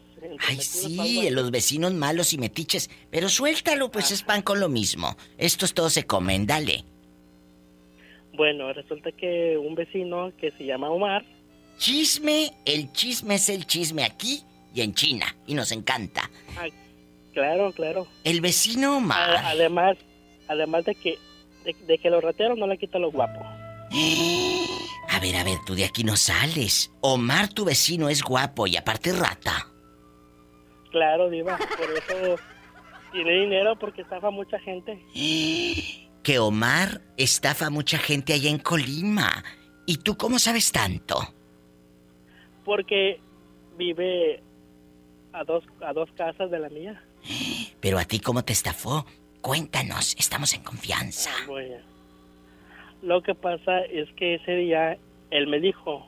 Ay, 0.48 0.58
sí, 0.58 1.30
los 1.30 1.52
vecinos 1.52 1.94
malos 1.94 2.34
y 2.34 2.38
metiches. 2.38 2.90
Pero 3.10 3.30
suéltalo, 3.30 3.92
pues 3.92 4.12
es 4.12 4.24
pan 4.24 4.42
con 4.42 4.60
lo 4.60 4.70
mismo. 4.70 5.16
Estos 5.38 5.74
todos 5.74 5.94
se 5.94 6.06
comen, 6.06 6.46
dale. 6.46 6.84
Bueno, 8.34 8.72
resulta 8.72 9.12
que 9.12 9.58
un 9.58 9.76
vecino 9.76 10.32
que 10.40 10.52
se 10.52 10.66
llama 10.66 10.90
Omar. 10.90 11.26
Chisme, 11.78 12.52
el 12.66 12.92
chisme 12.94 13.36
es 13.36 13.50
el 13.50 13.66
chisme 13.66 14.04
aquí 14.04 14.44
y 14.74 14.82
en 14.82 14.94
China, 14.94 15.36
y 15.48 15.54
nos 15.54 15.72
encanta. 15.72 16.30
Ah, 16.58 16.68
claro, 17.34 17.72
claro. 17.74 18.08
El 18.24 18.42
vecino 18.42 18.98
Omar. 18.98 19.42
además, 19.44 19.98
además 20.48 20.86
de 20.86 20.96
que, 20.96 21.18
de, 21.64 21.98
que 21.98 22.10
los 22.10 22.24
rateros 22.24 22.58
no 22.58 22.68
le 22.68 22.78
quitan 22.78 23.02
los 23.02 23.14
guapos. 23.14 23.46
A 25.12 25.20
ver, 25.20 25.36
a 25.36 25.44
ver, 25.44 25.58
tú 25.66 25.74
de 25.74 25.84
aquí 25.84 26.04
no 26.04 26.16
sales. 26.16 26.94
Omar, 27.02 27.50
tu 27.50 27.66
vecino, 27.66 28.10
es 28.10 28.22
guapo 28.22 28.68
y 28.68 28.78
aparte 28.78 29.12
rata. 29.12 29.68
Claro, 30.92 31.30
Diva, 31.30 31.58
por 31.58 31.90
eso 31.92 32.42
tiene 33.12 33.32
dinero 33.42 33.78
porque 33.78 34.04
estafa 34.04 34.30
mucha 34.30 34.60
gente. 34.60 35.04
Que 36.22 36.38
Omar 36.38 37.02
estafa 37.16 37.68
a 37.68 37.70
mucha 37.70 37.98
gente 37.98 38.34
allá 38.34 38.50
en 38.50 38.60
Colima. 38.60 39.44
¿Y 39.86 39.98
tú 39.98 40.18
cómo 40.18 40.38
sabes 40.38 40.72
tanto? 40.72 41.18
Porque 42.66 43.22
vive 43.78 44.44
a 45.32 45.44
dos, 45.46 45.64
a 45.82 45.94
dos 45.94 46.10
casas 46.16 46.52
de 46.52 46.60
la 46.60 46.70
mía. 46.70 47.04
Pero 47.80 47.98
a 47.98 48.04
ti 48.04 48.20
cómo 48.20 48.44
te 48.44 48.54
estafó? 48.54 49.06
Cuéntanos, 49.42 50.16
estamos 50.20 50.54
en 50.54 50.64
confianza. 50.64 51.32
Bueno, 51.48 51.78
lo 53.02 53.22
que 53.22 53.36
pasa 53.36 53.80
es 53.86 54.12
que 54.14 54.36
ese 54.36 54.56
día 54.56 54.98
él 55.32 55.48
me 55.48 55.60
dijo, 55.60 56.06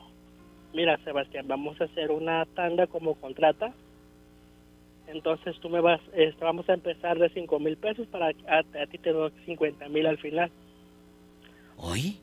mira 0.74 0.98
Sebastián, 1.04 1.48
vamos 1.48 1.80
a 1.80 1.84
hacer 1.84 2.10
una 2.10 2.44
tanda 2.54 2.86
como 2.86 3.14
contrata. 3.14 3.72
Entonces 5.06 5.58
tú 5.60 5.68
me 5.68 5.80
vas, 5.80 6.00
este, 6.14 6.44
vamos 6.44 6.68
a 6.68 6.74
empezar 6.74 7.18
de 7.18 7.28
5 7.30 7.58
mil 7.58 7.76
pesos 7.76 8.06
para 8.08 8.26
a, 8.26 8.58
a, 8.58 8.86
ti 8.86 8.98
te 8.98 9.12
doy 9.12 9.32
50 9.46 9.88
mil 9.88 10.06
al 10.06 10.18
final. 10.18 10.50
¿Hoy? 11.76 12.18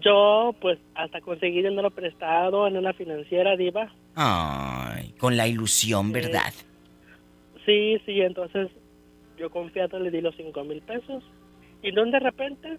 Yo, 0.00 0.54
pues, 0.60 0.78
hasta 0.94 1.20
conseguí 1.20 1.62
dinero 1.62 1.90
prestado 1.90 2.66
en 2.66 2.76
una 2.76 2.92
financiera, 2.92 3.56
Diva. 3.56 3.90
Ay, 4.14 5.14
con 5.18 5.36
la 5.36 5.46
ilusión, 5.46 6.12
¿verdad? 6.12 6.52
Sí, 7.64 7.98
sí, 8.04 8.20
entonces 8.20 8.68
yo 9.38 9.50
confiado 9.50 9.98
le 9.98 10.10
di 10.10 10.20
los 10.20 10.34
5 10.36 10.64
mil 10.64 10.80
pesos. 10.82 11.24
Y 11.82 11.92
de 11.92 12.04
de 12.04 12.18
repente 12.18 12.78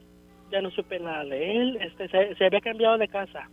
ya 0.51 0.61
no 0.61 0.71
supe 0.71 0.99
nada 0.99 1.23
de 1.25 1.57
él. 1.57 1.77
Este, 1.81 2.09
se, 2.09 2.35
se 2.35 2.45
había 2.45 2.61
cambiado 2.61 2.97
de 2.97 3.07
casa. 3.07 3.49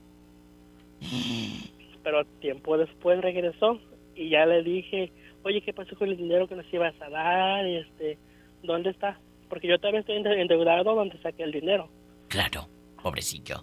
Pero 2.03 2.25
tiempo 2.41 2.79
después 2.79 3.21
regresó 3.21 3.81
y 4.15 4.31
ya 4.31 4.47
le 4.47 4.63
dije, 4.63 5.13
oye, 5.43 5.61
¿qué 5.61 5.73
pasó 5.73 5.97
con 5.97 6.09
el 6.09 6.17
dinero 6.17 6.49
que 6.49 6.57
nos 6.57 6.73
ibas 6.73 6.95
a 7.01 7.11
dar? 7.11 7.67
Este, 7.67 8.19
¿Dónde 8.63 8.91
está? 8.91 9.19
Porque 9.49 9.69
yo 9.69 9.79
también 9.79 10.01
estoy 10.01 10.17
endeudado 10.17 10.95
donde 10.95 11.19
saqué 11.19 11.43
el 11.43 11.53
dinero. 11.53 11.89
Claro, 12.29 12.69
pobrecillo. 13.03 13.63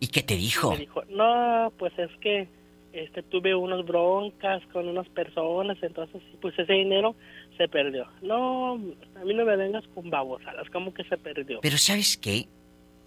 ¿Y 0.00 0.08
qué 0.08 0.22
te 0.22 0.34
dijo? 0.34 0.72
Me 0.72 0.78
dijo, 0.78 1.02
no, 1.08 1.72
pues 1.78 1.96
es 1.98 2.10
que 2.20 2.48
este, 2.92 3.22
tuve 3.22 3.54
unas 3.54 3.84
broncas 3.84 4.62
con 4.72 4.88
unas 4.88 5.08
personas, 5.08 5.78
entonces 5.82 6.22
pues 6.40 6.58
ese 6.58 6.72
dinero 6.72 7.14
se 7.56 7.68
perdió. 7.68 8.06
No, 8.20 8.74
a 8.74 9.24
mí 9.24 9.34
no 9.34 9.44
me 9.44 9.56
vengas 9.56 9.84
con 9.94 10.10
babosadas, 10.10 10.68
como 10.70 10.92
que 10.92 11.04
se 11.04 11.16
perdió. 11.16 11.60
Pero 11.60 11.78
¿sabes 11.78 12.16
qué? 12.16 12.46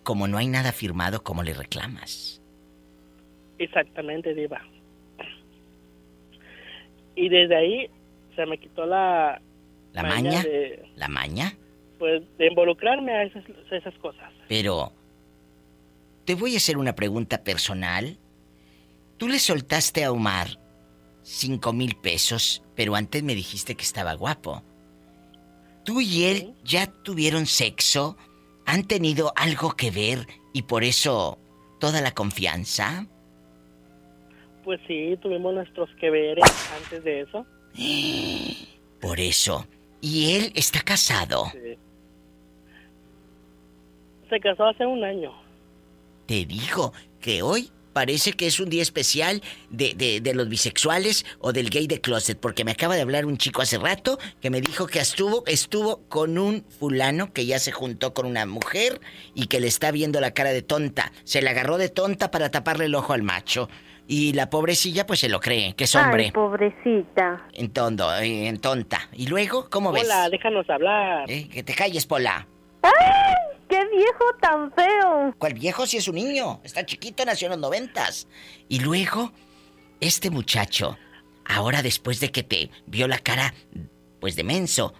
Como 0.03 0.27
no 0.27 0.37
hay 0.37 0.47
nada 0.47 0.71
firmado, 0.71 1.23
¿cómo 1.23 1.43
le 1.43 1.53
reclamas? 1.53 2.41
Exactamente, 3.57 4.33
Diva. 4.33 4.61
Y 7.15 7.29
desde 7.29 7.55
ahí 7.55 7.89
se 8.35 8.45
me 8.45 8.57
quitó 8.57 8.85
la... 8.85 9.41
¿La 9.93 10.03
maña? 10.03 10.43
De, 10.43 10.83
¿La 10.95 11.07
maña? 11.07 11.53
Pues 11.97 12.23
de 12.37 12.47
involucrarme 12.47 13.13
a 13.13 13.23
esas, 13.23 13.43
a 13.71 13.75
esas 13.75 13.93
cosas. 13.95 14.31
Pero... 14.47 14.91
Te 16.25 16.33
voy 16.33 16.55
a 16.55 16.57
hacer 16.57 16.77
una 16.77 16.95
pregunta 16.95 17.43
personal. 17.43 18.17
Tú 19.17 19.27
le 19.27 19.39
soltaste 19.39 20.03
a 20.03 20.11
Omar 20.11 20.59
cinco 21.25 21.73
mil 21.73 21.95
pesos, 21.95 22.63
pero 22.75 22.95
antes 22.95 23.23
me 23.23 23.35
dijiste 23.35 23.75
que 23.75 23.83
estaba 23.83 24.13
guapo. 24.13 24.63
¿Tú 25.83 26.01
y 26.01 26.23
él 26.25 26.53
ya 26.63 26.87
tuvieron 26.87 27.45
sexo? 27.45 28.17
¿Han 28.65 28.83
tenido 28.85 29.33
algo 29.35 29.71
que 29.75 29.91
ver 29.91 30.27
y 30.53 30.63
por 30.63 30.83
eso 30.83 31.37
toda 31.79 32.01
la 32.01 32.13
confianza? 32.13 33.05
Pues 34.63 34.79
sí, 34.87 35.15
tuvimos 35.21 35.53
nuestros 35.53 35.89
que 35.99 36.09
veres 36.09 36.45
antes 36.75 37.03
de 37.03 37.21
eso. 37.21 37.45
Por 38.99 39.19
eso. 39.19 39.67
¿Y 40.01 40.35
él 40.35 40.51
está 40.55 40.81
casado? 40.81 41.51
Sí. 41.51 41.77
Se 44.29 44.39
casó 44.39 44.65
hace 44.65 44.83
un 44.83 45.03
año. 45.03 45.31
Te 46.25 46.45
digo 46.45 46.91
que 47.21 47.43
hoy 47.43 47.69
parece 47.95 48.33
que 48.33 48.45
es 48.45 48.59
un 48.59 48.69
día 48.69 48.81
especial 48.81 49.41
de, 49.69 49.93
de, 49.95 50.19
de, 50.19 50.33
los 50.33 50.49
bisexuales 50.49 51.25
o 51.39 51.53
del 51.53 51.69
gay 51.69 51.87
de 51.87 52.01
closet, 52.01 52.37
porque 52.37 52.65
me 52.65 52.71
acaba 52.71 52.93
de 52.95 53.01
hablar 53.01 53.25
un 53.25 53.37
chico 53.37 53.61
hace 53.61 53.77
rato 53.77 54.19
que 54.41 54.49
me 54.49 54.59
dijo 54.59 54.85
que 54.85 54.99
estuvo, 54.99 55.45
estuvo 55.47 56.01
con 56.09 56.37
un 56.37 56.65
fulano 56.77 57.31
que 57.31 57.45
ya 57.45 57.57
se 57.57 57.71
juntó 57.71 58.13
con 58.13 58.25
una 58.25 58.45
mujer 58.45 58.99
y 59.33 59.47
que 59.47 59.61
le 59.61 59.67
está 59.67 59.91
viendo 59.91 60.19
la 60.19 60.31
cara 60.31 60.51
de 60.51 60.61
tonta. 60.61 61.13
Se 61.23 61.41
la 61.41 61.51
agarró 61.51 61.77
de 61.77 61.87
tonta 61.87 62.31
para 62.31 62.51
taparle 62.51 62.87
el 62.87 62.95
ojo 62.95 63.13
al 63.13 63.23
macho. 63.23 63.69
Y 64.07 64.33
la 64.33 64.49
pobrecilla 64.49 65.07
pues 65.07 65.21
se 65.21 65.29
lo 65.29 65.39
cree, 65.39 65.73
que 65.75 65.85
es 65.85 65.95
hombre. 65.95 66.25
Ay, 66.25 66.31
pobrecita. 66.31 67.47
En 67.53 67.71
tondo, 67.71 68.13
en 68.19 68.59
tonta. 68.59 69.07
¿Y 69.13 69.27
luego 69.27 69.69
cómo 69.69 69.93
ves? 69.93 70.03
Hola, 70.03 70.29
déjanos 70.29 70.69
hablar. 70.69 71.31
Eh, 71.31 71.47
que 71.47 71.63
te 71.63 71.73
calles, 71.73 72.05
Pola. 72.05 72.45
¡Ay! 72.81 73.54
¡Qué 73.75 73.97
viejo 73.97 74.23
tan 74.39 74.71
feo! 74.71 75.35
¿Cuál 75.37 75.53
viejo 75.53 75.85
si 75.85 75.97
es 75.97 76.07
un 76.07 76.15
niño? 76.15 76.61
Está 76.63 76.85
chiquito, 76.85 77.25
nació 77.25 77.47
en 77.47 77.51
los 77.51 77.59
noventas. 77.59 78.25
Y 78.69 78.79
luego, 78.79 79.33
este 79.99 80.29
muchacho, 80.29 80.97
ahora 81.43 81.81
después 81.81 82.21
de 82.21 82.31
que 82.31 82.43
te 82.43 82.69
vio 82.85 83.09
la 83.09 83.19
cara, 83.19 83.53
pues 84.21 84.37
de 84.37 84.45
menso, 84.45 84.93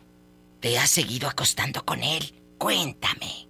te 0.59 0.77
ha 0.77 0.87
seguido 0.87 1.29
acostando 1.29 1.85
con 1.85 2.03
él. 2.03 2.35
Cuéntame. 2.57 3.47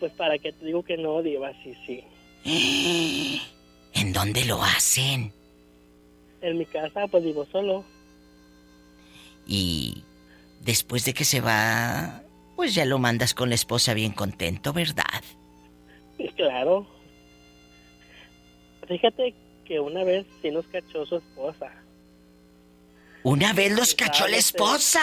Pues 0.00 0.10
para 0.14 0.36
que 0.38 0.52
te 0.52 0.64
digo 0.64 0.82
que 0.82 0.96
no, 0.96 1.22
Diva, 1.22 1.52
sí, 1.62 1.76
sí. 1.86 2.04
¿En 3.94 4.12
dónde 4.12 4.44
lo 4.46 4.60
hacen? 4.64 5.32
En 6.40 6.58
mi 6.58 6.66
casa, 6.66 7.06
pues 7.06 7.22
vivo 7.22 7.46
solo. 7.52 7.84
Y 9.46 10.02
después 10.60 11.04
de 11.04 11.14
que 11.14 11.24
se 11.24 11.40
va, 11.40 12.21
pues 12.56 12.74
ya 12.74 12.84
lo 12.84 12.98
mandas 12.98 13.34
con 13.34 13.48
la 13.48 13.54
esposa 13.54 13.94
bien 13.94 14.12
contento, 14.12 14.72
¿verdad? 14.72 15.22
Claro. 16.36 16.86
Fíjate 18.88 19.34
que 19.64 19.80
una 19.80 20.04
vez 20.04 20.26
sí 20.40 20.50
nos 20.50 20.66
cachó 20.66 21.06
su 21.06 21.16
esposa. 21.16 21.72
¿Una 23.22 23.52
vez 23.52 23.72
los 23.72 23.94
cachó 23.94 24.26
la 24.26 24.36
esposa? 24.36 25.00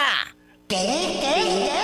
¿Qué? 0.68 0.76
¿Qué? 0.76 1.34
¿Qué? 1.42 1.80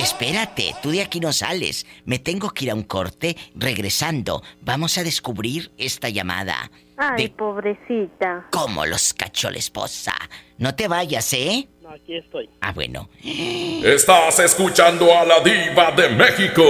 Espérate, 0.00 0.74
tú 0.82 0.92
de 0.92 1.02
aquí 1.02 1.20
no 1.20 1.30
sales. 1.30 1.86
Me 2.06 2.18
tengo 2.18 2.48
que 2.50 2.64
ir 2.64 2.70
a 2.70 2.74
un 2.74 2.84
corte. 2.84 3.36
Regresando, 3.54 4.42
vamos 4.62 4.96
a 4.96 5.04
descubrir 5.04 5.72
esta 5.76 6.08
llamada. 6.08 6.70
Ay, 6.96 7.24
de... 7.24 7.28
pobrecita. 7.28 8.46
¿Cómo 8.50 8.86
los 8.86 9.12
cachó 9.12 9.50
la 9.50 9.58
esposa? 9.58 10.14
No 10.56 10.74
te 10.74 10.88
vayas, 10.88 11.30
¿eh? 11.34 11.68
No, 11.82 11.90
aquí 11.90 12.16
estoy. 12.16 12.48
Ah, 12.62 12.72
bueno. 12.72 13.10
Estás 13.22 14.38
escuchando 14.38 15.14
a 15.14 15.26
la 15.26 15.40
diva 15.40 15.92
de 15.92 16.08
México. 16.08 16.62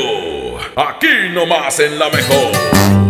Aquí 0.74 1.28
nomás 1.32 1.78
en 1.78 2.00
la 2.00 2.10
mejor. 2.10 3.09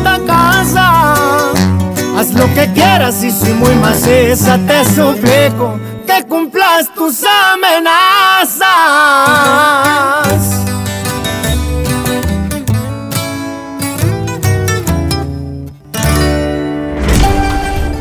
esta 0.00 0.18
casa. 0.26 1.52
Haz 2.16 2.32
lo 2.34 2.46
que 2.54 2.70
quieras 2.72 3.22
y 3.22 3.30
si 3.30 3.52
muy 3.52 3.74
maciza 3.76 4.58
te 4.66 4.84
suplico 4.84 5.78
que 6.06 6.24
cumplas 6.26 6.92
tus 6.94 7.22
amenazas. 7.24 8.60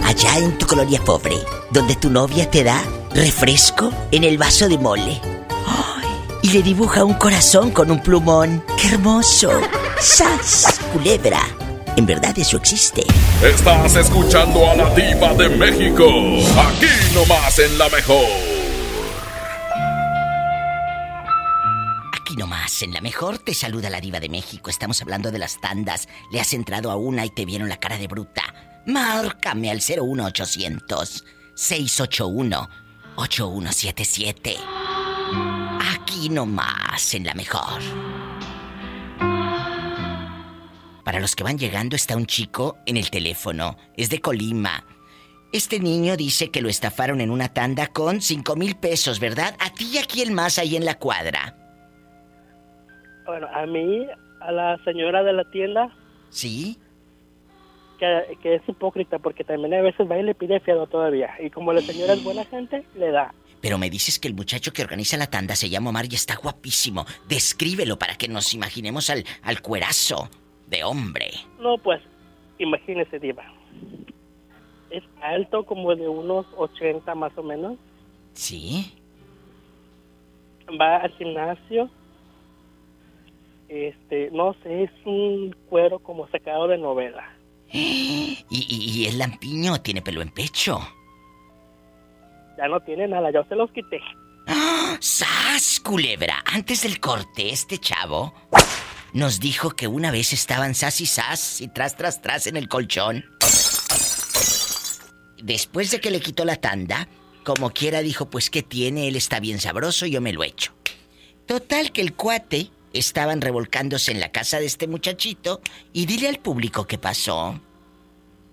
Allá 0.06 0.38
en 0.38 0.58
tu 0.58 0.66
colonia 0.66 1.00
pobre, 1.06 1.38
donde 1.72 1.96
tu 1.96 2.10
novia 2.10 2.50
te 2.50 2.64
da 2.64 2.82
refresco 3.14 3.92
en 4.12 4.24
el 4.24 4.38
vaso 4.38 4.68
de 4.68 4.78
mole. 4.78 5.22
Y 6.42 6.52
le 6.52 6.62
dibuja 6.64 7.04
un 7.04 7.16
corazón 7.16 7.72
con 7.72 7.92
un 7.92 8.02
plumón. 8.02 8.64
¡Qué 8.78 8.88
hermoso! 8.94 9.52
¡Sas! 10.00 10.80
Culebra. 10.94 11.42
En 12.00 12.06
verdad 12.06 12.34
eso 12.40 12.56
existe. 12.56 13.04
Estás 13.44 13.94
escuchando 13.98 14.70
a 14.70 14.74
la 14.74 14.90
diva 14.96 15.34
de 15.34 15.50
México. 15.50 16.06
Aquí 16.58 16.88
nomás 17.14 17.60
en 17.60 17.78
la 17.78 17.90
mejor. 17.90 18.26
Aquí 22.14 22.38
nomás, 22.38 22.84
en 22.84 22.94
la 22.94 23.02
mejor 23.02 23.40
te 23.40 23.54
saluda 23.54 23.90
la 23.90 24.00
diva 24.00 24.22
de 24.22 24.30
México. 24.30 24.70
Estamos 24.70 25.02
hablando 25.02 25.30
de 25.30 25.40
las 25.40 25.60
tandas. 25.60 26.08
Le 26.32 26.40
has 26.40 26.54
entrado 26.54 26.90
a 26.90 26.96
una 26.96 27.26
y 27.26 27.32
te 27.32 27.44
vieron 27.44 27.68
la 27.68 27.82
cara 27.82 27.98
de 27.98 28.08
bruta. 28.08 28.44
Márcame 28.86 29.70
al 29.70 29.82
01800 29.82 31.26
681 31.54 32.70
8177. 33.18 34.56
Aquí 35.82 36.30
nomás, 36.30 37.14
en 37.14 37.26
la 37.26 37.34
mejor. 37.34 37.82
Para 41.10 41.22
los 41.22 41.36
que 41.36 41.44
van 41.44 41.58
llegando 41.58 41.96
está 41.96 42.16
un 42.16 42.28
chico 42.28 42.78
en 42.86 42.96
el 42.96 43.10
teléfono. 43.10 43.78
Es 43.98 44.12
de 44.12 44.20
Colima. 44.20 44.86
Este 45.52 45.80
niño 45.80 46.16
dice 46.16 46.52
que 46.52 46.62
lo 46.62 46.70
estafaron 46.70 47.20
en 47.20 47.32
una 47.32 47.52
tanda 47.52 47.88
con 47.88 48.22
cinco 48.22 48.56
mil 48.56 48.76
pesos, 48.76 49.20
¿verdad? 49.20 49.56
A 49.60 49.74
ti 49.74 49.90
y 49.92 49.98
a 49.98 50.04
quién 50.04 50.36
más 50.36 50.60
ahí 50.60 50.76
en 50.76 50.86
la 50.86 51.00
cuadra. 51.00 51.58
Bueno, 53.26 53.48
a 53.52 53.66
mí, 53.66 54.06
a 54.40 54.52
la 54.52 54.78
señora 54.86 55.24
de 55.24 55.34
la 55.34 55.50
tienda, 55.50 55.90
¿Sí? 56.30 56.78
que, 57.98 58.38
que 58.44 58.54
es 58.54 58.62
hipócrita 58.68 59.18
porque 59.18 59.44
también 59.44 59.74
a 59.74 59.82
veces 59.82 60.08
va 60.08 60.20
y 60.20 60.22
le 60.22 60.36
pide 60.36 60.60
fiado 60.60 60.86
todavía. 60.86 61.32
Y 61.40 61.50
como 61.50 61.74
la 61.74 61.82
señora 61.82 62.14
es 62.14 62.24
buena 62.24 62.46
gente, 62.46 62.86
le 62.94 63.10
da. 63.10 63.34
Pero 63.62 63.80
me 63.80 63.90
dices 63.90 64.20
que 64.20 64.28
el 64.28 64.36
muchacho 64.36 64.72
que 64.74 64.84
organiza 64.84 65.18
la 65.18 65.26
tanda 65.26 65.56
se 65.56 65.72
llama 65.72 65.90
Omar 65.90 66.06
y 66.08 66.14
está 66.14 66.36
guapísimo. 66.36 67.08
Descríbelo 67.28 67.98
para 67.98 68.16
que 68.16 68.28
nos 68.28 68.54
imaginemos 68.54 69.10
al, 69.10 69.26
al 69.42 69.64
cuerazo 69.64 70.30
de 70.70 70.84
hombre. 70.84 71.32
No, 71.60 71.78
pues, 71.78 72.02
imagínese, 72.58 73.20
Diva. 73.20 73.44
Es 74.90 75.04
alto 75.22 75.66
como 75.66 75.96
de 75.96 76.08
unos 76.08 76.46
80 76.58 77.14
más 77.16 77.38
o 77.38 77.44
menos. 77.44 77.78
¿Sí? 78.34 78.94
Va 80.80 80.98
al 80.98 81.12
gimnasio. 81.18 81.90
Este, 83.68 84.32
no 84.32 84.56
sé, 84.64 84.84
es 84.84 84.92
un 85.06 85.56
cuero 85.70 86.00
como 86.00 86.28
sacado 86.30 86.68
de 86.68 86.78
novela. 86.78 87.30
¿Y, 87.72 88.46
y, 88.50 88.66
y 88.70 89.06
el 89.08 89.20
lampiño 89.20 89.80
tiene 89.82 90.02
pelo 90.02 90.22
en 90.22 90.32
pecho? 90.32 90.80
Ya 92.58 92.68
no 92.68 92.80
tiene 92.82 93.08
nada, 93.08 93.32
yo 93.32 93.44
se 93.46 93.56
los 93.56 93.72
quité. 93.72 94.02
¡Ah! 94.48 94.98
¡Sas, 95.02 95.80
culebra! 95.80 96.44
Antes 96.46 96.84
del 96.84 97.00
corte, 97.00 97.50
este 97.50 97.78
chavo 97.78 98.34
nos 99.14 99.40
dijo 99.40 99.72
que 99.72 99.88
una 99.88 100.12
vez 100.12 100.34
estaban 100.34 100.76
sas 100.76 101.02
y 101.02 101.06
sas 101.06 101.62
y 101.62 101.68
tras, 101.68 101.96
tras, 101.96 102.22
tras 102.22 102.48
en 102.48 102.58
el 102.58 102.68
colchón. 102.68 103.26
Después 105.42 105.92
de 105.92 106.00
que 106.00 106.12
le 106.12 106.20
quitó 106.20 106.46
la 106.46 106.58
tanda, 106.58 107.08
como 107.44 107.72
quiera 107.72 108.02
dijo, 108.02 108.30
pues 108.30 108.50
que 108.50 108.62
tiene, 108.62 109.08
él 109.08 109.16
está 109.16 109.40
bien 109.40 109.60
sabroso, 109.60 110.06
yo 110.06 110.22
me 110.22 110.34
lo 110.34 110.44
echo. 110.44 110.74
Total 111.46 111.92
que 111.92 112.02
el 112.02 112.14
cuate 112.14 112.70
estaban 112.94 113.42
revolcándose 113.42 114.12
en 114.12 114.20
la 114.20 114.32
casa 114.32 114.60
de 114.60 114.66
este 114.66 114.88
muchachito 114.88 115.62
y 115.94 116.06
dile 116.06 116.28
al 116.28 116.40
público 116.40 116.86
qué 116.86 116.98
pasó. 116.98 117.60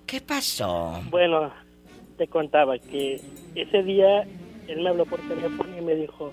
¿Qué 0.06 0.20
pasó? 0.20 1.02
Bueno, 1.10 1.52
te 2.16 2.28
contaba 2.28 2.78
que 2.78 3.20
ese 3.54 3.82
día 3.82 4.22
él 4.68 4.82
me 4.82 4.88
habló 4.90 5.04
por 5.06 5.20
teléfono 5.28 5.76
y 5.76 5.80
me 5.80 5.94
dijo, 5.94 6.32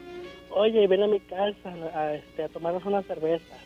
oye, 0.52 0.88
ven 0.88 1.04
a 1.04 1.08
mi 1.08 1.20
casa 1.20 1.74
a, 1.96 2.14
este, 2.14 2.44
a 2.44 2.50
tomarnos 2.50 2.86
una 2.86 3.02
cerveza. 3.02 3.58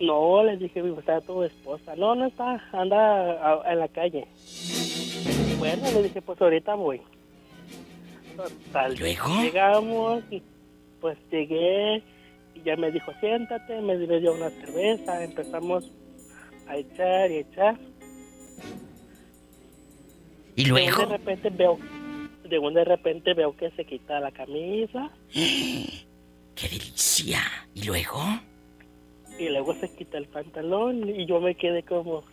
No, 0.00 0.44
le 0.44 0.56
dije, 0.56 0.82
está 0.98 1.20
tu 1.20 1.42
esposa. 1.42 1.96
No, 1.96 2.14
no 2.14 2.26
está, 2.26 2.62
anda 2.72 3.62
en 3.66 3.78
la 3.78 3.88
calle. 3.88 4.26
Bueno, 5.58 5.90
le 5.92 6.04
dije, 6.04 6.22
pues 6.22 6.40
ahorita 6.40 6.74
voy. 6.74 7.00
Total, 8.36 8.94
¿Luego? 8.96 9.42
Llegamos, 9.42 10.22
y 10.30 10.42
pues 11.00 11.18
llegué 11.30 12.02
y 12.54 12.62
ya 12.64 12.76
me 12.76 12.90
dijo, 12.92 13.12
siéntate, 13.20 13.80
me 13.80 13.96
dio 13.96 14.32
una 14.32 14.50
cerveza, 14.50 15.24
empezamos 15.24 15.90
a 16.68 16.76
echar 16.76 17.30
y 17.30 17.38
echar. 17.38 17.76
¿Y 20.54 20.64
luego? 20.64 21.02
de 21.02 21.06
repente 21.06 21.50
veo, 21.50 21.78
de 22.44 22.58
un 22.58 22.74
de 22.74 22.84
repente 22.84 23.34
veo 23.34 23.56
que 23.56 23.70
se 23.72 23.84
quita 23.84 24.18
la 24.18 24.32
camisa 24.32 25.08
¡Qué 25.32 26.68
delicia! 26.68 27.40
¿Y 27.74 27.84
luego? 27.84 28.20
Y 29.38 29.48
luego 29.48 29.74
se 29.74 29.94
quita 29.94 30.18
el 30.18 30.26
pantalón 30.26 31.08
y 31.08 31.26
yo 31.26 31.40
me 31.40 31.54
quedé 31.54 31.82
como, 31.82 32.24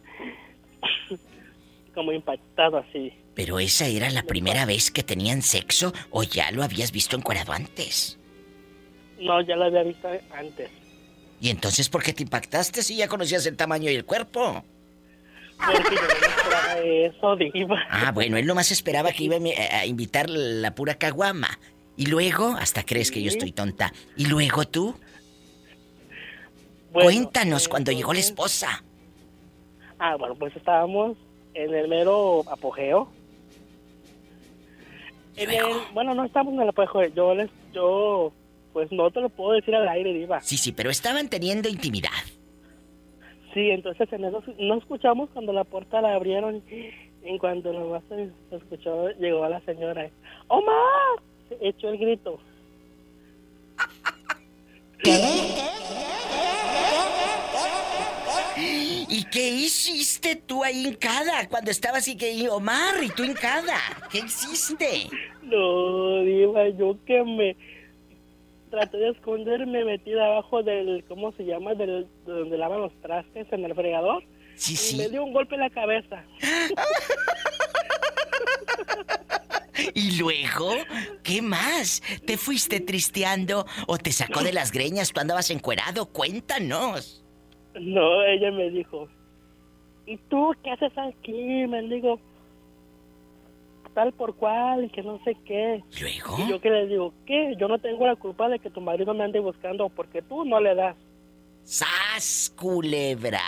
como 1.93 2.11
impactado 2.11 2.77
así. 2.77 3.13
¿Pero 3.35 3.59
esa 3.59 3.87
era 3.87 4.09
la 4.09 4.23
primera 4.23 4.65
vez 4.65 4.91
que 4.91 5.03
tenían 5.03 5.41
sexo 5.41 5.93
o 6.09 6.23
ya 6.23 6.51
lo 6.51 6.63
habías 6.63 6.91
visto 6.91 7.15
encuerado 7.15 7.51
antes? 7.51 8.17
No, 9.19 9.41
ya 9.41 9.55
lo 9.55 9.65
había 9.65 9.83
visto 9.83 10.07
antes. 10.31 10.69
¿Y 11.39 11.49
entonces 11.49 11.89
por 11.89 12.01
qué 12.01 12.13
te 12.13 12.23
impactaste 12.23 12.81
si 12.81 12.95
ya 12.95 13.07
conocías 13.07 13.45
el 13.45 13.57
tamaño 13.57 13.91
y 13.91 13.95
el 13.95 14.05
cuerpo? 14.05 14.63
Porque 15.57 15.95
yo 15.95 16.01
no 16.01 16.27
esperaba 16.27 16.79
eso, 16.79 17.35
diva. 17.53 17.79
Ah, 17.89 18.11
bueno, 18.11 18.37
él 18.37 18.45
nomás 18.45 18.71
esperaba 18.71 19.11
que 19.11 19.23
iba 19.23 19.35
a 19.35 19.85
invitar 19.85 20.29
la 20.29 20.75
pura 20.75 20.95
caguama. 20.95 21.59
Y 21.97 22.07
luego, 22.07 22.55
hasta 22.59 22.83
crees 22.83 23.09
que 23.09 23.21
yo 23.21 23.29
estoy 23.29 23.51
tonta. 23.51 23.93
¿Y 24.17 24.25
luego 24.25 24.67
tú? 24.67 24.99
Bueno, 26.95 27.09
Cuéntanos 27.09 27.65
eh, 27.65 27.69
cuando 27.69 27.91
llegó 27.91 28.13
la 28.13 28.21
esposa. 28.21 28.81
Ah, 29.99 30.15
bueno, 30.15 30.33
pues 30.35 30.55
estábamos 30.55 31.17
en 31.53 31.73
el 31.75 31.89
mero 31.89 32.45
apogeo. 32.49 33.09
En 35.35 35.49
el, 35.49 35.65
bueno, 35.93 36.15
no 36.15 36.23
estamos 36.23 36.53
en 36.53 36.61
el 36.61 36.69
apogeo. 36.69 37.05
Yo 37.09 37.35
les, 37.35 37.49
yo, 37.73 38.31
pues 38.71 38.89
no 38.93 39.11
te 39.11 39.19
lo 39.19 39.27
puedo 39.27 39.51
decir 39.51 39.75
al 39.75 39.89
aire, 39.89 40.13
diva. 40.13 40.39
Sí, 40.39 40.55
sí, 40.55 40.71
pero 40.71 40.89
estaban 40.89 41.27
teniendo 41.27 41.67
intimidad. 41.67 42.11
Sí, 43.53 43.71
entonces 43.71 44.07
en 44.13 44.23
eso 44.23 44.41
no 44.57 44.77
escuchamos 44.77 45.29
cuando 45.31 45.51
la 45.51 45.65
puerta 45.65 45.99
la 45.99 46.15
abrieron. 46.15 46.63
En 47.23 47.37
cuanto 47.39 47.73
nomás 47.73 48.03
se 48.07 48.29
escuchó, 48.55 49.09
llegó 49.19 49.45
la 49.49 49.59
señora. 49.65 50.09
¡Omar! 50.47 51.19
Se 51.49 51.57
echó 51.59 51.89
el 51.89 51.97
grito. 51.97 52.39
¿Y 59.09 59.25
qué 59.25 59.49
hiciste 59.49 60.35
tú 60.35 60.63
ahí 60.63 60.87
hincada 60.87 61.47
cuando 61.49 61.71
estabas 61.71 61.99
así 61.99 62.17
que 62.17 62.47
Omar 62.49 63.03
y 63.03 63.09
tú 63.09 63.23
hincada? 63.23 63.77
¿Qué 64.11 64.19
hiciste? 64.19 65.09
No, 65.43 66.21
diva, 66.21 66.69
yo 66.69 66.97
que 67.05 67.23
me 67.23 67.55
traté 68.69 68.97
de 68.97 69.09
esconderme 69.09 69.85
metida 69.85 70.25
abajo 70.25 70.63
del, 70.63 71.03
¿cómo 71.07 71.31
se 71.33 71.45
llama? 71.45 71.75
Del, 71.75 72.07
de 72.25 72.31
donde 72.31 72.57
lavan 72.57 72.81
los 72.81 72.93
trastes 73.01 73.47
en 73.51 73.65
el 73.65 73.75
fregador. 73.75 74.23
Sí, 74.55 74.73
y 74.73 74.77
sí. 74.77 74.97
me 74.97 75.09
dio 75.09 75.23
un 75.23 75.33
golpe 75.33 75.55
en 75.55 75.61
la 75.61 75.69
cabeza. 75.69 76.23
¿Y 79.93 80.17
luego? 80.17 80.73
¿Qué 81.23 81.41
más? 81.41 82.01
¿Te 82.25 82.37
fuiste 82.37 82.79
tristeando 82.79 83.65
o 83.87 83.97
te 83.97 84.11
sacó 84.11 84.41
de 84.41 84.53
las 84.53 84.71
greñas? 84.71 85.11
¿Tú 85.11 85.19
andabas 85.19 85.49
encuerado? 85.49 86.07
Cuéntanos. 86.07 87.24
No, 87.79 88.23
ella 88.23 88.51
me 88.51 88.69
dijo, 88.69 89.07
¿y 90.05 90.17
tú 90.29 90.53
qué 90.63 90.71
haces 90.71 90.97
aquí? 90.97 91.67
Me 91.67 91.81
digo, 91.83 92.19
tal 93.93 94.13
por 94.13 94.35
cual 94.35 94.85
y 94.85 94.89
que 94.89 95.01
no 95.01 95.19
sé 95.23 95.35
qué. 95.45 95.83
¿Luego? 95.99 96.37
Y 96.39 96.49
yo 96.49 96.61
que 96.61 96.69
le 96.69 96.87
digo, 96.87 97.13
¿qué? 97.25 97.55
Yo 97.59 97.67
no 97.67 97.79
tengo 97.79 98.05
la 98.05 98.15
culpa 98.15 98.47
de 98.49 98.59
que 98.59 98.69
tu 98.69 98.81
marido 98.81 99.13
me 99.13 99.23
ande 99.23 99.39
buscando 99.39 99.89
porque 99.89 100.21
tú 100.21 100.45
no 100.45 100.59
le 100.59 100.75
das. 100.75 100.95
¡Sas, 101.63 102.53
culebra! 102.55 103.39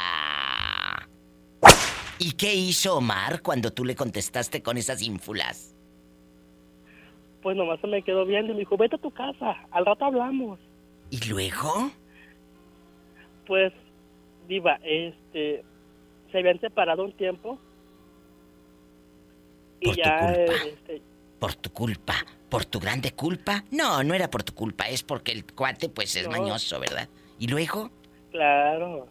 ¿Y 2.19 2.31
qué 2.31 2.55
hizo 2.55 2.97
Omar 2.97 3.43
cuando 3.43 3.71
tú 3.71 3.85
le 3.85 3.95
contestaste 3.95 4.63
con 4.63 4.77
esas 4.77 5.03
ínfulas? 5.03 5.75
Pues 7.43 7.55
nomás 7.55 7.79
se 7.79 7.87
me 7.87 8.01
quedó 8.01 8.25
viendo 8.25 8.51
y 8.51 8.55
me 8.55 8.59
dijo, 8.61 8.75
vete 8.75 8.95
a 8.95 8.99
tu 8.99 9.11
casa, 9.11 9.55
al 9.69 9.85
rato 9.85 10.05
hablamos. 10.05 10.59
¿Y 11.11 11.29
luego? 11.29 11.91
Pues, 13.45 13.71
diva, 14.47 14.79
este, 14.83 15.63
se 16.31 16.37
habían 16.37 16.59
separado 16.59 17.03
un 17.03 17.13
tiempo. 17.13 17.59
Y 19.79 19.85
Por 19.87 19.95
tu 19.95 20.01
ya, 20.01 20.19
culpa. 20.19 20.53
este, 20.65 21.01
¿Por 21.39 21.55
tu 21.55 21.69
culpa? 21.71 22.15
¿Por 22.49 22.65
tu 22.65 22.79
grande 22.79 23.11
culpa? 23.11 23.63
No, 23.71 24.03
no 24.03 24.13
era 24.13 24.29
por 24.29 24.43
tu 24.43 24.53
culpa, 24.53 24.87
es 24.89 25.03
porque 25.03 25.31
el 25.31 25.45
cuate 25.45 25.89
pues 25.89 26.15
es 26.15 26.25
No. 26.25 26.31
mañoso, 26.31 26.79
¿verdad? 26.79 27.07
¿Y 27.39 27.47
luego? 27.47 27.91
claro. 28.31 29.07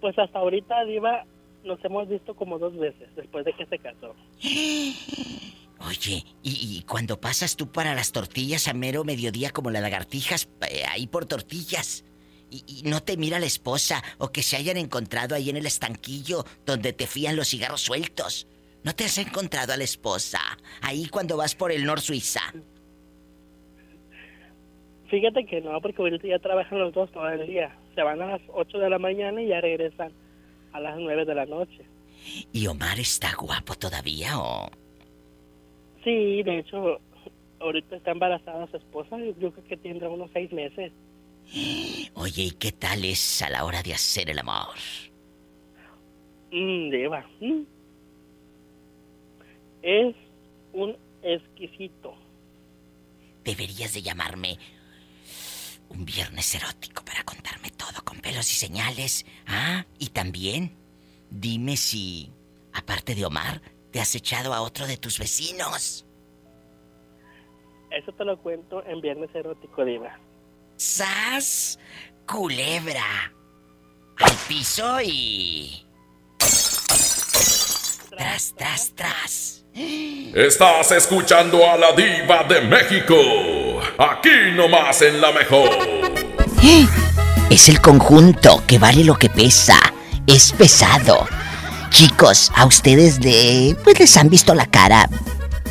Pues 0.00 0.18
hasta 0.18 0.38
ahorita, 0.38 0.82
diva, 0.86 1.26
nos 1.62 1.84
hemos 1.84 2.08
visto 2.08 2.34
como 2.34 2.58
dos 2.58 2.74
veces 2.78 3.14
después 3.16 3.44
de 3.44 3.52
que 3.52 3.66
se 3.66 3.78
casó. 3.78 4.14
Oye, 5.86 6.24
¿y, 6.42 6.78
y 6.78 6.82
cuando 6.86 7.20
pasas 7.20 7.56
tú 7.56 7.70
para 7.70 7.94
las 7.94 8.12
tortillas 8.12 8.68
a 8.68 8.74
mero 8.74 9.04
mediodía 9.04 9.50
como 9.50 9.70
las 9.70 9.82
lagartijas, 9.82 10.48
eh, 10.70 10.84
ahí 10.88 11.06
por 11.06 11.26
tortillas? 11.26 12.04
Y, 12.50 12.64
y 12.66 12.82
no 12.88 13.02
te 13.02 13.16
mira 13.16 13.38
la 13.38 13.46
esposa 13.46 14.02
o 14.18 14.30
que 14.30 14.42
se 14.42 14.56
hayan 14.56 14.76
encontrado 14.76 15.34
ahí 15.34 15.50
en 15.50 15.56
el 15.56 15.66
estanquillo 15.66 16.44
donde 16.66 16.92
te 16.92 17.06
fían 17.06 17.36
los 17.36 17.48
cigarros 17.48 17.80
sueltos. 17.80 18.46
¿No 18.82 18.94
te 18.94 19.04
has 19.04 19.18
encontrado 19.18 19.72
a 19.72 19.76
la 19.76 19.84
esposa 19.84 20.40
ahí 20.80 21.06
cuando 21.08 21.36
vas 21.36 21.54
por 21.54 21.70
el 21.70 21.84
Nor 21.84 22.00
Suiza? 22.00 22.40
Fíjate 25.10 25.44
que 25.44 25.60
no, 25.60 25.80
porque 25.80 26.00
ahorita 26.00 26.26
ya 26.28 26.38
trabajan 26.38 26.78
los 26.78 26.94
dos 26.94 27.10
todo 27.10 27.28
el 27.28 27.46
día. 27.46 27.76
Se 27.94 28.02
van 28.02 28.22
a 28.22 28.26
las 28.26 28.40
8 28.48 28.78
de 28.78 28.88
la 28.88 28.98
mañana 28.98 29.42
y 29.42 29.48
ya 29.48 29.60
regresan 29.60 30.12
a 30.72 30.80
las 30.80 30.96
9 30.98 31.24
de 31.24 31.34
la 31.34 31.46
noche. 31.46 31.84
¿Y 32.52 32.66
Omar 32.68 32.98
está 33.00 33.34
guapo 33.34 33.74
todavía 33.74 34.38
o...? 34.38 34.70
Sí, 36.04 36.42
de 36.42 36.60
hecho, 36.60 37.00
ahorita 37.58 37.96
está 37.96 38.12
embarazada 38.12 38.66
su 38.68 38.76
esposa. 38.76 39.18
Yo 39.38 39.50
creo 39.50 39.64
que 39.64 39.76
tendrá 39.76 40.08
unos 40.08 40.30
seis 40.32 40.50
meses. 40.52 40.92
Oye, 42.14 42.42
¿y 42.42 42.50
qué 42.52 42.72
tal 42.72 43.04
es 43.04 43.42
a 43.42 43.50
la 43.50 43.64
hora 43.64 43.82
de 43.82 43.94
hacer 43.94 44.30
el 44.30 44.38
amor? 44.38 44.76
Mm, 46.52 46.90
mm. 47.40 47.66
Es 49.82 50.14
un 50.72 50.96
exquisito. 51.22 52.14
Deberías 53.44 53.94
de 53.94 54.02
llamarme 54.02 54.58
un 55.88 56.04
viernes 56.04 56.54
erótico 56.54 57.04
para 57.04 57.24
contarme 57.24 57.70
todo 57.70 58.04
con 58.04 58.20
pelos 58.20 58.50
y 58.52 58.54
señales. 58.54 59.26
Ah, 59.46 59.84
y 59.98 60.10
también, 60.10 60.76
dime 61.30 61.76
si, 61.76 62.30
aparte 62.72 63.14
de 63.14 63.24
Omar, 63.24 63.60
te 63.90 64.00
has 64.00 64.14
echado 64.14 64.54
a 64.54 64.62
otro 64.62 64.86
de 64.86 64.98
tus 64.98 65.18
vecinos. 65.18 66.06
Eso 67.90 68.12
te 68.12 68.24
lo 68.24 68.38
cuento 68.38 68.84
en 68.86 69.00
Viernes 69.00 69.34
Erótico, 69.34 69.84
Diva. 69.84 70.16
¡Sas! 70.80 71.78
Culebra. 72.26 73.04
Al 74.18 74.32
piso 74.48 74.98
y... 75.04 75.86
Tras, 78.08 78.54
tras, 78.56 78.92
tras. 78.94 79.64
Estás 80.34 80.90
escuchando 80.92 81.70
a 81.70 81.76
la 81.76 81.92
diva 81.92 82.44
de 82.44 82.62
México. 82.62 83.14
Aquí 83.98 84.52
nomás 84.56 85.02
en 85.02 85.20
la 85.20 85.32
mejor. 85.32 85.68
Es 87.50 87.68
el 87.68 87.82
conjunto 87.82 88.62
que 88.66 88.78
vale 88.78 89.04
lo 89.04 89.16
que 89.16 89.28
pesa. 89.28 89.78
Es 90.26 90.50
pesado. 90.52 91.28
Chicos, 91.90 92.50
a 92.56 92.64
ustedes 92.64 93.20
de... 93.20 93.76
Pues 93.84 94.00
les 94.00 94.16
han 94.16 94.30
visto 94.30 94.54
la 94.54 94.64
cara 94.64 95.10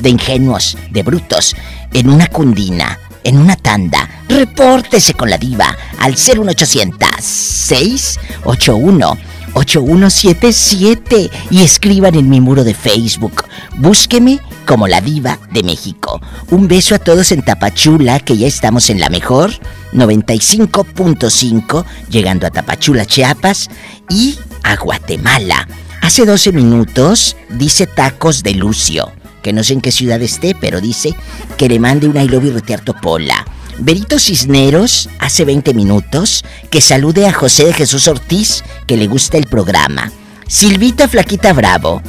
de 0.02 0.10
ingenuos, 0.10 0.78
de 0.92 1.02
brutos, 1.02 1.56
en 1.94 2.12
una 2.12 2.28
cundina, 2.28 3.00
en 3.24 3.40
una 3.40 3.56
tanda. 3.56 4.19
Repórtese 4.30 5.14
con 5.16 5.30
la 5.30 5.38
diva 5.38 5.76
al 6.00 6.14
01800 6.14 7.10
681 7.20 9.18
8177 9.54 11.30
y 11.50 11.62
escriban 11.64 12.16
en 12.16 12.30
mi 12.30 12.40
muro 12.40 12.64
de 12.64 12.74
Facebook. 12.74 13.46
Búsqueme 13.78 14.40
como 14.66 14.88
la 14.88 15.02
diva 15.02 15.40
de 15.52 15.64
México. 15.64 16.22
Un 16.52 16.68
beso 16.68 16.96
a 16.96 17.00
todos 17.00 17.32
en 17.32 17.42
Tapachula, 17.42 18.20
que 18.20 18.38
ya 18.38 18.48
estamos 18.48 18.90
en 18.90 19.00
la 19.00 19.10
mejor 19.10 19.52
95.5, 19.94 21.86
llegando 22.10 22.46
a 22.48 22.52
Tapachula, 22.52 23.06
Chiapas 23.06 23.70
y 24.10 24.38
a 24.64 24.76
Guatemala. 24.76 25.68
Hace 26.02 26.26
12 26.26 26.52
minutos 26.52 27.36
dice 27.50 27.88
tacos 27.88 28.44
de 28.44 28.54
Lucio, 28.54 29.12
que 29.42 29.54
no 29.54 29.64
sé 29.64 29.74
en 29.74 29.82
qué 29.82 29.92
ciudad 29.92 30.22
esté, 30.22 30.56
pero 30.60 30.80
dice 30.82 31.14
que 31.58 31.68
le 31.68 31.80
mande 31.80 32.08
una 32.08 32.24
I 32.24 32.28
love 32.28 32.46
you 32.46 32.94
Pola. 33.02 33.46
Berito 33.82 34.20
Cisneros, 34.20 35.10
hace 35.20 35.46
20 35.46 35.74
minutos, 35.74 36.44
que 36.70 36.82
salude 36.82 37.28
a 37.28 37.34
José 37.34 37.66
de 37.66 37.74
Jesús 37.74 38.08
Ortiz, 38.08 38.64
que 38.88 38.98
le 38.98 39.08
gusta 39.08 39.38
el 39.38 39.48
programa. 39.48 40.12
Silvita 40.48 41.08
Flaquita 41.08 41.54
Bravo, 41.54 42.02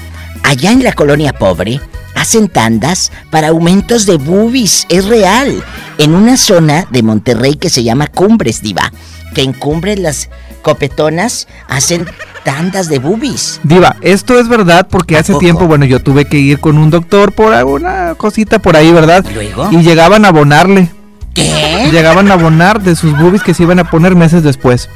allá 0.42 0.72
en 0.72 0.82
la 0.82 0.92
colonia 0.92 1.32
pobre, 1.32 1.80
hacen 2.14 2.48
tandas 2.48 3.12
para 3.30 3.48
aumentos 3.48 4.05
de 4.05 4.16
boobies, 4.16 4.86
es 4.88 5.05
real, 5.05 5.62
en 5.98 6.14
una 6.14 6.36
zona 6.36 6.86
de 6.90 7.02
Monterrey 7.02 7.55
que 7.55 7.70
se 7.70 7.84
llama 7.84 8.09
Cumbres, 8.09 8.62
diva, 8.62 8.92
que 9.34 9.42
en 9.42 9.52
Cumbres 9.52 9.98
las 9.98 10.28
copetonas 10.62 11.47
hacen 11.68 12.05
tandas 12.44 12.88
de 12.88 12.98
boobies. 12.98 13.60
Diva, 13.62 13.97
esto 14.01 14.40
es 14.40 14.48
verdad 14.48 14.88
porque 14.90 15.16
hace 15.16 15.34
tiempo, 15.34 15.66
bueno, 15.66 15.84
yo 15.84 16.01
tuve 16.01 16.24
que 16.24 16.38
ir 16.38 16.59
con 16.59 16.78
un 16.78 16.90
doctor 16.90 17.32
por 17.32 17.55
alguna 17.55 18.14
cosita 18.16 18.59
por 18.59 18.76
ahí, 18.76 18.90
¿verdad? 18.90 19.24
¿Luego? 19.32 19.68
Y 19.70 19.82
llegaban 19.82 20.24
a 20.24 20.28
abonarle. 20.28 20.90
¿Qué? 21.40 21.88
Llegaban 21.90 22.30
a 22.30 22.34
abonar 22.34 22.82
de 22.82 22.94
sus 22.94 23.16
boobies 23.18 23.42
que 23.42 23.54
se 23.54 23.62
iban 23.62 23.78
a 23.78 23.90
poner 23.90 24.14
meses 24.14 24.42
después. 24.42 24.88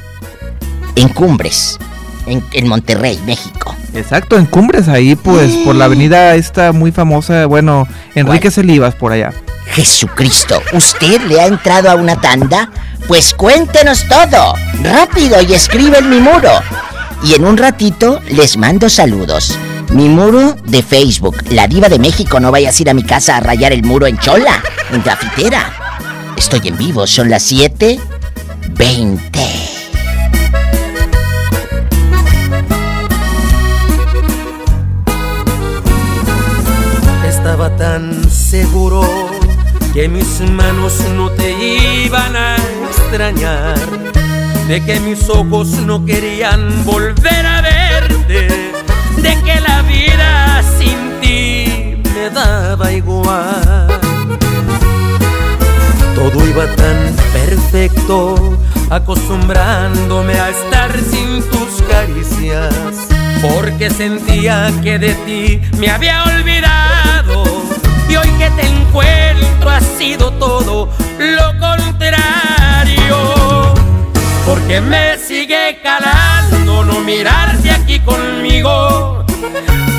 En 0.95 1.09
Cumbres, 1.09 1.79
en, 2.25 2.43
en 2.53 2.67
Monterrey, 2.67 3.19
México. 3.25 3.75
Exacto, 3.93 4.37
en 4.37 4.45
Cumbres, 4.45 4.87
ahí 4.87 5.15
pues, 5.15 5.53
por 5.57 5.75
la 5.75 5.85
avenida 5.85 6.35
esta 6.35 6.71
muy 6.71 6.91
famosa, 6.91 7.45
bueno, 7.45 7.87
Enrique 8.13 8.51
Celivas, 8.51 8.95
por 8.95 9.11
allá. 9.11 9.33
Jesucristo, 9.67 10.61
¿usted 10.73 11.21
le 11.21 11.41
ha 11.41 11.47
entrado 11.47 11.89
a 11.89 11.95
una 11.95 12.19
tanda? 12.19 12.69
Pues 13.07 13.33
cuéntenos 13.33 14.05
todo, 14.07 14.55
rápido 14.83 15.41
y 15.41 15.53
escribe 15.53 15.99
en 15.99 16.09
mi 16.09 16.19
muro. 16.19 16.51
Y 17.23 17.33
en 17.33 17.45
un 17.45 17.57
ratito 17.57 18.21
les 18.29 18.57
mando 18.57 18.89
saludos. 18.89 19.57
Mi 19.91 20.09
muro 20.09 20.55
de 20.65 20.81
Facebook, 20.81 21.37
La 21.49 21.67
Diva 21.67 21.89
de 21.89 21.99
México, 21.99 22.39
no 22.39 22.51
vayas 22.51 22.77
a 22.77 22.81
ir 22.81 22.89
a 22.89 22.93
mi 22.93 23.03
casa 23.03 23.37
a 23.37 23.39
rayar 23.39 23.73
el 23.73 23.83
muro 23.83 24.07
en 24.07 24.17
chola, 24.17 24.61
en 24.91 25.03
grafitera. 25.03 25.84
Estoy 26.37 26.67
en 26.67 26.77
vivo, 26.77 27.07
son 27.07 27.29
las 27.29 27.43
7:20. 27.51 27.99
Estaba 37.27 37.75
tan 37.77 38.29
seguro 38.29 39.01
que 39.93 40.07
mis 40.09 40.41
manos 40.41 40.99
no 41.15 41.29
te 41.31 41.51
iban 42.03 42.35
a 42.35 42.57
extrañar, 42.89 43.77
de 44.67 44.83
que 44.83 44.99
mis 44.99 45.29
ojos 45.29 45.67
no 45.69 46.05
querían 46.05 46.83
volver 46.83 47.45
a 47.45 47.61
verte, 47.61 48.47
de 49.17 49.41
que 49.43 49.61
la 49.61 49.81
vida 49.83 50.61
sin 50.77 51.21
ti 51.21 52.01
me 52.13 52.29
daba 52.29 52.91
igual. 52.91 53.94
Todo 56.25 56.47
iba 56.47 56.65
tan 56.75 57.15
perfecto, 57.33 58.57
acostumbrándome 58.89 60.33
a 60.33 60.49
estar 60.49 60.91
sin 60.99 61.43
tus 61.51 61.83
caricias, 61.87 62.73
porque 63.43 63.91
sentía 63.91 64.73
que 64.81 64.97
de 64.97 65.13
ti 65.13 65.61
me 65.77 65.87
había 65.91 66.23
olvidado. 66.23 67.43
Y 68.09 68.15
hoy 68.15 68.27
que 68.39 68.49
te 68.49 68.65
encuentro 68.65 69.69
ha 69.69 69.79
sido 69.79 70.31
todo 70.33 70.89
lo 71.19 71.59
contrario. 71.59 73.17
Porque 74.47 74.81
me 74.81 75.19
sigue 75.19 75.79
calando 75.83 76.85
no 76.85 77.01
mirarte 77.01 77.69
aquí 77.69 77.99
conmigo. 77.99 79.23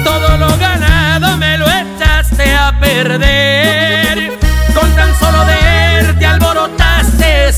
Todo 0.03 0.37
lo 0.39 0.49
ganado 0.59 1.37
me 1.37 1.57
lo 1.57 1.67
echaste 1.67 2.53
a 2.53 2.77
perder. 2.81 4.06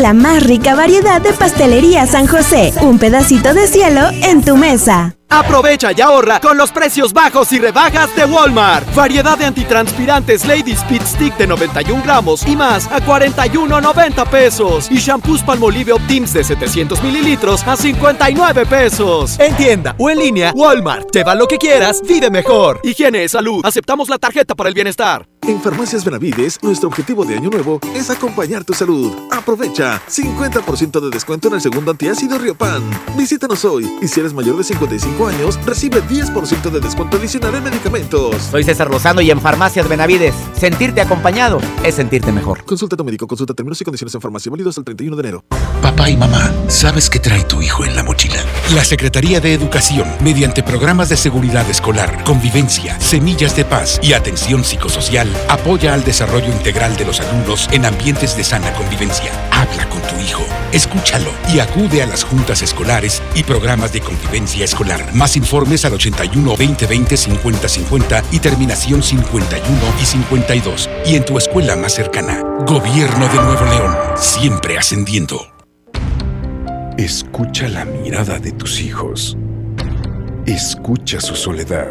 La 0.00 0.12
más 0.12 0.42
rica 0.44 0.74
variedad 0.74 1.20
de 1.20 1.32
pastelería 1.32 2.06
San 2.06 2.26
José. 2.26 2.72
Un 2.82 2.98
pedacito 2.98 3.54
de 3.54 3.66
cielo 3.66 4.08
en 4.22 4.42
tu 4.42 4.56
mesa. 4.56 5.14
Aprovecha 5.30 5.92
y 5.94 6.00
ahorra 6.00 6.40
con 6.40 6.56
los 6.56 6.72
precios 6.72 7.12
bajos 7.12 7.52
y 7.52 7.58
rebajas 7.58 8.14
de 8.16 8.24
Walmart. 8.24 8.94
Variedad 8.94 9.36
de 9.36 9.44
antitranspirantes 9.44 10.46
Lady 10.46 10.72
Speed 10.72 11.02
Stick 11.02 11.36
de 11.36 11.46
91 11.46 12.02
gramos 12.02 12.46
y 12.46 12.56
más 12.56 12.86
a 12.86 13.00
41.90 13.00 14.26
pesos. 14.30 14.90
Y 14.90 14.96
shampoos 14.96 15.42
Palmolive 15.42 15.92
Optims 15.92 16.32
de 16.32 16.44
700 16.44 17.02
mililitros 17.02 17.62
a 17.66 17.76
59 17.76 18.64
pesos. 18.66 19.38
En 19.38 19.54
tienda 19.56 19.94
o 19.98 20.08
en 20.08 20.18
línea, 20.18 20.52
Walmart. 20.54 21.10
Lleva 21.12 21.34
lo 21.34 21.46
que 21.46 21.58
quieras, 21.58 22.00
vive 22.08 22.30
mejor. 22.30 22.80
Higiene, 22.82 23.28
salud. 23.28 23.60
Aceptamos 23.64 24.08
la 24.08 24.18
tarjeta 24.18 24.54
para 24.54 24.70
el 24.70 24.74
bienestar. 24.74 25.28
En 25.48 25.62
Farmacias 25.62 26.04
Benavides, 26.04 26.58
nuestro 26.62 26.90
objetivo 26.90 27.24
de 27.24 27.34
año 27.34 27.48
nuevo 27.48 27.80
es 27.94 28.10
acompañar 28.10 28.64
tu 28.64 28.74
salud. 28.74 29.14
Aprovecha 29.30 29.98
50% 30.06 31.00
de 31.00 31.08
descuento 31.08 31.48
en 31.48 31.54
el 31.54 31.62
segundo 31.62 31.90
antiácido 31.90 32.36
Riopan. 32.36 32.82
Visítanos 33.16 33.64
hoy 33.64 33.90
y 34.02 34.08
si 34.08 34.20
eres 34.20 34.34
mayor 34.34 34.58
de 34.58 34.64
55 34.64 35.26
años, 35.26 35.58
recibe 35.64 36.02
10% 36.02 36.70
de 36.70 36.80
descuento 36.80 37.16
adicional 37.16 37.54
en 37.54 37.64
medicamentos. 37.64 38.36
Soy 38.50 38.62
César 38.62 38.90
Lozano 38.90 39.22
y 39.22 39.30
en 39.30 39.40
Farmacias 39.40 39.88
Benavides, 39.88 40.34
sentirte 40.54 41.00
acompañado 41.00 41.60
es 41.82 41.94
sentirte 41.94 42.30
mejor. 42.30 42.62
Consulta 42.64 42.96
a 42.96 42.98
tu 42.98 43.04
médico, 43.04 43.26
consulta 43.26 43.54
términos 43.54 43.80
y 43.80 43.84
condiciones 43.84 44.14
en 44.14 44.20
farmacia 44.20 44.50
válidos 44.50 44.72
hasta 44.76 44.90
el 44.90 44.96
31 44.96 45.16
de 45.16 45.20
enero. 45.22 45.44
Papá 45.80 46.10
y 46.10 46.16
mamá, 46.16 46.52
¿sabes 46.68 47.08
qué 47.08 47.20
trae 47.20 47.44
tu 47.44 47.62
hijo 47.62 47.84
en 47.86 47.96
la 47.96 48.02
mochila? 48.02 48.44
La 48.74 48.84
Secretaría 48.84 49.40
de 49.40 49.54
Educación, 49.54 50.06
mediante 50.20 50.62
programas 50.62 51.08
de 51.08 51.16
seguridad 51.16 51.68
escolar, 51.70 52.22
convivencia, 52.24 53.00
semillas 53.00 53.56
de 53.56 53.64
paz 53.64 53.98
y 54.02 54.12
atención 54.12 54.64
psicosocial, 54.64 55.28
apoya 55.48 55.94
al 55.94 56.04
desarrollo 56.04 56.52
integral 56.52 56.96
de 56.96 57.04
los 57.04 57.20
alumnos 57.20 57.68
en 57.72 57.84
ambientes 57.84 58.36
de 58.36 58.44
sana 58.44 58.72
convivencia. 58.74 59.30
Habla 59.50 59.88
con 59.88 60.00
tu 60.02 60.20
hijo, 60.20 60.44
escúchalo 60.72 61.30
y 61.52 61.60
acude 61.60 62.02
a 62.02 62.06
las 62.06 62.24
juntas 62.24 62.62
escolares 62.62 63.22
y 63.34 63.42
programas 63.42 63.92
de 63.92 64.00
convivencia 64.00 64.64
escolar. 64.64 65.14
Más 65.14 65.36
informes 65.36 65.84
al 65.84 65.94
81 65.94 66.56
20 66.56 66.86
20 66.86 67.16
50 67.16 67.68
50 67.68 68.22
y 68.32 68.38
terminación 68.40 69.02
51 69.02 69.78
y 70.00 70.04
52. 70.04 70.90
Y 71.06 71.16
en 71.16 71.24
tu 71.24 71.38
escuela 71.38 71.76
más 71.76 71.94
cercana. 71.94 72.42
Gobierno 72.66 73.28
de 73.28 73.34
Nuevo 73.34 73.64
León, 73.64 73.96
siempre 74.16 74.78
ascendiendo. 74.78 75.52
Escucha 76.96 77.68
la 77.68 77.84
mirada 77.84 78.38
de 78.38 78.52
tus 78.52 78.80
hijos. 78.80 79.36
Escucha 80.46 81.20
su 81.20 81.36
soledad. 81.36 81.88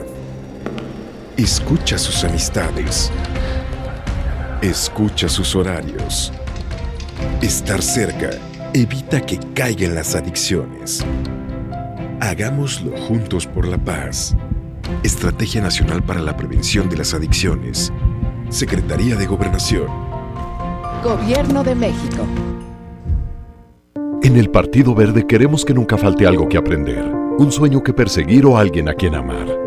Escucha 1.38 1.99
sus 1.99 2.23
amistades. 2.23 3.11
Escucha 4.64 5.30
sus 5.30 5.55
horarios. 5.55 6.34
Estar 7.43 7.80
cerca 7.84 8.31
evita 8.73 9.22
que 9.22 9.38
caigan 9.53 9.93
las 9.93 10.15
adicciones. 10.15 11.05
Hagámoslo 12.22 12.97
juntos 12.97 13.45
por 13.45 13.68
la 13.68 13.77
paz. 13.77 14.35
Estrategia 15.03 15.61
Nacional 15.61 16.01
para 16.01 16.22
la 16.22 16.35
Prevención 16.35 16.89
de 16.89 16.97
las 16.97 17.14
Adicciones. 17.14 17.93
Secretaría 18.49 19.15
de 19.15 19.27
Gobernación. 19.27 19.85
Gobierno 21.03 21.64
de 21.64 21.76
México. 21.76 22.26
En 24.23 24.38
el 24.38 24.49
Partido 24.49 24.95
Verde 24.95 25.27
queremos 25.27 25.64
que 25.64 25.76
nunca 25.76 25.99
falte 25.99 26.26
algo 26.26 26.49
que 26.49 26.57
aprender, 26.57 27.05
un 27.38 27.51
sueño 27.51 27.84
que 27.84 27.93
perseguir 27.93 28.43
o 28.47 28.57
alguien 28.57 28.89
a 28.89 28.95
quien 28.95 29.14
amar. 29.14 29.66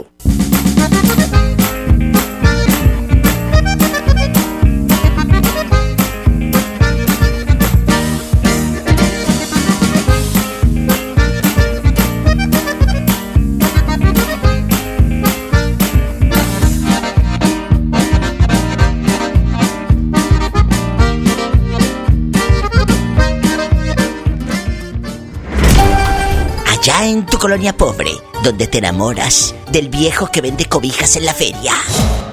Colonia 27.41 27.73
pobre, 27.73 28.11
donde 28.43 28.67
te 28.67 28.77
enamoras 28.77 29.55
del 29.71 29.89
viejo 29.89 30.27
que 30.27 30.41
vende 30.41 30.65
cobijas 30.65 31.15
en 31.15 31.25
la 31.25 31.33
feria. 31.33 31.73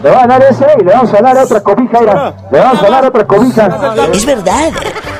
Le 0.02 0.10
van 0.10 0.30
a 0.30 0.38
dar 0.38 0.42
ese 0.42 0.66
y 0.78 0.84
le 0.84 0.92
vamos 0.92 1.14
a 1.14 1.22
dar 1.22 1.38
otra 1.38 1.62
cobija, 1.62 1.98
mira. 1.98 2.36
Le 2.52 2.58
vamos 2.58 2.82
a 2.82 2.90
dar 2.90 3.04
otra 3.06 3.26
cobija. 3.26 4.06
Es 4.12 4.26
verdad. 4.26 4.70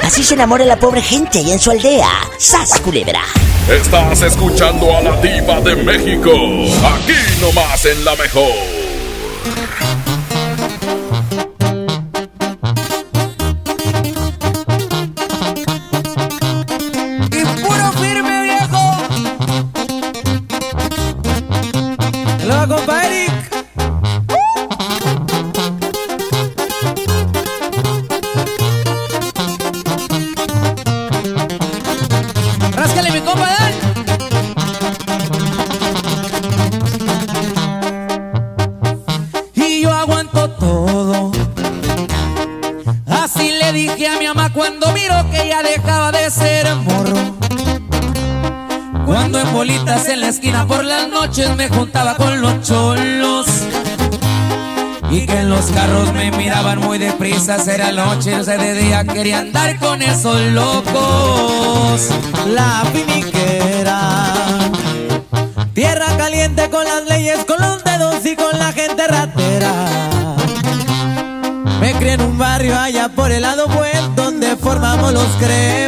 Así 0.02 0.22
se 0.22 0.34
enamora 0.34 0.66
la 0.66 0.76
pobre 0.76 1.00
gente 1.00 1.38
allá 1.38 1.54
en 1.54 1.58
su 1.58 1.70
aldea. 1.70 2.10
¡Sas, 2.36 2.78
culebra! 2.80 3.22
Estás 3.66 4.20
escuchando 4.20 4.94
a 4.94 5.00
la 5.00 5.16
diva 5.22 5.58
de 5.62 5.76
México. 5.76 6.32
Aquí 6.32 7.40
nomás 7.40 7.82
en 7.86 8.04
la 8.04 8.14
mejor. 8.16 8.77
Noches 51.38 51.56
me 51.56 51.68
juntaba 51.68 52.16
con 52.16 52.40
los 52.40 52.62
cholos. 52.62 53.46
Y 55.10 55.24
que 55.24 55.40
en 55.40 55.48
los 55.48 55.66
carros 55.66 56.12
me 56.12 56.30
miraban 56.32 56.80
muy 56.80 56.98
deprisa, 56.98 57.56
era 57.72 57.92
noche, 57.92 58.34
o 58.34 58.44
sea, 58.44 58.58
de 58.58 58.74
día 58.74 59.04
quería 59.04 59.38
andar 59.38 59.78
con 59.78 60.02
esos 60.02 60.40
locos. 60.52 62.08
La 62.48 62.84
finiquera. 62.92 64.32
Tierra 65.74 66.06
caliente 66.16 66.68
con 66.70 66.84
las 66.84 67.06
leyes, 67.06 67.44
con 67.46 67.60
los 67.60 67.84
dedos 67.84 68.26
y 68.26 68.34
con 68.36 68.58
la 68.58 68.72
gente 68.72 69.06
ratera. 69.06 69.72
Me 71.80 71.92
crié 71.94 72.14
en 72.14 72.22
un 72.22 72.36
barrio 72.36 72.78
allá 72.78 73.08
por 73.08 73.30
el 73.30 73.42
lado 73.42 73.68
buen 73.68 74.16
donde 74.16 74.56
formamos 74.56 75.12
los 75.12 75.28
cremas. 75.38 75.87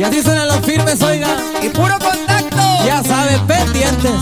Y 0.00 0.02
así 0.02 0.22
suenan 0.22 0.48
los 0.48 0.60
firmes, 0.60 1.02
oiga. 1.02 1.28
Y 1.62 1.68
puro 1.68 1.92
contacto. 1.98 2.56
Ya 2.86 3.02
saben, 3.02 3.46
pendientes. 3.46 4.18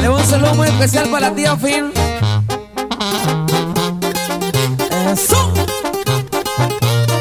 Le 0.00 0.08
un 0.08 0.24
saludo 0.24 0.54
muy 0.54 0.68
especial 0.68 1.08
para 1.08 1.30
la 1.30 1.34
tía 1.34 1.56
Phil. 1.56 1.92
Eso. 5.12 5.52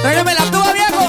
Tráigame 0.04 0.36
la 0.36 0.52
tuba, 0.52 0.72
viejo. 0.74 1.08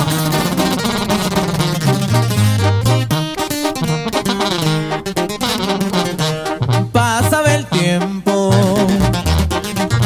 Pasaba 6.93 7.55
el 7.55 7.67
tiempo 7.67 8.55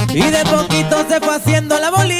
y 0.08 0.22
de 0.22 0.44
poquito 0.44 1.06
se 1.08 1.20
fue 1.20 1.36
haciendo 1.36 1.78
la 1.78 1.90
bolita 1.92 2.19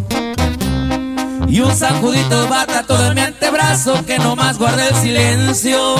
Y 1.51 1.59
un 1.59 1.75
sacudito 1.75 2.47
bata 2.47 2.83
todo 2.83 3.07
en 3.07 3.15
mi 3.15 3.19
antebrazo 3.19 4.05
que 4.05 4.17
nomás 4.17 4.57
guarda 4.57 4.87
el 4.87 4.95
silencio. 4.95 5.95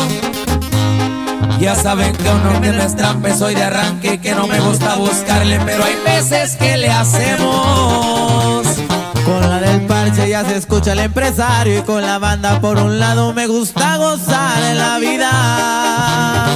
Ya 1.60 1.76
saben 1.76 2.15
que 2.15 2.30
uno 2.30 2.57
me 2.61 2.72
no 2.72 2.82
es 2.82 2.95
trampa, 2.95 3.36
soy 3.36 3.56
de 3.56 3.64
arranque 3.64 4.14
y 4.14 4.18
que 4.19 4.34
no 4.34 4.48
me 4.48 4.61
gusta 4.61 4.95
buscarle, 4.95 5.60
pero 5.65 5.84
hay 5.84 5.98
veces 6.06 6.56
que 6.56 6.78
le 6.78 6.88
hacemos. 6.90 8.65
Con 9.26 9.41
la 9.41 9.60
del 9.60 9.82
parche 9.88 10.30
ya 10.30 10.45
se 10.45 10.56
escucha 10.56 10.94
el 10.94 10.99
empresario 10.99 11.80
y 11.80 11.82
con 11.82 12.02
la 12.02 12.18
banda 12.18 12.61
por 12.61 12.78
un 12.78 12.98
lado 12.98 13.34
me 13.34 13.48
gusta 13.48 13.98
gozar 13.98 14.57
de 14.61 14.73
la 14.76 14.99
vida. 14.99 16.48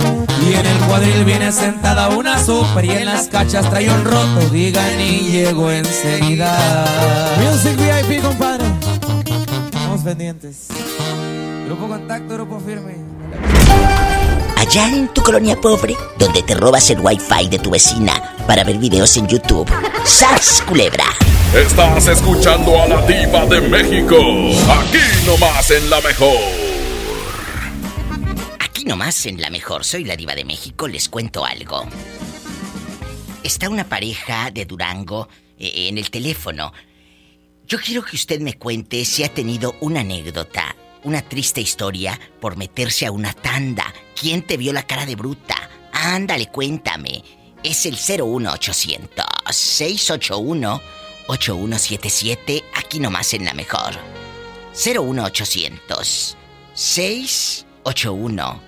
Y 0.50 0.54
en 0.54 0.66
el 0.66 0.78
cuadril 0.88 1.26
viene 1.26 1.52
sentada 1.52 2.08
una 2.10 2.40
super 2.40 2.86
y 2.86 2.92
en 2.92 3.08
las 3.08 3.28
cachas 3.28 3.70
trae 3.70 3.90
un 3.90 4.06
roto, 4.06 4.40
digan 4.54 5.02
y 5.02 5.32
llego 5.32 5.70
enseguida. 5.70 6.86
Music 7.44 7.76
VIP, 7.76 8.24
compadre. 8.24 8.45
Pendientes. 10.06 10.68
Grupo 11.66 11.88
contacto, 11.88 12.36
grupo 12.36 12.60
firme. 12.60 12.94
Allá 14.56 14.88
en 14.88 15.08
tu 15.08 15.24
colonia 15.24 15.60
pobre, 15.60 15.96
donde 16.20 16.44
te 16.44 16.54
robas 16.54 16.92
el 16.92 17.00
wifi 17.00 17.50
de 17.50 17.58
tu 17.58 17.72
vecina 17.72 18.36
para 18.46 18.64
ver 18.64 18.78
videos 18.78 19.18
en 19.18 19.28
YouTube. 19.28 19.68
¡Sas, 20.04 20.64
culebra! 20.68 21.06
Estás 21.56 22.08
escuchando 22.08 22.80
a 22.80 22.88
la 22.88 23.02
diva 23.08 23.48
de 23.48 23.62
México. 23.62 24.16
Aquí 24.70 25.26
nomás 25.26 25.72
en 25.72 25.90
la 25.90 26.00
mejor. 26.02 26.38
Aquí 28.60 28.86
nomás 28.86 29.26
en 29.26 29.42
la 29.42 29.50
mejor. 29.50 29.84
Soy 29.84 30.04
la 30.04 30.16
diva 30.16 30.36
de 30.36 30.46
México. 30.46 30.88
Les 30.88 31.10
cuento 31.10 31.44
algo. 31.44 31.84
Está 33.42 33.70
una 33.70 33.86
pareja 33.90 34.52
de 34.52 34.66
Durango 34.66 35.30
eh, 35.58 35.88
en 35.90 35.98
el 35.98 36.12
teléfono. 36.12 36.74
Yo 37.68 37.80
quiero 37.80 38.06
que 38.06 38.16
usted 38.16 38.40
me 38.42 38.54
cuente 38.54 39.04
si 39.06 39.24
ha 39.24 39.34
tenido 39.34 39.74
una 39.82 40.02
anécdota, 40.02 40.76
una 41.04 41.24
triste 41.24 41.62
historia 41.62 42.20
por 42.40 42.58
meterse 42.58 43.08
a 43.08 43.12
una 43.12 43.34
tanda. 43.34 43.92
¿Quién 44.20 44.44
te 44.44 44.56
vio 44.56 44.72
la 44.72 44.84
cara 44.84 45.08
de 45.08 45.16
bruta? 45.16 45.68
Ándale, 45.92 46.52
cuéntame. 46.52 47.24
Es 47.64 47.88
el 47.88 47.96
01800 47.96 49.26
681 49.50 50.80
8177 51.28 52.66
aquí 52.76 53.00
nomás 53.00 53.34
en 53.34 53.46
la 53.46 53.56
mejor. 53.56 53.96
01800 54.76 56.38
681 56.76 58.62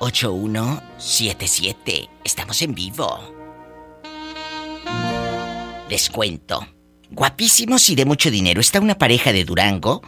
8177. 0.00 2.10
Estamos 2.24 2.60
en 2.62 2.74
vivo. 2.74 3.32
Les 5.88 6.10
cuento. 6.10 6.73
Guapísimos 7.14 7.88
y 7.90 7.94
de 7.94 8.04
mucho 8.04 8.28
dinero. 8.28 8.60
Está 8.60 8.80
una 8.80 8.96
pareja 8.96 9.32
de 9.32 9.44
Durango 9.44 10.02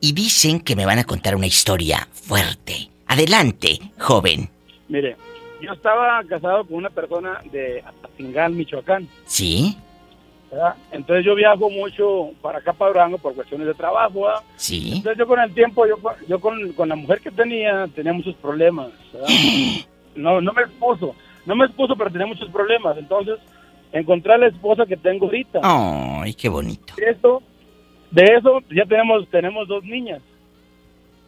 y 0.00 0.14
dicen 0.14 0.58
que 0.58 0.74
me 0.74 0.84
van 0.84 0.98
a 0.98 1.04
contar 1.04 1.36
una 1.36 1.46
historia 1.46 2.08
fuerte. 2.10 2.90
Adelante, 3.06 3.78
joven. 4.00 4.50
Mire, 4.88 5.16
yo 5.62 5.72
estaba 5.72 6.20
casado 6.24 6.64
con 6.64 6.78
una 6.78 6.90
persona 6.90 7.40
de 7.52 7.84
Apatzingán, 7.86 8.56
Michoacán. 8.56 9.08
¿Sí? 9.26 9.76
¿verdad? 10.50 10.74
Entonces 10.90 11.24
yo 11.24 11.36
viajo 11.36 11.70
mucho 11.70 12.30
para 12.42 12.58
acá, 12.58 12.72
para 12.72 12.90
Durango, 12.94 13.18
por 13.18 13.32
cuestiones 13.36 13.68
de 13.68 13.74
trabajo. 13.74 14.22
¿verdad? 14.22 14.40
Sí. 14.56 14.94
Entonces 14.96 15.18
yo 15.18 15.28
con 15.28 15.38
el 15.38 15.54
tiempo, 15.54 15.86
yo, 15.86 15.98
yo 16.26 16.40
con, 16.40 16.72
con 16.72 16.88
la 16.88 16.96
mujer 16.96 17.20
que 17.20 17.30
tenía, 17.30 17.86
tenía 17.94 18.12
muchos 18.12 18.34
problemas. 18.36 18.90
¿verdad? 19.12 19.28
No, 20.16 20.40
no 20.40 20.52
me 20.52 20.62
expuso, 20.62 21.14
no 21.46 21.54
me 21.54 21.66
expuso, 21.66 21.94
pero 21.96 22.10
tenía 22.10 22.26
muchos 22.26 22.50
problemas. 22.50 22.98
Entonces 22.98 23.38
encontré 23.92 24.34
a 24.34 24.38
la 24.38 24.48
esposa 24.48 24.86
que 24.86 24.96
tengo 24.96 25.26
ahorita. 25.26 25.60
Ay, 25.62 26.34
qué 26.34 26.48
bonito. 26.48 26.94
De 26.96 27.10
eso, 27.10 27.42
de 28.10 28.24
eso 28.24 28.60
ya 28.74 28.84
tenemos, 28.86 29.28
tenemos 29.30 29.66
dos 29.68 29.82
niñas. 29.84 30.20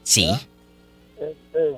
Sí. 0.02 0.30
Este, 1.20 1.76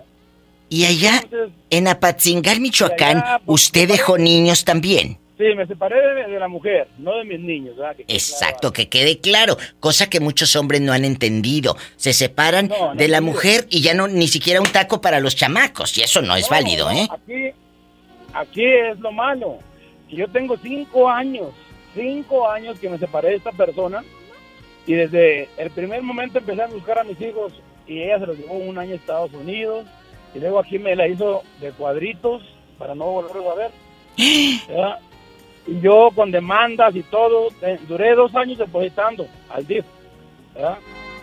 Y 0.71 0.85
allá, 0.87 1.23
en 1.71 1.89
Apatzingar, 1.89 2.59
Michoacán, 2.61 3.23
usted 3.47 3.89
dejó 3.89 4.17
niños 4.19 4.65
también. 4.65 5.19
sí, 5.37 5.45
me 5.57 5.67
separé 5.67 5.97
de, 5.97 6.33
de 6.33 6.39
la 6.39 6.49
mujer, 6.49 6.89
no 6.99 7.17
de 7.19 7.25
mis 7.25 7.41
niños. 7.41 7.75
Que- 7.97 8.05
Exacto, 8.09 8.73
que 8.73 8.89
quede 8.89 9.19
claro, 9.19 9.57
cosa 9.81 10.09
que 10.09 10.21
muchos 10.21 10.55
hombres 10.57 10.81
no 10.81 10.93
han 10.93 11.05
entendido. 11.05 11.77
Se 11.97 12.13
separan 12.13 12.69
No, 12.69 12.89
no 12.91 12.95
de 12.95 13.09
la 13.09 13.21
mujer 13.21 13.67
y 13.69 13.81
ya 13.83 13.95
no 13.95 14.09
ni 14.09 14.27
siquiera 14.29 14.61
un 14.61 14.67
taco 14.73 15.01
para 15.01 15.21
los 15.21 15.37
chamacos, 15.37 15.99
y 15.99 16.03
eso 16.03 16.23
no 16.23 16.35
es 16.37 16.45
No, 16.45 16.51
válido, 16.51 16.91
no, 16.91 16.97
¿eh? 16.99 17.09
Aquí, 17.11 17.51
aquí 18.33 18.65
es 18.65 18.99
lo 19.01 19.13
malo. 19.13 19.59
Que 20.09 20.17
yo 20.17 20.29
tengo 20.29 20.57
cinco 20.57 21.09
años, 21.09 21.51
cinco 21.95 22.49
años 22.49 22.79
que 22.79 22.89
me 22.89 22.99
separé 22.99 23.31
de 23.31 23.37
esta 23.37 23.53
persona 23.53 24.03
y 24.87 24.93
desde 24.95 25.49
el 25.57 25.71
primer 25.71 26.03
momento 26.03 26.39
empecé 26.39 26.63
a 26.63 26.67
buscar 26.67 26.99
a 26.99 27.05
mis 27.05 27.21
hijos 27.21 27.53
y 27.87 28.03
ella 28.03 28.19
se 28.19 28.27
los 28.27 28.39
llevó 28.39 28.55
un 28.55 28.77
año 28.79 28.93
a 28.93 28.97
Estados 28.97 29.33
Unidos 29.33 29.87
y 30.35 30.39
luego 30.41 30.59
aquí 30.59 30.79
me 30.79 30.95
la 30.97 31.07
hizo 31.09 31.43
de 31.61 31.71
cuadritos 31.73 32.43
para 32.79 32.95
no 32.95 33.05
volverlos 33.07 33.47
a 33.47 33.55
ver. 33.55 33.71
¿verdad? 34.69 34.99
Y 35.67 35.81
yo 35.81 36.11
con 36.15 36.31
demandas 36.31 36.95
y 36.95 37.03
todo, 37.05 37.49
eh, 37.63 37.79
duré 37.89 38.15
dos 38.15 38.35
años 38.35 38.59
depositando 38.59 39.27
al 39.49 39.67
DIF, 39.67 39.85
¿verdad? 40.55 40.77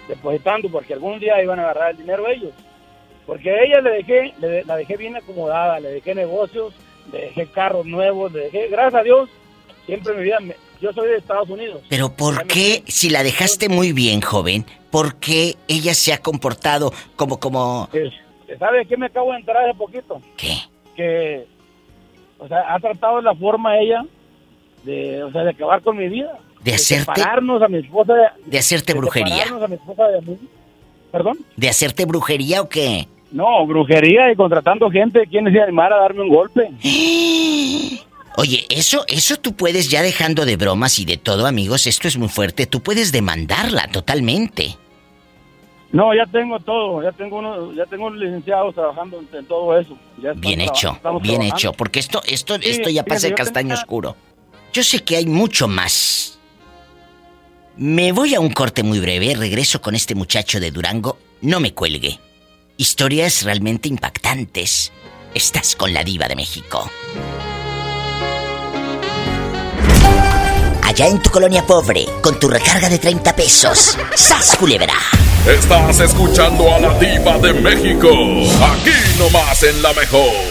depositando 0.07 0.67
porque 0.69 0.93
algún 0.93 1.19
día 1.19 1.41
iban 1.43 1.59
a 1.59 1.63
agarrar 1.63 1.91
el 1.91 1.97
dinero 1.97 2.27
ellos. 2.27 2.51
Porque 3.27 3.51
a 3.51 3.61
ella 3.63 3.81
le 3.81 3.91
dejé, 3.91 4.33
le- 4.39 4.63
la 4.65 4.75
dejé 4.77 4.97
bien 4.97 5.15
acomodada, 5.15 5.79
le 5.79 5.89
dejé 5.89 6.15
negocios, 6.15 6.73
dejé 7.11 7.47
carros 7.47 7.85
nuevos, 7.85 8.31
dejé, 8.33 8.67
gracias 8.69 8.95
a 9.01 9.03
Dios, 9.03 9.29
siempre 9.85 10.13
en 10.13 10.19
mi 10.19 10.23
vida, 10.25 10.39
me- 10.39 10.55
yo 10.81 10.91
soy 10.93 11.09
de 11.09 11.17
Estados 11.17 11.49
Unidos. 11.49 11.81
Pero 11.89 12.11
¿por 12.13 12.47
qué, 12.47 12.83
si 12.87 13.09
la 13.09 13.21
dejaste 13.23 13.69
muy 13.69 13.93
bien, 13.93 14.21
joven, 14.21 14.65
por 14.89 15.15
qué 15.15 15.55
ella 15.67 15.93
se 15.93 16.11
ha 16.13 16.17
comportado 16.19 16.91
como, 17.15 17.39
como... 17.39 17.87
Es, 17.93 18.11
¿sabe 18.57 18.85
qué 18.87 18.97
me 18.97 19.05
acabo 19.05 19.31
de 19.31 19.39
enterar 19.39 19.65
hace 19.69 19.77
poquito? 19.77 20.19
¿Qué? 20.37 20.57
Que, 20.95 21.45
o 22.39 22.47
sea, 22.47 22.73
ha 22.73 22.79
tratado 22.79 23.17
de 23.17 23.23
la 23.23 23.35
forma 23.35 23.77
ella 23.77 24.03
de, 24.83 25.23
o 25.23 25.31
sea, 25.31 25.43
de 25.43 25.51
acabar 25.51 25.81
con 25.83 25.97
mi 25.97 26.09
vida. 26.09 26.37
De 26.61 26.73
hacerte- 26.73 27.13
separarnos 27.13 27.61
a 27.61 27.67
mi 27.67 27.77
esposa. 27.77 28.13
De 28.45 28.57
hacerte 28.57 28.93
brujería. 28.93 29.35
separarnos 29.35 29.63
a 29.63 29.67
mi 29.67 29.75
esposa 29.75 30.07
de 30.07 30.21
mí. 30.21 30.37
¿Perdón? 31.11 31.37
¿De 31.57 31.69
hacerte 31.69 32.05
brujería 32.05 32.61
o 32.61 32.69
qué? 32.69 33.07
No, 33.31 33.65
brujería 33.65 34.31
y 34.31 34.35
contratando 34.35 34.89
gente. 34.89 35.25
¿Quién 35.29 35.51
se 35.51 35.61
animar 35.61 35.93
a 35.93 35.97
darme 35.97 36.21
un 36.21 36.29
golpe? 36.29 36.69
Oye, 38.37 38.65
eso, 38.69 39.03
eso 39.07 39.37
tú 39.37 39.53
puedes, 39.55 39.89
ya 39.89 40.01
dejando 40.01 40.45
de 40.45 40.55
bromas 40.55 40.99
y 40.99 41.05
de 41.05 41.17
todo, 41.17 41.45
amigos, 41.47 41.85
esto 41.85 42.07
es 42.07 42.17
muy 42.17 42.29
fuerte, 42.29 42.65
tú 42.65 42.81
puedes 42.81 43.11
demandarla 43.11 43.87
totalmente. 43.89 44.77
No, 45.91 46.15
ya 46.15 46.25
tengo 46.25 46.57
todo. 46.59 47.03
Ya 47.03 47.11
tengo 47.11 47.39
uno, 47.39 47.73
ya 47.73 47.85
tengo 47.85 48.09
licenciados 48.09 48.73
trabajando 48.73 49.19
en, 49.19 49.37
en 49.37 49.45
todo 49.45 49.77
eso. 49.77 49.97
Ya 50.23 50.31
Bien 50.33 50.61
hecho, 50.61 50.91
bien 50.91 51.01
trabajando. 51.01 51.43
hecho, 51.43 51.73
porque 51.73 51.99
esto, 51.99 52.21
esto, 52.25 52.55
Sí, 52.61 52.69
esto 52.69 52.89
ya 52.89 53.03
pasa 53.03 53.27
de 53.27 53.33
castaño 53.35 53.69
tenía- 53.69 53.75
oscuro. 53.81 54.15
Yo 54.71 54.83
sé 54.83 55.03
que 55.03 55.17
hay 55.17 55.25
mucho 55.25 55.67
más. 55.67 56.39
Me 57.75 58.13
voy 58.13 58.33
a 58.35 58.39
un 58.39 58.51
corte 58.51 58.83
muy 58.83 59.01
breve, 59.01 59.35
regreso 59.35 59.81
con 59.81 59.93
este 59.95 60.15
muchacho 60.15 60.61
de 60.61 60.71
Durango, 60.71 61.17
no 61.41 61.59
me 61.59 61.73
cuelgue. 61.73 62.17
Historias 62.77 63.43
realmente 63.43 63.87
impactantes. 63.87 64.91
Estás 65.33 65.75
con 65.75 65.93
la 65.93 66.03
diva 66.03 66.27
de 66.27 66.35
México. 66.35 66.89
Allá 70.83 71.07
en 71.07 71.21
tu 71.21 71.29
colonia 71.29 71.65
pobre, 71.65 72.05
con 72.21 72.39
tu 72.39 72.49
recarga 72.49 72.89
de 72.89 72.97
30 72.97 73.35
pesos. 73.35 73.97
¡Sas, 74.15 74.55
culebra! 74.57 74.95
Estás 75.47 75.99
escuchando 75.99 76.73
a 76.73 76.79
la 76.79 76.97
diva 76.99 77.37
de 77.37 77.53
México. 77.53 78.09
Aquí 78.09 78.91
nomás 79.17 79.63
en 79.63 79.81
la 79.81 79.93
mejor. 79.93 80.50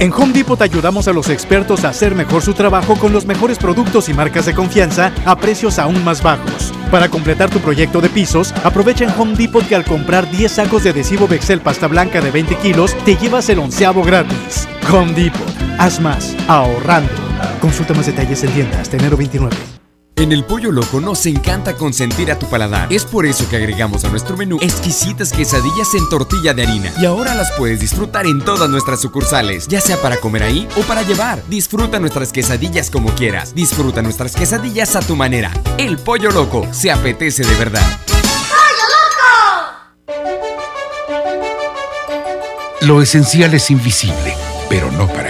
En 0.00 0.14
Home 0.14 0.32
Depot 0.32 0.58
ayudamos 0.62 1.08
a 1.08 1.12
los 1.12 1.28
expertos 1.28 1.84
a 1.84 1.90
hacer 1.90 2.14
mejor 2.14 2.40
su 2.40 2.54
trabajo 2.54 2.96
con 2.96 3.12
los 3.12 3.26
mejores 3.26 3.58
productos 3.58 4.08
y 4.08 4.14
marcas 4.14 4.46
de 4.46 4.54
confianza 4.54 5.12
a 5.26 5.36
precios 5.36 5.78
aún 5.78 6.02
más 6.02 6.22
bajos. 6.22 6.72
Para 6.90 7.10
completar 7.10 7.50
tu 7.50 7.58
proyecto 7.58 8.00
de 8.00 8.08
pisos, 8.08 8.54
aprovecha 8.64 9.04
en 9.04 9.20
Home 9.20 9.36
Depot 9.36 9.62
que 9.68 9.74
al 9.76 9.84
comprar 9.84 10.30
10 10.30 10.50
sacos 10.50 10.84
de 10.84 10.90
adhesivo 10.90 11.28
Bexel 11.28 11.60
pasta 11.60 11.86
blanca 11.86 12.22
de 12.22 12.30
20 12.30 12.56
kilos, 12.56 12.96
te 13.04 13.16
llevas 13.16 13.50
el 13.50 13.58
onceavo 13.58 14.02
gratis. 14.02 14.66
Home 14.90 15.12
Depot, 15.12 15.54
haz 15.78 16.00
más, 16.00 16.34
ahorrando. 16.48 17.12
Consulta 17.60 17.92
más 17.92 18.06
detalles 18.06 18.42
en 18.42 18.52
tienda 18.52 18.80
hasta 18.80 18.96
enero 18.96 19.18
29. 19.18 19.79
En 20.20 20.32
el 20.32 20.44
Pollo 20.44 20.70
Loco 20.70 21.00
nos 21.00 21.24
encanta 21.24 21.76
consentir 21.76 22.30
a 22.30 22.38
tu 22.38 22.46
paladar. 22.46 22.92
Es 22.92 23.06
por 23.06 23.24
eso 23.24 23.48
que 23.48 23.56
agregamos 23.56 24.04
a 24.04 24.10
nuestro 24.10 24.36
menú 24.36 24.58
exquisitas 24.60 25.32
quesadillas 25.32 25.94
en 25.94 26.06
tortilla 26.10 26.52
de 26.52 26.62
harina. 26.62 26.92
Y 27.00 27.06
ahora 27.06 27.34
las 27.34 27.50
puedes 27.52 27.80
disfrutar 27.80 28.26
en 28.26 28.44
todas 28.44 28.68
nuestras 28.68 29.00
sucursales, 29.00 29.66
ya 29.66 29.80
sea 29.80 29.96
para 29.96 30.18
comer 30.18 30.42
ahí 30.42 30.68
o 30.76 30.82
para 30.82 31.00
llevar. 31.04 31.42
Disfruta 31.48 31.98
nuestras 31.98 32.32
quesadillas 32.32 32.90
como 32.90 33.08
quieras. 33.14 33.54
Disfruta 33.54 34.02
nuestras 34.02 34.36
quesadillas 34.36 34.94
a 34.94 35.00
tu 35.00 35.16
manera. 35.16 35.52
El 35.78 35.96
Pollo 35.96 36.30
Loco 36.30 36.68
se 36.70 36.90
apetece 36.90 37.42
de 37.42 37.54
verdad. 37.54 38.00
Lo 42.82 43.00
esencial 43.00 43.54
es 43.54 43.70
invisible, 43.70 44.34
pero 44.68 44.92
no 44.92 45.06
para. 45.06 45.29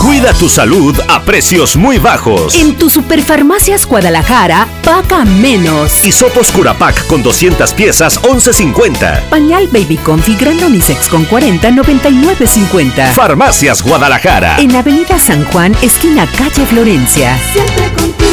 Cuida 0.00 0.32
tu 0.32 0.48
salud 0.48 0.98
a 1.08 1.22
precios 1.24 1.76
muy 1.76 1.98
bajos. 1.98 2.54
En 2.54 2.74
tu 2.74 2.88
Superfarmacias 2.88 3.84
Guadalajara, 3.84 4.66
paga 4.82 5.26
menos. 5.26 6.06
Hisopos 6.06 6.50
Curapac 6.52 7.06
con 7.06 7.22
200 7.22 7.74
piezas, 7.74 8.18
11.50. 8.22 9.24
Pañal 9.28 9.66
Baby 9.66 9.98
Comfy 9.98 10.36
Grand 10.36 10.62
Unisex 10.62 11.06
con 11.06 11.26
40, 11.26 11.68
99.50. 11.72 13.12
Farmacias 13.12 13.82
Guadalajara. 13.82 14.58
En 14.58 14.74
Avenida 14.74 15.18
San 15.18 15.44
Juan, 15.44 15.76
esquina 15.82 16.26
calle 16.26 16.64
Florencia. 16.64 17.38
Siempre 17.52 17.92
contigo. 17.92 18.29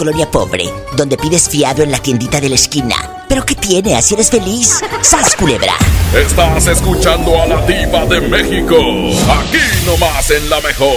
Colonia 0.00 0.30
pobre, 0.30 0.64
donde 0.96 1.18
pides 1.18 1.46
fiado 1.46 1.82
en 1.82 1.90
la 1.90 1.98
tiendita 1.98 2.40
de 2.40 2.48
la 2.48 2.54
esquina. 2.54 2.96
¿Pero 3.28 3.44
qué 3.44 3.54
tiene? 3.54 3.96
¿Así 3.96 4.14
eres 4.14 4.30
feliz? 4.30 4.80
¡Sas, 5.02 5.36
culebra! 5.36 5.74
Estás 6.14 6.68
escuchando 6.68 7.38
a 7.38 7.46
la 7.46 7.66
diva 7.66 8.06
de 8.06 8.22
México. 8.22 8.76
Aquí 8.78 9.58
nomás 9.84 10.30
en 10.30 10.48
la 10.48 10.58
mejor. 10.62 10.96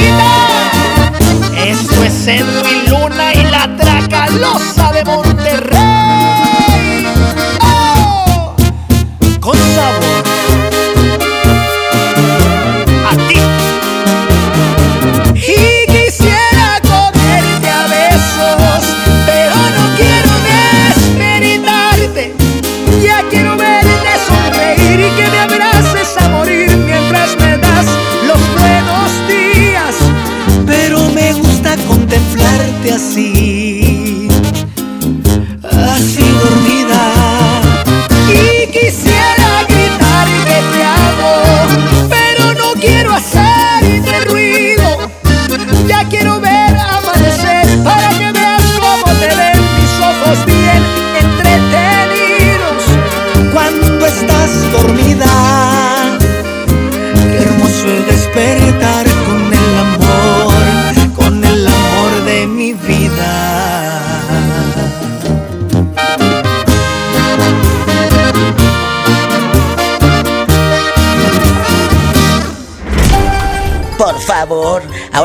mamacita. 0.00 0.39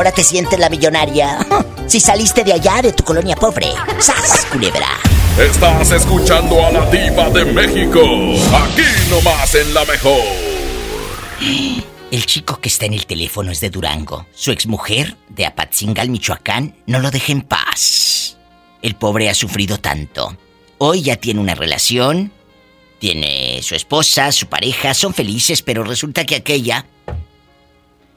Ahora 0.06 0.14
te 0.14 0.22
sientes 0.22 0.58
la 0.58 0.68
millonaria. 0.68 1.38
Si 1.86 2.00
saliste 2.00 2.42
de 2.42 2.52
allá, 2.52 2.82
de 2.82 2.92
tu 2.92 3.04
colonia 3.04 3.36
pobre. 3.36 3.68
¡Sas, 4.00 4.44
culebra! 4.50 4.88
Estás 5.38 5.92
escuchando 5.92 6.66
a 6.66 6.72
la 6.72 6.90
diva 6.90 7.30
de 7.30 7.44
México. 7.44 8.00
Aquí 8.00 8.82
nomás 9.08 9.54
en 9.54 9.72
la 9.72 9.84
mejor. 9.84 10.20
El 12.10 12.26
chico 12.26 12.60
que 12.60 12.68
está 12.68 12.86
en 12.86 12.94
el 12.94 13.06
teléfono 13.06 13.52
es 13.52 13.60
de 13.60 13.70
Durango. 13.70 14.26
Su 14.34 14.50
exmujer, 14.50 15.16
de 15.28 15.46
Apatzingal, 15.46 16.10
Michoacán, 16.10 16.74
no 16.86 16.98
lo 16.98 17.12
deja 17.12 17.30
en 17.30 17.42
paz. 17.42 18.36
El 18.82 18.96
pobre 18.96 19.30
ha 19.30 19.34
sufrido 19.34 19.78
tanto. 19.78 20.36
Hoy 20.78 21.02
ya 21.02 21.14
tiene 21.14 21.38
una 21.38 21.54
relación, 21.54 22.32
tiene 22.98 23.62
su 23.62 23.76
esposa, 23.76 24.32
su 24.32 24.48
pareja, 24.48 24.92
son 24.92 25.14
felices, 25.14 25.62
pero 25.62 25.84
resulta 25.84 26.26
que 26.26 26.34
aquella 26.34 26.84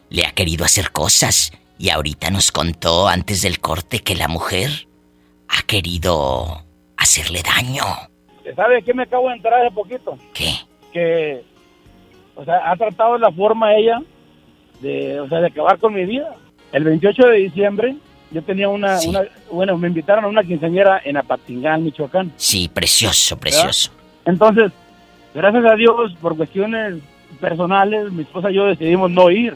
le 0.10 0.26
ha 0.26 0.32
querido 0.32 0.66
hacer 0.66 0.92
cosas 0.92 1.52
y 1.80 1.90
ahorita 1.90 2.30
nos 2.30 2.52
contó 2.52 3.08
antes 3.08 3.42
del 3.42 3.60
corte 3.60 4.00
que 4.00 4.14
la 4.14 4.28
mujer 4.28 4.70
ha 5.48 5.62
querido 5.66 6.66
hacerle 6.98 7.42
daño. 7.42 7.84
¿Sabe 8.56 8.84
qué 8.84 8.94
me 8.94 9.04
acabo 9.04 9.30
de 9.30 9.36
enterar 9.36 9.66
hace 9.66 9.74
poquito? 9.74 10.18
¿Qué? 10.34 10.54
Que, 10.92 11.44
o 12.36 12.44
sea, 12.44 12.70
ha 12.70 12.76
tratado 12.76 13.14
de 13.14 13.20
la 13.20 13.32
forma 13.32 13.74
ella 13.76 14.02
de, 14.82 15.22
o 15.22 15.30
sea, 15.30 15.40
de 15.40 15.48
acabar 15.48 15.80
con 15.80 15.94
mi 15.94 16.06
vida. 16.06 16.36
El 16.74 16.84
28 16.84 17.28
de 17.28 17.38
diciembre 17.38 17.96
yo 18.32 18.42
tenía 18.44 18.68
una, 18.68 19.00
una 19.08 19.22
bueno, 19.50 19.78
me 19.78 19.88
invitaron 19.88 20.26
a 20.26 20.28
una 20.28 20.44
quinceañera 20.44 21.02
en 21.06 21.16
Apatingán, 21.16 21.84
Michoacán. 21.84 22.34
Sí, 22.36 22.70
precioso, 22.72 23.40
precioso. 23.40 23.92
Entonces, 24.26 24.74
gracias 25.34 25.64
a 25.66 25.76
Dios, 25.76 26.14
por 26.20 26.36
cuestiones 26.36 26.96
personales, 27.40 28.12
mi 28.12 28.24
esposa 28.24 28.52
y 28.52 28.56
yo 28.56 28.66
decidimos 28.66 29.10
no 29.10 29.32
ir. 29.32 29.56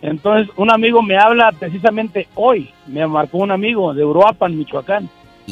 Entonces, 0.00 0.48
un 0.56 0.70
amigo 0.70 1.02
me 1.02 1.16
habla 1.16 1.52
precisamente 1.52 2.28
hoy, 2.34 2.70
me 2.86 3.06
marcó 3.06 3.38
un 3.38 3.50
amigo 3.50 3.92
de 3.94 4.04
Uruapan, 4.04 4.56
Michoacán. 4.56 5.08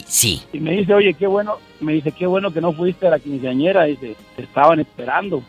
Sí. 0.07 0.43
Y 0.53 0.61
me 0.61 0.73
dice, 0.73 0.95
oye, 0.95 1.15
qué 1.15 1.27
bueno, 1.27 1.57
me 1.81 1.95
dice, 1.95 2.13
qué 2.13 2.27
bueno 2.27 2.53
que 2.53 2.61
no 2.61 2.73
fuiste 2.73 3.07
a 3.07 3.11
la 3.11 3.19
quinceañera, 3.19 3.85
dice, 3.85 4.15
te 4.37 4.43
estaban 4.43 4.79
esperando. 4.81 5.43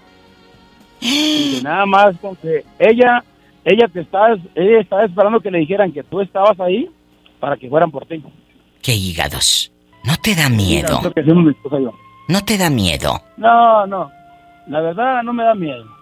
Dice, 0.99 1.61
nada 1.63 1.85
más 1.85 2.15
con 2.17 2.35
que 2.37 2.63
ella, 2.79 3.23
ella 3.63 3.87
te 3.87 4.01
estaba, 4.01 4.35
ella 4.55 4.79
estaba 4.79 5.05
esperando 5.05 5.39
que 5.41 5.51
le 5.51 5.59
dijeran 5.59 5.91
que 5.91 6.03
tú 6.03 6.21
estabas 6.21 6.59
ahí 6.59 6.89
para 7.39 7.57
que 7.57 7.69
fueran 7.69 7.91
por 7.91 8.05
ti. 8.05 8.23
¿Qué 8.81 8.93
hígados? 8.95 9.71
¿No 10.03 10.15
te 10.17 10.33
da 10.33 10.49
miedo? 10.49 11.01
Que 11.13 11.23
yo. 11.23 11.93
¿No 12.29 12.43
te 12.43 12.57
da 12.57 12.69
miedo? 12.69 13.21
No, 13.37 13.85
no, 13.85 14.11
la 14.67 14.81
verdad 14.81 15.23
no 15.23 15.33
me 15.33 15.43
da 15.43 15.53
miedo. 15.53 15.96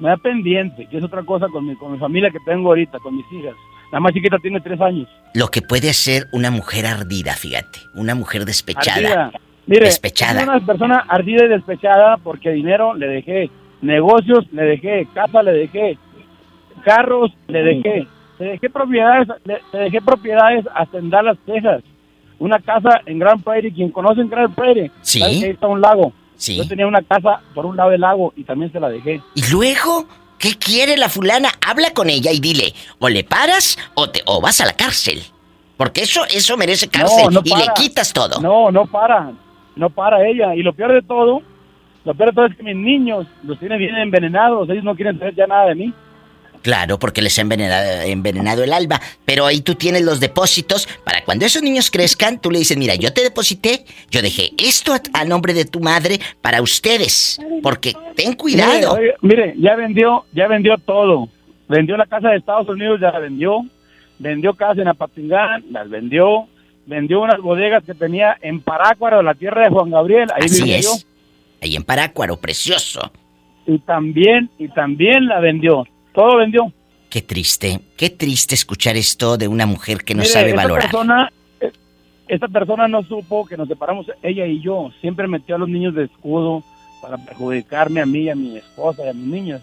Me 0.00 0.08
da 0.08 0.16
pendiente, 0.16 0.86
que 0.86 0.98
es 0.98 1.04
otra 1.04 1.22
cosa 1.22 1.46
con 1.48 1.66
mi, 1.66 1.76
con 1.76 1.92
mi 1.92 1.98
familia 1.98 2.30
que 2.30 2.38
tengo 2.44 2.68
ahorita, 2.70 2.98
con 2.98 3.16
mis 3.16 3.26
hijas. 3.32 3.54
La 3.92 4.00
más 4.00 4.12
chiquita 4.12 4.38
tiene 4.38 4.60
tres 4.60 4.80
años. 4.80 5.08
Lo 5.34 5.48
que 5.48 5.62
puede 5.62 5.92
ser 5.92 6.26
una 6.32 6.50
mujer 6.50 6.84
ardida, 6.86 7.32
fíjate. 7.34 7.78
Una 7.94 8.14
mujer 8.14 8.44
despechada. 8.44 8.96
Ardida. 8.96 9.32
Mire, 9.66 9.86
Despechada. 9.86 10.40
soy 10.40 10.48
una 10.48 10.66
persona 10.66 11.04
ardida 11.08 11.44
y 11.44 11.48
despechada 11.48 12.16
porque 12.18 12.50
dinero 12.50 12.94
le 12.94 13.06
dejé, 13.06 13.50
negocios 13.82 14.44
le 14.52 14.62
dejé, 14.62 15.06
casa 15.14 15.42
le 15.42 15.52
dejé, 15.52 15.96
carros 16.84 17.32
le 17.48 17.62
dejé, 17.62 18.06
le 18.40 18.44
dejé 18.46 18.68
propiedades, 18.70 19.28
le, 19.44 19.60
le 19.72 19.78
dejé 19.78 20.00
propiedades 20.02 20.66
hasta 20.74 20.98
en 20.98 21.08
Dallas, 21.10 21.38
Texas. 21.46 21.82
Una 22.38 22.58
casa 22.58 23.00
en 23.06 23.18
Grand 23.18 23.42
Prairie, 23.42 23.72
quien 23.72 23.90
conoce 23.90 24.20
en 24.20 24.28
Grand 24.28 24.54
Prairie, 24.54 24.90
Sí. 25.02 25.20
sabe 25.20 25.38
que 25.38 25.44
ahí 25.46 25.50
está 25.52 25.66
un 25.68 25.80
lago. 25.80 26.12
Sí. 26.36 26.56
Yo 26.56 26.66
tenía 26.66 26.86
una 26.86 27.02
casa 27.02 27.40
por 27.54 27.66
un 27.66 27.76
lado 27.76 27.90
del 27.90 28.00
lago 28.00 28.32
y 28.36 28.44
también 28.44 28.72
se 28.72 28.80
la 28.80 28.88
dejé. 28.88 29.22
¿Y 29.34 29.50
luego? 29.50 30.06
¿Qué 30.38 30.56
quiere 30.58 30.96
la 30.96 31.08
fulana? 31.08 31.48
Habla 31.66 31.92
con 31.94 32.10
ella 32.10 32.30
y 32.32 32.40
dile, 32.40 32.74
o 32.98 33.08
le 33.08 33.24
paras 33.24 33.78
o 33.94 34.10
te 34.10 34.20
o 34.26 34.40
vas 34.40 34.60
a 34.60 34.66
la 34.66 34.74
cárcel. 34.74 35.22
Porque 35.76 36.02
eso 36.02 36.24
eso 36.26 36.56
merece 36.56 36.88
cárcel 36.88 37.28
no 37.30 37.40
y 37.44 37.50
le 37.50 37.66
quitas 37.74 38.12
todo. 38.12 38.40
No, 38.40 38.70
no 38.70 38.86
para. 38.86 39.32
No 39.76 39.90
para 39.90 40.26
ella. 40.26 40.54
Y 40.54 40.62
lo 40.62 40.72
peor 40.72 40.92
de 40.92 41.02
todo, 41.02 41.42
lo 42.04 42.14
peor 42.14 42.30
de 42.30 42.34
todo 42.34 42.46
es 42.46 42.56
que 42.56 42.62
mis 42.62 42.76
niños 42.76 43.26
los 43.42 43.58
tienen 43.58 43.78
bien 43.78 43.96
envenenados. 43.96 44.68
Ellos 44.68 44.84
no 44.84 44.94
quieren 44.94 45.18
saber 45.18 45.34
ya 45.34 45.46
nada 45.46 45.66
de 45.66 45.74
mí. 45.74 45.94
Claro, 46.64 46.98
porque 46.98 47.20
les 47.20 47.38
ha 47.38 47.42
envenenado, 47.42 48.00
envenenado 48.00 48.64
el 48.64 48.72
alma. 48.72 48.98
Pero 49.26 49.44
ahí 49.44 49.60
tú 49.60 49.74
tienes 49.74 50.00
los 50.00 50.18
depósitos 50.18 50.88
para 51.04 51.22
cuando 51.22 51.44
esos 51.44 51.62
niños 51.62 51.90
crezcan, 51.90 52.40
tú 52.40 52.50
le 52.50 52.58
dices, 52.58 52.78
mira, 52.78 52.94
yo 52.94 53.12
te 53.12 53.22
deposité, 53.22 53.84
yo 54.10 54.22
dejé 54.22 54.50
esto 54.56 54.94
a, 54.94 55.00
a 55.12 55.26
nombre 55.26 55.52
de 55.52 55.66
tu 55.66 55.80
madre 55.80 56.18
para 56.40 56.62
ustedes. 56.62 57.38
Porque 57.62 57.92
ten 58.16 58.32
cuidado. 58.32 58.96
Mire, 59.20 59.54
ya 59.58 59.76
vendió, 59.76 60.24
ya 60.32 60.48
vendió 60.48 60.78
todo. 60.78 61.28
Vendió 61.68 61.98
la 61.98 62.06
casa 62.06 62.30
de 62.30 62.38
Estados 62.38 62.66
Unidos, 62.66 62.98
ya 62.98 63.10
la 63.10 63.18
vendió. 63.18 63.60
Vendió 64.18 64.54
casa 64.54 64.80
en 64.80 64.88
Apatingán, 64.88 65.66
las 65.70 65.90
vendió. 65.90 66.48
Vendió 66.86 67.20
unas 67.20 67.40
bodegas 67.40 67.84
que 67.84 67.92
tenía 67.92 68.38
en 68.40 68.62
Parácuaro, 68.62 69.22
la 69.22 69.34
tierra 69.34 69.64
de 69.64 69.68
Juan 69.68 69.90
Gabriel. 69.90 70.28
Ahí 70.34 70.46
Así 70.46 70.62
vivía 70.62 70.78
es. 70.78 71.06
Ahí 71.60 71.76
en 71.76 71.82
Parácuaro, 71.82 72.38
precioso. 72.38 73.12
Y 73.66 73.78
también, 73.80 74.48
y 74.58 74.68
también 74.68 75.26
la 75.26 75.40
vendió. 75.40 75.84
Todo 76.14 76.36
vendió. 76.36 76.72
Qué 77.10 77.20
triste, 77.22 77.80
qué 77.96 78.10
triste 78.10 78.54
escuchar 78.54 78.96
esto 78.96 79.36
de 79.36 79.46
una 79.48 79.66
mujer 79.66 80.04
que 80.04 80.14
no 80.14 80.22
Mire, 80.22 80.32
sabe 80.32 80.50
esta 80.50 80.62
valorar. 80.62 80.84
Persona, 80.84 81.32
eh, 81.60 81.72
esta 82.28 82.48
persona 82.48 82.88
no 82.88 83.02
supo 83.02 83.44
que 83.44 83.56
nos 83.56 83.68
separamos 83.68 84.06
ella 84.22 84.46
y 84.46 84.60
yo. 84.60 84.90
Siempre 85.00 85.28
metió 85.28 85.56
a 85.56 85.58
los 85.58 85.68
niños 85.68 85.94
de 85.94 86.04
escudo 86.04 86.62
para 87.02 87.18
perjudicarme 87.18 88.00
a 88.00 88.06
mí, 88.06 88.30
a 88.30 88.34
mi 88.34 88.56
esposa 88.56 89.04
y 89.04 89.08
a 89.08 89.12
mis 89.12 89.26
niños. 89.26 89.60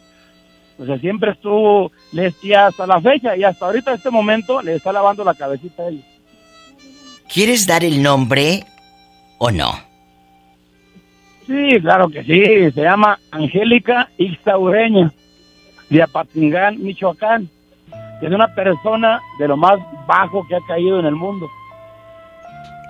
O 0.78 0.86
sea, 0.86 0.98
siempre 1.00 1.32
estuvo, 1.32 1.92
les, 2.12 2.34
y 2.44 2.54
hasta 2.54 2.88
la 2.88 3.00
fecha, 3.00 3.36
y 3.38 3.44
hasta 3.44 3.66
ahorita, 3.66 3.94
este 3.94 4.10
momento, 4.10 4.62
le 4.62 4.76
está 4.76 4.92
lavando 4.92 5.24
la 5.24 5.34
cabecita 5.34 5.84
a 5.84 5.90
ella. 5.90 6.04
¿Quieres 7.32 7.68
dar 7.68 7.84
el 7.84 8.02
nombre 8.02 8.64
o 9.38 9.52
no? 9.52 9.72
Sí, 11.48 11.80
claro 11.82 12.10
que 12.10 12.24
sí. 12.24 12.72
Se 12.72 12.82
llama 12.82 13.20
Angélica 13.32 14.10
Ixtaureña, 14.18 15.12
de 15.92 16.02
Apatingán, 16.02 16.82
Michoacán. 16.82 17.50
Es 18.22 18.32
una 18.32 18.48
persona 18.56 19.22
de 19.38 19.48
lo 19.48 19.58
más 19.58 19.80
bajo 20.08 20.48
que 20.48 20.56
ha 20.56 20.62
caído 20.68 21.00
en 21.00 21.06
el 21.06 21.16
mundo. 21.16 21.50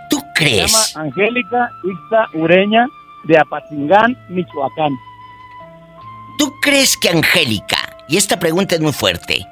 ¿Tú 0.10 0.22
crees? 0.36 0.72
Se 0.72 0.94
llama 0.94 1.08
Angélica 1.08 1.72
Ixtaureña, 1.84 2.88
de 3.24 3.38
Apatingán, 3.38 4.18
Michoacán. 4.30 4.94
¿Tú 6.38 6.54
crees 6.62 6.96
que 6.98 7.10
Angélica, 7.10 7.78
y 8.08 8.18
esta 8.18 8.40
pregunta 8.40 8.76
es 8.76 8.82
muy 8.82 8.94
fuerte, 8.94 9.46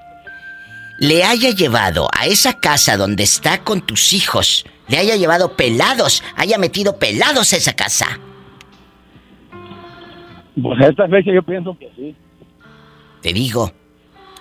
le 0.99 1.23
haya 1.23 1.51
llevado 1.51 2.07
a 2.13 2.25
esa 2.25 2.59
casa 2.59 2.97
donde 2.97 3.23
está 3.23 3.63
con 3.63 3.81
tus 3.81 4.13
hijos, 4.13 4.65
le 4.87 4.97
haya 4.97 5.15
llevado 5.15 5.55
pelados, 5.55 6.23
haya 6.35 6.57
metido 6.57 6.97
pelados 6.97 7.53
a 7.53 7.57
esa 7.57 7.73
casa? 7.73 8.19
Pues 10.61 10.81
a 10.81 10.87
esta 10.87 11.07
fecha 11.07 11.31
yo 11.31 11.41
pienso 11.41 11.77
que 11.79 11.89
sí. 11.95 12.15
Te 13.21 13.33
digo, 13.33 13.71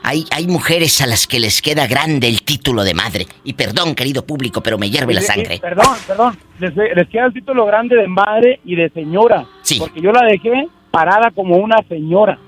hay, 0.02 0.24
hay 0.30 0.46
mujeres 0.46 1.00
a 1.00 1.06
las 1.06 1.26
que 1.26 1.40
les 1.40 1.60
queda 1.60 1.86
grande 1.86 2.28
el 2.28 2.42
título 2.42 2.82
de 2.84 2.94
madre. 2.94 3.26
Y 3.44 3.54
perdón, 3.54 3.94
querido 3.94 4.24
público, 4.24 4.60
pero 4.62 4.78
me 4.78 4.88
hierve 4.90 5.14
la 5.14 5.20
sangre. 5.22 5.58
Perdón, 5.60 5.96
perdón. 6.06 6.38
Les, 6.60 6.74
les 6.76 7.08
queda 7.08 7.26
el 7.26 7.32
título 7.32 7.66
grande 7.66 7.96
de 7.96 8.06
madre 8.08 8.60
y 8.64 8.76
de 8.76 8.88
señora. 8.90 9.44
Porque 9.78 10.00
yo 10.00 10.12
la 10.12 10.24
dejé 10.24 10.68
parada 10.90 11.30
como 11.30 11.56
una 11.56 11.78
señora. 11.88 12.38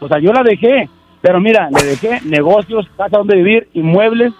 O 0.00 0.08
sea, 0.08 0.18
yo 0.18 0.32
la 0.32 0.42
dejé. 0.42 0.88
Pero 1.20 1.40
mira, 1.40 1.68
le 1.70 1.84
dejé 1.84 2.20
negocios, 2.24 2.86
casa 2.96 3.16
donde 3.18 3.36
vivir, 3.36 3.68
inmuebles. 3.74 4.32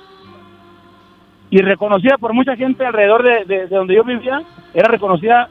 Y 1.50 1.58
reconocida 1.58 2.16
por 2.18 2.32
mucha 2.32 2.56
gente 2.56 2.84
alrededor 2.84 3.22
de, 3.22 3.44
de- 3.44 3.66
de 3.66 3.76
donde 3.76 3.94
yo 3.94 4.04
vivía, 4.04 4.42
era 4.72 4.88
reconocida 4.88 5.48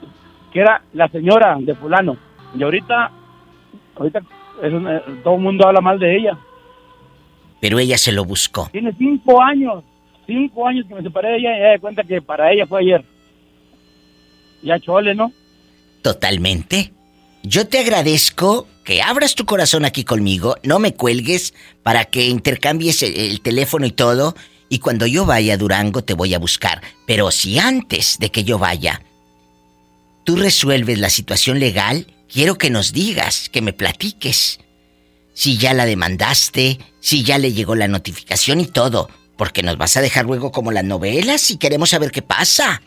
que 0.51 0.59
era 0.59 0.81
la 0.93 1.07
señora 1.09 1.55
de 1.59 1.75
fulano. 1.75 2.17
Y 2.57 2.63
ahorita, 2.63 3.11
ahorita 3.95 4.19
es 4.61 4.73
una- 4.73 5.01
todo 5.23 5.35
el 5.35 5.41
mundo 5.41 5.67
habla 5.67 5.81
mal 5.81 5.99
de 5.99 6.17
ella. 6.17 6.37
Pero 7.59 7.79
ella 7.79 7.97
se 7.97 8.11
lo 8.11 8.25
buscó. 8.25 8.69
Tiene 8.71 8.91
cinco 8.97 9.41
años, 9.41 9.83
cinco 10.25 10.67
años 10.67 10.85
que 10.87 10.95
me 10.95 11.01
separé 11.03 11.29
de 11.29 11.37
ella 11.37 11.53
y 11.53 11.59
ella 11.59 11.71
de 11.71 11.79
cuenta 11.79 12.03
que 12.03 12.21
para 12.21 12.51
ella 12.51 12.65
fue 12.65 12.81
ayer. 12.81 13.03
Ya 14.63 14.79
chole, 14.79 15.13
¿no? 15.15 15.31
Totalmente. 16.01 16.91
Yo 17.43 17.67
te 17.67 17.79
agradezco 17.79 18.67
que 18.83 19.01
abras 19.01 19.35
tu 19.35 19.45
corazón 19.45 19.85
aquí 19.85 20.03
conmigo, 20.03 20.55
no 20.63 20.79
me 20.79 20.93
cuelgues 20.93 21.53
para 21.83 22.05
que 22.05 22.27
intercambies 22.27 23.03
el, 23.03 23.15
el 23.17 23.41
teléfono 23.41 23.85
y 23.85 23.91
todo. 23.91 24.35
Y 24.69 24.79
cuando 24.79 25.05
yo 25.05 25.25
vaya 25.25 25.55
a 25.55 25.57
Durango 25.57 26.03
te 26.03 26.13
voy 26.13 26.33
a 26.33 26.39
buscar. 26.39 26.81
Pero 27.05 27.29
si 27.31 27.59
antes 27.59 28.17
de 28.19 28.31
que 28.31 28.43
yo 28.43 28.57
vaya, 28.57 29.01
tú 30.23 30.35
resuelves 30.35 30.97
la 30.99 31.09
situación 31.09 31.59
legal, 31.59 32.07
quiero 32.31 32.55
que 32.55 32.69
nos 32.69 32.93
digas, 32.93 33.49
que 33.49 33.61
me 33.61 33.73
platiques. 33.73 34.59
Si 35.33 35.57
ya 35.57 35.73
la 35.73 35.85
demandaste, 35.85 36.77
si 36.99 37.23
ya 37.23 37.37
le 37.37 37.53
llegó 37.53 37.75
la 37.75 37.87
notificación 37.87 38.59
y 38.59 38.65
todo. 38.65 39.09
Porque 39.37 39.63
nos 39.63 39.77
vas 39.77 39.97
a 39.97 40.01
dejar 40.01 40.25
luego 40.25 40.51
como 40.51 40.71
las 40.71 40.83
novelas 40.83 41.49
y 41.51 41.57
queremos 41.57 41.89
saber 41.89 42.11
qué 42.11 42.21
pasa. 42.21 42.81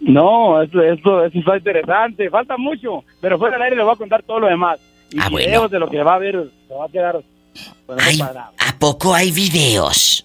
No, 0.00 0.62
esto, 0.62 0.80
esto, 0.82 1.24
esto 1.24 1.38
está 1.40 1.56
interesante, 1.56 2.30
falta 2.30 2.56
mucho, 2.56 3.02
pero 3.20 3.36
fuera 3.36 3.56
del 3.56 3.62
aire 3.64 3.76
le 3.76 3.82
voy 3.82 3.94
a 3.94 3.96
contar 3.96 4.22
todo 4.22 4.38
lo 4.40 4.46
demás. 4.46 4.78
Y 5.10 5.16
Ah, 5.20 5.28
videos 5.28 5.62
bueno. 5.62 5.68
de 5.70 5.78
lo 5.80 5.90
que 5.90 6.02
va 6.04 6.14
a 6.14 6.18
ver, 6.18 6.50
se 6.68 6.74
va 6.74 6.84
a 6.84 6.88
quedar 6.88 7.20
Ay. 7.98 8.20
¿A 8.20 8.78
poco 8.78 9.12
hay 9.14 9.32
videos? 9.32 10.24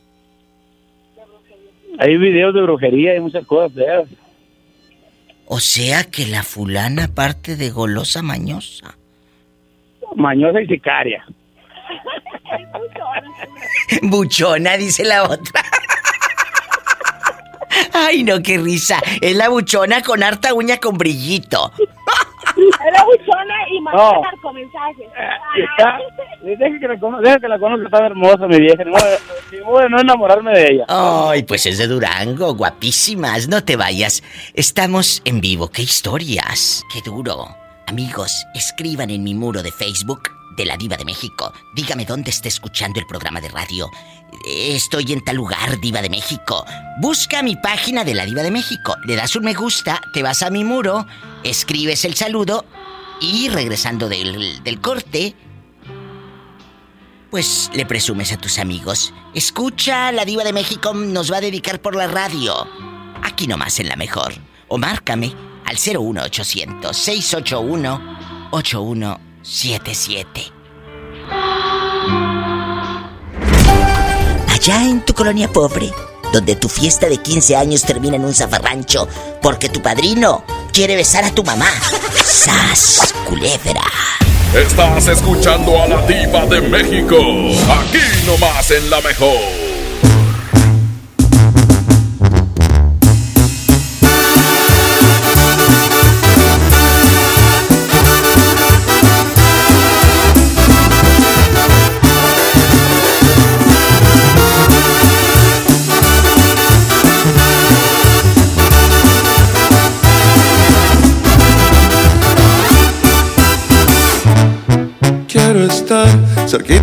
Hay 1.98 2.18
videos 2.18 2.54
de 2.54 2.62
brujería 2.62 3.16
y 3.16 3.20
muchas 3.20 3.46
cosas 3.48 3.72
feas. 3.74 4.08
O 5.56 5.60
sea 5.60 6.04
que 6.06 6.26
la 6.26 6.42
fulana 6.42 7.10
parte 7.14 7.56
de 7.56 7.70
golosa 7.70 8.24
mañosa. 8.24 8.98
Mañosa 10.16 10.60
y 10.60 10.66
sicaria. 10.66 11.24
Buchona, 14.02 14.78
dice 14.78 15.04
la 15.04 15.26
otra. 15.26 15.62
Ay, 17.94 18.24
no, 18.24 18.42
qué 18.42 18.58
risa. 18.58 19.00
Es 19.22 19.36
la 19.36 19.50
buchona 19.50 20.02
con 20.02 20.24
harta 20.24 20.56
uña 20.56 20.78
con 20.78 20.98
brillito. 20.98 21.72
Era 22.88 23.04
buchona 23.04 23.56
y 23.72 23.82
mandaba 23.82 24.14
No. 24.14 24.22
narcomensajes. 24.22 25.08
Está- 25.56 25.98
deja, 26.42 26.80
que 26.80 26.88
la 26.88 27.00
cono- 27.00 27.20
deja 27.22 27.40
que 27.40 27.48
la 27.48 27.60
conozca, 27.60 27.86
está 27.86 28.06
hermosa 28.06 28.48
mi 28.48 28.60
vieja. 28.60 28.84
Ni 28.84 28.92
modo, 28.92 29.06
de- 29.06 29.58
ni 29.58 29.64
modo 29.64 29.80
de 29.80 29.90
no 29.90 30.00
enamorarme 30.02 30.52
de 30.52 30.68
ella. 30.74 30.86
Ay, 30.88 31.44
pues 31.44 31.66
es 31.66 31.78
de 31.78 31.88
Durango, 31.88 32.54
guapísimas. 32.56 33.48
No 33.48 33.64
te 33.64 33.76
vayas. 33.76 34.24
Estamos 34.54 35.22
en 35.26 35.42
vivo. 35.42 35.70
¡Qué 35.70 35.82
historias! 35.84 36.84
¡Qué 36.94 37.00
duro! 37.06 37.46
Amigos, 37.88 38.46
escriban 38.56 39.10
en 39.10 39.24
mi 39.24 39.34
muro 39.36 39.62
de 39.62 39.72
Facebook 39.72 40.22
de 40.56 40.66
la 40.66 40.78
Diva 40.78 40.98
de 40.98 41.06
México. 41.06 41.54
Dígame 41.74 42.06
dónde 42.06 42.32
está 42.32 42.48
escuchando 42.48 43.00
el 43.00 43.06
programa 43.06 43.42
de 43.42 43.50
radio. 43.50 43.90
Estoy 44.46 45.14
en 45.14 45.24
tal 45.24 45.38
lugar, 45.38 45.80
Diva 45.80 46.02
de 46.02 46.10
México. 46.10 46.66
Busca 47.00 47.44
mi 47.44 47.56
página 47.56 48.04
de 48.04 48.14
la 48.14 48.26
Diva 48.26 48.44
de 48.44 48.52
México. 48.52 48.96
Le 49.06 49.16
das 49.16 49.36
un 49.36 49.44
me 49.44 49.54
gusta, 49.54 50.02
te 50.14 50.24
vas 50.24 50.44
a 50.44 50.50
mi 50.50 50.64
muro, 50.64 51.06
escribes 51.44 52.06
el 52.06 52.16
saludo 52.16 52.66
y 53.20 53.50
regresando 53.50 54.10
del, 54.10 54.64
del 54.64 54.82
corte, 54.82 55.36
pues 57.34 57.70
le 57.74 57.86
presumes 57.86 58.32
a 58.32 58.38
tus 58.38 58.60
amigos. 58.60 59.12
Escucha, 59.34 60.12
la 60.12 60.24
diva 60.24 60.44
de 60.44 60.54
México 60.54 60.94
nos 60.94 61.32
va 61.32 61.38
a 61.38 61.42
dedicar 61.42 61.82
por 61.82 61.96
la 61.96 62.06
radio. 62.06 62.68
Aquí 63.24 63.48
nomás 63.48 63.80
en 63.80 63.90
la 63.90 63.96
mejor. 63.96 64.36
O 64.68 64.78
márcame 64.78 65.34
al 65.66 65.78
01800 65.78 66.96
681 66.96 69.20
8177. 69.44 70.52
Allá 74.48 74.84
en 74.86 75.04
tu 75.04 75.14
colonia 75.14 75.50
pobre, 75.50 75.92
donde 76.32 76.56
tu 76.56 76.70
fiesta 76.70 77.10
de 77.10 77.18
15 77.18 77.58
años 77.58 77.82
termina 77.82 78.16
en 78.16 78.24
un 78.24 78.34
zafarrancho 78.34 79.08
porque 79.42 79.68
tu 79.68 79.82
padrino 79.82 80.46
quiere 80.72 80.96
besar 80.96 81.26
a 81.26 81.32
tu 81.32 81.44
mamá. 81.44 81.70
¡Sas, 82.24 83.14
culebra! 83.28 83.84
Estás 84.56 85.08
escuchando 85.08 85.82
a 85.82 85.88
la 85.88 86.02
diva 86.06 86.46
de 86.46 86.62
México. 86.62 87.18
Aquí 87.18 88.26
nomás 88.26 88.72
en 88.72 88.90
la 88.90 89.02
mejor. 89.02 89.63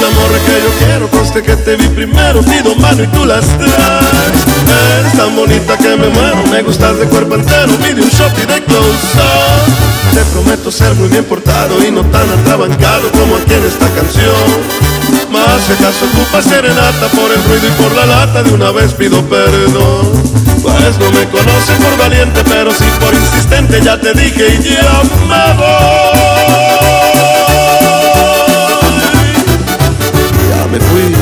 La 0.00 0.10
morra 0.10 0.38
que 0.44 0.60
yo 0.60 0.86
quiero, 0.86 1.08
conste 1.08 1.42
que 1.42 1.56
te 1.56 1.76
vi 1.76 1.88
primero, 1.88 2.42
pido 2.42 2.74
mano 2.76 3.02
y 3.02 3.06
tú 3.08 3.24
las 3.24 3.46
traes. 3.46 4.34
Eres 4.98 5.12
tan 5.16 5.34
bonita 5.36 5.76
que 5.78 5.96
me 5.96 6.08
muero, 6.08 6.42
me 6.50 6.62
gustas 6.62 6.98
de 6.98 7.06
cuerpo 7.06 7.36
entero, 7.36 7.72
pide 7.76 8.02
un 8.02 8.10
shot 8.10 8.36
y 8.36 8.46
de 8.46 8.62
close 8.64 9.16
up. 9.16 10.14
Te 10.14 10.20
prometo 10.32 10.70
ser 10.70 10.94
muy 10.94 11.08
bien 11.08 11.24
portado 11.24 11.82
y 11.84 11.90
no 11.90 12.02
tan 12.06 12.28
atrabancado 12.30 13.10
como 13.12 13.36
aquí 13.36 13.54
en 13.54 13.64
esta 13.64 13.88
canción. 13.90 14.94
Más 15.30 15.62
si 15.66 15.72
acaso 15.72 16.06
ocupa 16.06 16.42
serenata 16.42 17.08
por 17.08 17.30
el 17.32 17.42
ruido 17.44 17.68
y 17.68 17.82
por 17.82 17.92
la 17.94 18.06
lata, 18.06 18.42
de 18.42 18.52
una 18.52 18.70
vez 18.72 18.92
pido 18.92 19.22
perdón. 19.28 20.12
Pues 20.62 20.98
no 20.98 21.10
me 21.12 21.28
conoce 21.28 21.72
por 21.80 21.98
valiente, 21.98 22.42
pero 22.48 22.72
sí 22.72 22.84
por 23.00 23.14
insistente, 23.14 23.80
ya 23.82 24.00
te 24.00 24.12
dije 24.12 24.58
y 24.58 24.62
ya 24.62 25.02
me 25.28 25.54
voy. 25.54 27.03
Me 30.74 30.80
fui. 30.80 31.14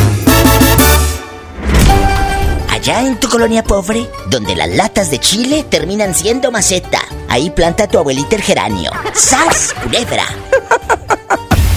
Allá 2.70 3.02
en 3.02 3.20
tu 3.20 3.28
colonia 3.28 3.62
pobre, 3.62 4.08
donde 4.28 4.56
las 4.56 4.70
latas 4.70 5.10
de 5.10 5.18
chile 5.18 5.64
terminan 5.68 6.14
siendo 6.14 6.50
maceta, 6.50 7.00
ahí 7.28 7.50
planta 7.50 7.86
tu 7.86 7.98
abuelita 7.98 8.36
el 8.36 8.42
geranio. 8.42 8.90
¡Sas, 9.14 9.74
culebra! 9.82 10.24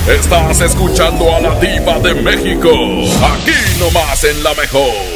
Estás 0.08 0.62
escuchando 0.62 1.36
a 1.36 1.40
la 1.42 1.60
diva 1.60 2.00
de 2.00 2.14
México. 2.14 2.70
Aquí 2.70 3.80
nomás 3.80 4.24
en 4.24 4.44
la 4.44 4.54
mejor. 4.54 5.15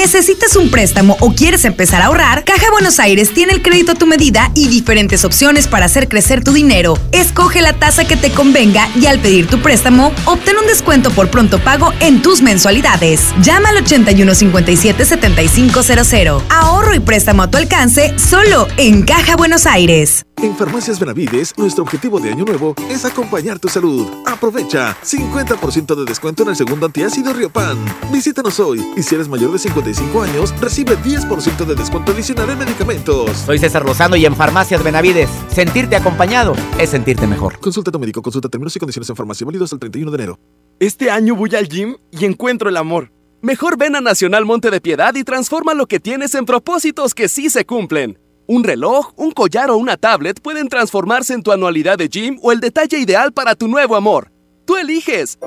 ¿Necesitas 0.00 0.56
un 0.56 0.70
préstamo 0.70 1.18
o 1.20 1.34
quieres 1.34 1.66
empezar 1.66 2.00
a 2.00 2.06
ahorrar? 2.06 2.42
Caja 2.44 2.70
Buenos 2.70 2.98
Aires 2.98 3.34
tiene 3.34 3.52
el 3.52 3.60
crédito 3.60 3.92
a 3.92 3.94
tu 3.94 4.06
medida 4.06 4.50
y 4.54 4.68
diferentes 4.68 5.26
opciones 5.26 5.68
para 5.68 5.84
hacer 5.84 6.08
crecer 6.08 6.42
tu 6.42 6.54
dinero. 6.54 6.96
Escoge 7.12 7.60
la 7.60 7.74
tasa 7.74 8.06
que 8.06 8.16
te 8.16 8.30
convenga 8.30 8.88
y 8.98 9.04
al 9.04 9.18
pedir 9.18 9.46
tu 9.46 9.60
préstamo, 9.60 10.10
obtén 10.24 10.56
un 10.56 10.66
descuento 10.66 11.10
por 11.10 11.30
pronto 11.30 11.58
pago 11.58 11.92
en 12.00 12.22
tus 12.22 12.40
mensualidades. 12.40 13.20
Llama 13.42 13.68
al 13.68 13.76
8157 13.76 15.04
7500. 15.04 16.44
Ahorro 16.48 16.94
y 16.94 17.00
préstamo 17.00 17.42
a 17.42 17.50
tu 17.50 17.58
alcance 17.58 18.18
solo 18.18 18.68
en 18.78 19.02
Caja 19.02 19.36
Buenos 19.36 19.66
Aires. 19.66 20.24
En 20.42 20.56
Farmacias 20.56 20.98
Benavides, 20.98 21.52
nuestro 21.58 21.82
objetivo 21.84 22.18
de 22.18 22.30
año 22.30 22.46
nuevo 22.46 22.74
es 22.88 23.04
acompañar 23.04 23.58
tu 23.58 23.68
salud. 23.68 24.08
Aprovecha 24.24 24.96
50% 25.04 25.94
de 25.94 26.04
descuento 26.06 26.44
en 26.44 26.48
el 26.48 26.56
segundo 26.56 26.86
antiácido 26.86 27.34
Riopan. 27.34 27.76
Visítanos 28.10 28.58
hoy 28.58 28.82
y 28.96 29.02
si 29.02 29.16
eres 29.16 29.28
mayor 29.28 29.52
de 29.52 29.58
55 29.94 30.22
años, 30.22 30.60
recibe 30.60 30.96
10% 30.96 31.64
de 31.64 31.74
descuento 31.74 32.12
adicional 32.12 32.50
en 32.50 32.58
medicamentos. 32.58 33.30
Soy 33.38 33.58
César 33.58 33.84
Lozano 33.84 34.16
y 34.16 34.24
en 34.24 34.36
Farmacias 34.36 34.82
Benavides, 34.82 35.28
sentirte 35.48 35.96
acompañado 35.96 36.54
es 36.78 36.90
sentirte 36.90 37.26
mejor. 37.26 37.58
Consulta 37.58 37.90
a 37.90 37.92
tu 37.92 37.98
médico, 37.98 38.22
consulta 38.22 38.48
términos 38.48 38.74
y 38.76 38.78
condiciones 38.78 39.08
en 39.10 39.16
farmacia 39.16 39.44
válidos 39.44 39.72
el 39.72 39.78
31 39.78 40.10
de 40.10 40.14
enero. 40.14 40.38
Este 40.78 41.10
año 41.10 41.34
voy 41.34 41.54
al 41.56 41.68
gym 41.68 41.96
y 42.10 42.24
encuentro 42.24 42.68
el 42.68 42.76
amor. 42.76 43.12
Mejor 43.42 43.76
ven 43.76 43.96
a 43.96 44.00
Nacional 44.00 44.44
Monte 44.44 44.70
de 44.70 44.80
Piedad 44.80 45.14
y 45.14 45.24
transforma 45.24 45.74
lo 45.74 45.86
que 45.86 46.00
tienes 46.00 46.34
en 46.34 46.44
propósitos 46.44 47.14
que 47.14 47.28
sí 47.28 47.50
se 47.50 47.64
cumplen. 47.64 48.18
Un 48.46 48.64
reloj, 48.64 49.12
un 49.16 49.30
collar 49.32 49.70
o 49.70 49.76
una 49.76 49.96
tablet 49.96 50.40
pueden 50.40 50.68
transformarse 50.68 51.34
en 51.34 51.42
tu 51.42 51.52
anualidad 51.52 51.98
de 51.98 52.08
gym 52.08 52.38
o 52.42 52.52
el 52.52 52.60
detalle 52.60 52.98
ideal 52.98 53.32
para 53.32 53.54
tu 53.54 53.68
nuevo 53.68 53.96
amor. 53.96 54.30
Tú 54.66 54.76
eliges. 54.76 55.38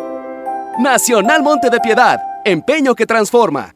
Nacional 0.80 1.44
Monte 1.44 1.70
de 1.70 1.80
Piedad, 1.80 2.20
empeño 2.45 2.95
que 2.95 3.06
transforma. 3.06 3.76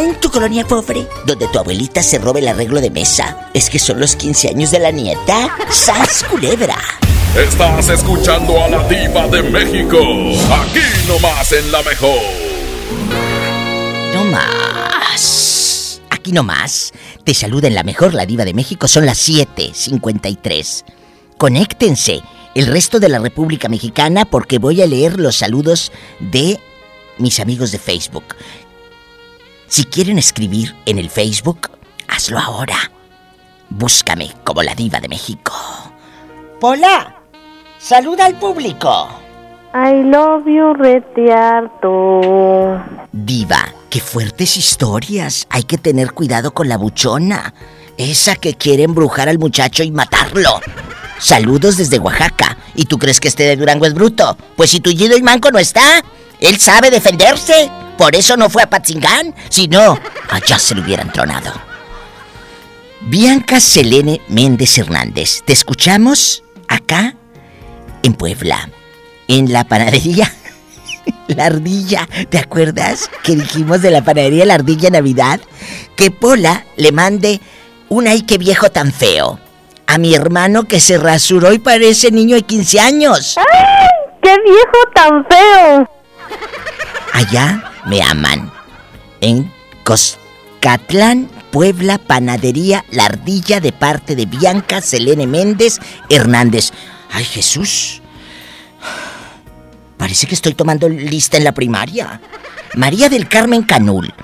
Allá 0.00 0.08
en 0.08 0.20
tu 0.20 0.30
colonia 0.30 0.66
pobre, 0.66 1.06
donde 1.26 1.46
tu 1.48 1.58
abuelita 1.58 2.02
se 2.02 2.18
robe 2.18 2.40
el 2.40 2.48
arreglo 2.48 2.80
de 2.80 2.90
mesa, 2.90 3.50
es 3.52 3.68
que 3.68 3.78
son 3.78 4.00
los 4.00 4.16
15 4.16 4.48
años 4.48 4.70
de 4.70 4.78
la 4.78 4.90
nieta. 4.90 5.54
¡Sas 5.70 6.24
culebra! 6.24 6.78
Estás 7.36 7.90
escuchando 7.90 8.64
a 8.64 8.68
la 8.68 8.88
diva 8.88 9.28
de 9.28 9.42
México. 9.42 9.98
Aquí 9.98 10.80
nomás 11.06 11.52
en 11.52 11.70
la 11.70 11.82
mejor. 11.82 12.18
No 14.14 14.24
más. 14.24 16.00
Aquí 16.08 16.32
nomás. 16.32 16.92
Te 17.24 17.34
saluda 17.34 17.68
en 17.68 17.74
la 17.74 17.82
mejor 17.82 18.14
la 18.14 18.24
diva 18.24 18.46
de 18.46 18.54
México. 18.54 18.88
Son 18.88 19.04
las 19.04 19.18
7:53. 19.18 20.84
Conéctense 21.36 22.22
el 22.54 22.66
resto 22.68 23.00
de 23.00 23.10
la 23.10 23.18
República 23.18 23.68
Mexicana 23.68 24.24
porque 24.24 24.58
voy 24.58 24.80
a 24.80 24.86
leer 24.86 25.20
los 25.20 25.36
saludos 25.36 25.92
de 26.20 26.58
mis 27.18 27.38
amigos 27.38 27.70
de 27.70 27.78
Facebook. 27.78 28.24
Si 29.70 29.84
quieren 29.84 30.18
escribir 30.18 30.74
en 30.84 30.98
el 30.98 31.08
Facebook, 31.10 31.70
hazlo 32.08 32.40
ahora. 32.40 32.90
Búscame 33.68 34.32
como 34.42 34.64
la 34.64 34.74
diva 34.74 34.98
de 34.98 35.08
México. 35.08 35.52
Pola, 36.60 37.22
saluda 37.78 38.26
al 38.26 38.36
público. 38.36 39.08
I 39.72 40.02
love 40.02 40.44
you, 40.44 40.74
retiarto. 40.74 42.20
Diva, 43.12 43.64
qué 43.88 44.00
fuertes 44.00 44.56
historias. 44.56 45.46
Hay 45.50 45.62
que 45.62 45.78
tener 45.78 46.14
cuidado 46.14 46.50
con 46.50 46.68
la 46.68 46.76
buchona. 46.76 47.54
Esa 47.96 48.34
que 48.34 48.54
quiere 48.54 48.82
embrujar 48.82 49.28
al 49.28 49.38
muchacho 49.38 49.84
y 49.84 49.92
matarlo. 49.92 50.60
Saludos 51.20 51.76
desde 51.76 52.00
Oaxaca. 52.00 52.56
¿Y 52.74 52.86
tú 52.86 52.98
crees 52.98 53.20
que 53.20 53.28
este 53.28 53.44
de 53.44 53.54
Durango 53.54 53.86
es 53.86 53.94
bruto? 53.94 54.36
Pues 54.56 54.70
si 54.70 54.80
tu 54.80 54.90
Yido 54.90 55.16
y 55.16 55.22
Manco 55.22 55.52
no 55.52 55.60
está, 55.60 56.02
él 56.40 56.58
sabe 56.58 56.90
defenderse. 56.90 57.70
Por 58.00 58.16
eso 58.16 58.34
no 58.34 58.48
fue 58.48 58.62
a 58.62 58.70
Patzingán. 58.70 59.34
Si 59.50 59.68
no, 59.68 60.00
allá 60.30 60.58
se 60.58 60.74
lo 60.74 60.80
hubieran 60.80 61.12
tronado. 61.12 61.52
Bianca 63.02 63.60
Selene 63.60 64.22
Méndez 64.26 64.78
Hernández. 64.78 65.42
Te 65.44 65.52
escuchamos 65.52 66.42
acá 66.66 67.14
en 68.02 68.14
Puebla. 68.14 68.70
En 69.28 69.52
la 69.52 69.64
panadería 69.64 70.32
La 71.26 71.44
Ardilla. 71.44 72.08
¿Te 72.30 72.38
acuerdas 72.38 73.10
que 73.22 73.36
dijimos 73.36 73.82
de 73.82 73.90
la 73.90 74.02
panadería 74.02 74.46
La 74.46 74.54
Ardilla 74.54 74.88
Navidad? 74.88 75.38
Que 75.94 76.10
Pola 76.10 76.64
le 76.76 76.92
mande 76.92 77.42
un 77.90 78.08
ay 78.08 78.22
que 78.22 78.38
viejo 78.38 78.70
tan 78.70 78.94
feo. 78.94 79.38
A 79.86 79.98
mi 79.98 80.14
hermano 80.14 80.64
que 80.64 80.80
se 80.80 80.96
rasuró 80.96 81.52
y 81.52 81.58
parece 81.58 82.10
niño 82.10 82.36
de 82.36 82.42
15 82.44 82.80
años. 82.80 83.36
¡Ay! 83.36 83.88
¡Qué 84.22 84.34
viejo 84.42 84.90
tan 84.94 85.26
feo! 85.26 85.90
Allá 87.12 87.69
me 87.86 88.02
aman. 88.02 88.50
En 89.20 89.52
Coscatlán, 89.84 91.28
Puebla, 91.50 91.98
Panadería 91.98 92.84
La 92.90 93.06
Ardilla 93.06 93.60
de 93.60 93.72
parte 93.72 94.16
de 94.16 94.26
Bianca 94.26 94.80
Selene 94.80 95.26
Méndez 95.26 95.80
Hernández. 96.08 96.72
Ay, 97.10 97.24
Jesús. 97.24 98.00
Parece 99.96 100.26
que 100.26 100.34
estoy 100.34 100.54
tomando 100.54 100.88
lista 100.88 101.36
en 101.36 101.44
la 101.44 101.52
primaria. 101.52 102.20
María 102.74 103.08
del 103.08 103.28
Carmen 103.28 103.62
Canul. 103.62 104.14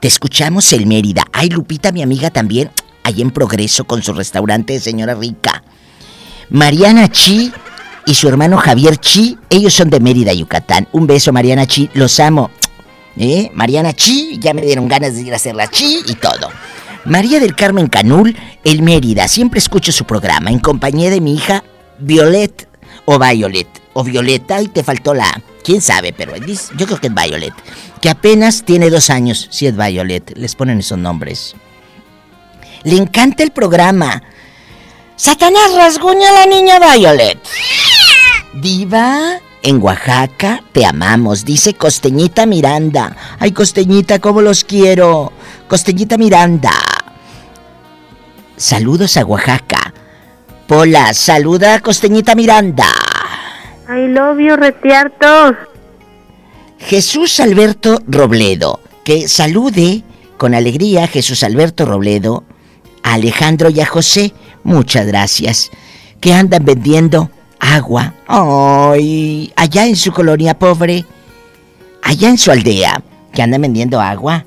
Te 0.00 0.08
escuchamos 0.08 0.72
en 0.72 0.88
Mérida. 0.88 1.24
Ay, 1.32 1.48
Lupita, 1.48 1.92
mi 1.92 2.02
amiga 2.02 2.30
también, 2.30 2.70
ahí 3.04 3.22
en 3.22 3.30
Progreso 3.30 3.84
con 3.84 4.02
su 4.02 4.12
restaurante 4.12 4.72
de 4.72 4.80
señora 4.80 5.14
rica. 5.14 5.62
Mariana 6.50 7.08
Chi 7.08 7.52
y 8.04 8.14
su 8.14 8.28
hermano 8.28 8.56
Javier 8.56 8.96
Chi, 8.96 9.38
ellos 9.48 9.74
son 9.74 9.90
de 9.90 10.00
Mérida, 10.00 10.32
Yucatán. 10.32 10.88
Un 10.92 11.06
beso, 11.06 11.32
Mariana 11.32 11.66
Chi, 11.66 11.88
los 11.94 12.18
amo. 12.18 12.50
¿Eh? 13.16 13.50
Mariana 13.52 13.92
Chi, 13.92 14.38
ya 14.38 14.54
me 14.54 14.62
dieron 14.62 14.88
ganas 14.88 15.14
de 15.14 15.22
ir 15.22 15.32
a 15.32 15.36
hacer 15.36 15.54
la 15.54 15.68
Chi 15.68 16.00
y 16.06 16.14
todo. 16.14 16.50
María 17.04 17.40
del 17.40 17.56
Carmen 17.56 17.88
Canul, 17.88 18.36
el 18.64 18.82
Mérida, 18.82 19.28
siempre 19.28 19.58
escucho 19.58 19.92
su 19.92 20.04
programa 20.04 20.50
en 20.50 20.60
compañía 20.60 21.10
de 21.10 21.20
mi 21.20 21.34
hija 21.34 21.64
Violet 21.98 22.68
o 23.04 23.18
Violet 23.18 23.68
o 23.92 24.04
Violeta 24.04 24.62
y 24.62 24.68
te 24.68 24.84
faltó 24.84 25.12
la 25.12 25.42
quién 25.62 25.80
sabe, 25.80 26.12
pero 26.12 26.34
yo 26.36 26.86
creo 26.86 27.00
que 27.00 27.08
es 27.08 27.14
Violet, 27.14 27.54
que 28.00 28.10
apenas 28.10 28.64
tiene 28.64 28.90
dos 28.90 29.10
años, 29.10 29.48
si 29.50 29.66
es 29.66 29.76
Violet, 29.76 30.36
les 30.36 30.54
ponen 30.54 30.78
esos 30.78 30.98
nombres. 30.98 31.54
Le 32.84 32.96
encanta 32.96 33.42
el 33.42 33.52
programa. 33.52 34.22
Satanás 35.16 35.74
rasguña 35.76 36.30
a 36.30 36.32
la 36.32 36.46
niña 36.46 36.78
Violet. 36.80 37.38
Diva, 38.54 39.40
en 39.62 39.82
Oaxaca 39.82 40.62
te 40.72 40.84
amamos, 40.84 41.44
dice 41.44 41.74
Costeñita 41.74 42.46
Miranda. 42.46 43.16
Ay, 43.38 43.52
Costeñita, 43.52 44.18
cómo 44.18 44.42
los 44.42 44.64
quiero. 44.64 45.32
Costeñita 45.68 46.18
Miranda. 46.18 46.72
Saludos 48.56 49.16
a 49.16 49.24
Oaxaca. 49.24 49.94
Pola, 50.66 51.14
saluda 51.14 51.74
a 51.74 51.80
Costeñita 51.80 52.34
Miranda. 52.34 52.86
I 53.88 54.08
love 54.08 54.38
you, 54.38 54.56
retiarto. 54.56 55.56
Jesús 56.78 57.40
Alberto 57.40 57.98
Robledo. 58.06 58.80
Que 59.04 59.28
salude 59.28 60.02
con 60.36 60.54
alegría 60.54 61.06
Jesús 61.06 61.42
Alberto 61.42 61.84
Robledo 61.84 62.44
a 63.02 63.14
Alejandro 63.14 63.70
y 63.70 63.80
a 63.80 63.86
José. 63.86 64.32
Muchas 64.64 65.06
gracias. 65.06 65.70
Que 66.20 66.34
andan 66.34 66.64
vendiendo 66.64 67.30
agua. 67.62 68.14
Ay, 68.26 69.52
allá 69.56 69.86
en 69.86 69.96
su 69.96 70.12
colonia 70.12 70.58
pobre. 70.58 71.06
Allá 72.02 72.28
en 72.28 72.36
su 72.36 72.50
aldea. 72.50 73.02
Que 73.32 73.40
andan 73.40 73.62
vendiendo 73.62 74.00
agua. 74.00 74.44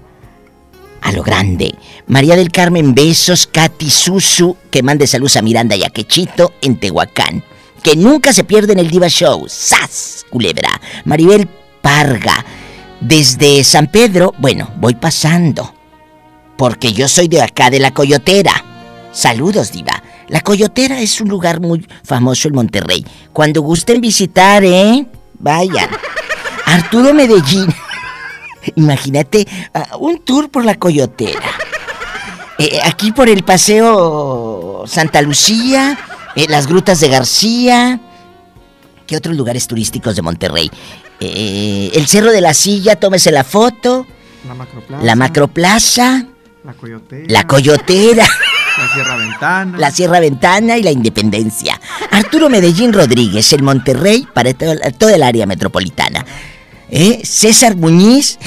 A 1.01 1.11
lo 1.11 1.23
grande. 1.23 1.73
María 2.07 2.35
del 2.35 2.51
Carmen 2.51 2.93
Besos, 2.93 3.47
Katy 3.47 3.89
Susu, 3.89 4.57
que 4.69 4.83
mande 4.83 5.07
saludos 5.07 5.37
a 5.37 5.41
Miranda 5.41 5.75
y 5.75 5.83
a 5.83 5.89
Quechito 5.89 6.53
en 6.61 6.79
Tehuacán. 6.79 7.43
Que 7.81 7.95
nunca 7.95 8.33
se 8.33 8.43
pierden 8.43 8.79
el 8.79 8.89
Diva 8.89 9.07
Show. 9.07 9.45
¡Sas! 9.47 10.25
Culebra. 10.29 10.81
Maribel 11.05 11.47
Parga. 11.81 12.45
Desde 12.99 13.63
San 13.63 13.87
Pedro, 13.87 14.33
bueno, 14.39 14.71
voy 14.77 14.95
pasando. 14.95 15.73
Porque 16.57 16.93
yo 16.93 17.07
soy 17.07 17.27
de 17.27 17.41
acá, 17.41 17.69
de 17.69 17.79
la 17.79 17.91
Coyotera. 17.91 18.53
Saludos, 19.11 19.71
Diva. 19.71 20.01
La 20.27 20.41
Coyotera 20.41 20.99
es 20.99 21.21
un 21.21 21.29
lugar 21.29 21.59
muy 21.59 21.87
famoso 22.03 22.47
en 22.47 22.55
Monterrey. 22.55 23.05
Cuando 23.31 23.61
gusten 23.61 24.01
visitar, 24.01 24.63
¿eh? 24.63 25.05
Vayan. 25.39 25.89
Arturo 26.65 27.13
Medellín. 27.13 27.67
Imagínate 28.75 29.47
ah, 29.73 29.97
un 29.99 30.19
tour 30.23 30.49
por 30.49 30.65
la 30.65 30.75
Coyotera. 30.75 31.51
Eh, 32.57 32.79
aquí 32.83 33.11
por 33.11 33.29
el 33.29 33.43
Paseo 33.43 34.85
Santa 34.87 35.21
Lucía, 35.21 35.97
eh, 36.35 36.45
las 36.49 36.67
Grutas 36.67 36.99
de 36.99 37.09
García. 37.09 37.99
¿Qué 39.05 39.17
otros 39.17 39.35
lugares 39.35 39.67
turísticos 39.67 40.15
de 40.15 40.21
Monterrey? 40.23 40.71
Eh, 41.19 41.91
el 41.93 42.07
Cerro 42.07 42.31
de 42.31 42.41
la 42.41 42.53
Silla, 42.53 42.95
tómese 42.95 43.31
la 43.31 43.43
foto. 43.43 44.07
La 44.47 44.55
macroplaza. 44.55 45.03
La 45.03 45.15
Macroplaza. 45.15 46.25
La 46.63 46.73
coyotera. 46.73 47.25
La 47.27 47.45
Coyotera. 47.45 48.27
La 48.77 48.93
Sierra 48.93 49.15
Ventana. 49.15 49.77
La 49.77 49.91
Sierra 49.91 50.19
Ventana 50.19 50.77
y 50.77 50.83
la 50.83 50.91
Independencia. 50.91 51.79
Arturo 52.11 52.49
Medellín 52.49 52.91
Rodríguez, 52.91 53.53
en 53.53 53.63
Monterrey, 53.63 54.27
para 54.33 54.53
toda 54.53 55.15
el 55.15 55.23
área 55.23 55.45
metropolitana. 55.45 56.25
¿Eh? 56.89 57.21
César 57.23 57.75
Muñiz, 57.77 58.37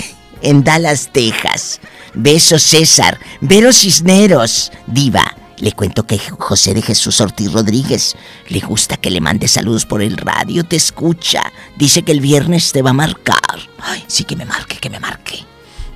en 0.42 0.64
Dallas, 0.64 1.10
Texas. 1.12 1.80
Besos, 2.14 2.62
César. 2.62 3.18
Vero 3.40 3.72
Cisneros, 3.72 4.70
diva. 4.86 5.34
Le 5.58 5.72
cuento 5.72 6.06
que 6.06 6.18
José 6.18 6.74
de 6.74 6.82
Jesús 6.82 7.20
Ortiz 7.20 7.50
Rodríguez 7.52 8.14
le 8.48 8.60
gusta 8.60 8.96
que 8.96 9.10
le 9.10 9.20
mande 9.20 9.48
saludos 9.48 9.86
por 9.86 10.02
el 10.02 10.16
radio, 10.16 10.62
te 10.62 10.76
escucha. 10.76 11.52
Dice 11.76 12.02
que 12.02 12.12
el 12.12 12.20
viernes 12.20 12.70
te 12.70 12.82
va 12.82 12.90
a 12.90 12.92
marcar. 12.94 13.58
Ay, 13.80 14.04
sí 14.06 14.24
que 14.24 14.36
me 14.36 14.44
marque, 14.44 14.76
que 14.76 14.90
me 14.90 15.00
marque. 15.00 15.44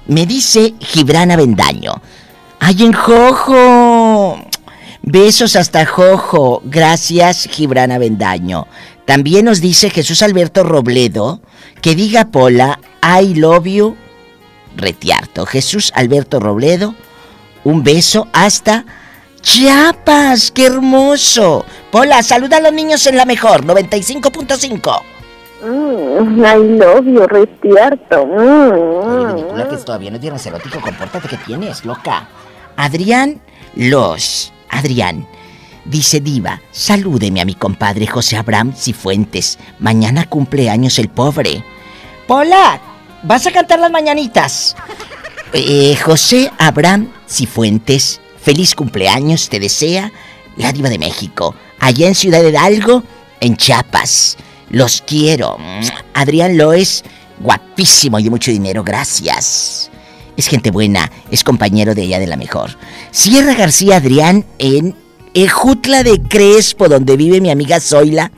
Me 0.07 0.27
dice 0.27 0.75
Gibrana 0.81 1.37
Bendaño. 1.37 2.03
¡Ay, 2.65 2.85
en 2.85 2.93
Jojo! 2.93 4.39
Besos 5.03 5.57
hasta 5.57 5.85
Jojo. 5.85 6.63
Gracias, 6.65 7.49
Gibrana 7.51 7.99
Bendaño. 7.99 8.69
También 9.05 9.47
nos 9.47 9.61
dice 9.61 9.91
Jesús 9.91 10.23
Alberto 10.23 10.63
Robledo 10.63 11.41
que 11.81 11.97
diga 11.97 12.27
Pola, 12.27 12.79
I 13.03 13.35
love 13.35 13.65
you, 13.65 13.97
retiarto. 14.77 15.45
Jesús 15.45 15.91
Alberto 15.97 16.39
Robledo, 16.39 16.95
un 17.65 17.83
beso 17.83 18.29
hasta 18.33 18.85
Chiapas, 19.41 20.53
qué 20.53 20.67
hermoso. 20.67 21.67
Pola, 21.91 22.23
saluda 22.23 22.59
a 22.59 22.61
los 22.61 22.73
niños 22.73 23.05
en 23.09 23.17
la 23.17 23.25
mejor, 23.25 23.65
95.5. 23.67 25.03
Mm, 25.65 26.45
I 26.45 26.79
love 26.79 27.07
you, 27.07 27.27
retiarto. 27.27 28.25
Mm, 28.25 29.69
que 29.69 29.77
todavía 29.79 30.13
no 30.13 30.21
tienes 30.21 30.47
erótico, 30.47 30.81
compórtate 30.81 31.27
que 31.27 31.39
tienes, 31.39 31.85
loca. 31.85 32.29
Adrián 32.83 33.41
Los. 33.77 34.53
Adrián. 34.69 35.29
Dice 35.85 36.19
Diva, 36.21 36.61
salúdeme 36.73 37.41
a 37.41 37.45
mi 37.45 37.55
compadre 37.55 38.09
José 38.09 38.37
Abraham 38.37 38.75
Cifuentes. 38.77 39.57
Mañana 39.79 40.29
cumpleaños 40.29 40.99
el 40.99 41.09
pobre. 41.09 41.63
Pola, 42.27 42.81
vas 43.23 43.47
a 43.47 43.53
cantar 43.53 43.79
las 43.79 43.91
mañanitas. 43.91 44.77
Eh, 45.55 45.99
José 46.03 46.51
Abraham 46.57 47.13
Cifuentes, 47.29 48.23
feliz 48.41 48.75
cumpleaños, 48.75 49.51
te 49.51 49.61
desea 49.61 50.11
la 50.57 50.73
Diva 50.73 50.89
de 50.89 50.99
México. 50.99 51.55
Allá 51.79 52.09
en 52.09 52.15
Ciudad 52.15 52.43
Hidalgo, 52.43 53.03
en 53.39 53.59
Chiapas. 53.59 54.39
Los 54.71 55.03
quiero. 55.07 55.59
Adrián 56.15 56.57
Loes, 56.57 57.05
guapísimo 57.39 58.19
y 58.19 58.31
mucho 58.31 58.51
dinero, 58.51 58.83
gracias. 58.83 59.91
Es 60.37 60.47
gente 60.47 60.71
buena, 60.71 61.11
es 61.31 61.45
compañero 61.45 61.95
de 61.95 62.03
ella 62.03 62.19
de 62.19 62.27
la 62.27 62.37
mejor. 62.37 62.77
Sierra 63.11 63.55
García 63.55 63.97
Adrián 63.97 64.45
en 64.59 64.95
Ejutla 65.35 66.03
de 66.03 66.21
Crespo, 66.21 66.89
donde 66.89 67.17
vive 67.17 67.41
mi 67.41 67.51
amiga 67.51 67.81
Zoila 67.81 68.33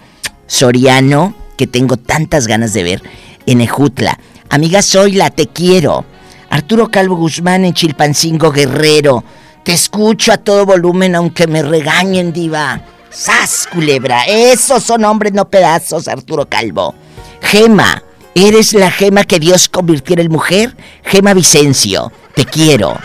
Soriano, 0.47 1.35
que 1.57 1.67
tengo 1.67 1.97
tantas 1.97 2.47
ganas 2.47 2.73
de 2.73 2.83
ver, 2.83 3.03
en 3.47 3.61
Ejutla. 3.61 4.19
Amiga 4.51 4.83
Zoila, 4.83 5.31
te 5.31 5.47
quiero. 5.47 6.05
Arturo 6.51 6.91
Calvo 6.91 7.17
Guzmán 7.17 7.65
en 7.65 7.75
Chilpancingo 7.75 8.53
Guerrero. 8.53 9.25
Te 9.65 9.73
escucho 9.73 10.33
a 10.33 10.37
todo 10.37 10.67
volumen 10.67 11.15
aunque 11.15 11.47
me 11.47 11.63
regañen, 11.63 12.33
diva. 12.33 12.81
¡Sas, 13.11 13.69
culebra! 13.73 14.25
Esos 14.25 14.83
son 14.83 15.05
hombres, 15.05 15.33
no 15.33 15.49
pedazos, 15.49 16.09
Arturo 16.09 16.49
Calvo. 16.49 16.95
Gema, 17.41 18.03
¿eres 18.35 18.73
la 18.73 18.91
gema 18.91 19.25
que 19.25 19.39
Dios 19.39 19.69
convirtiera 19.69 20.23
en 20.23 20.31
mujer? 20.31 20.77
Gema 21.05 21.35
Vicencio, 21.35 22.13
te 22.35 22.45
quiero. 22.45 22.99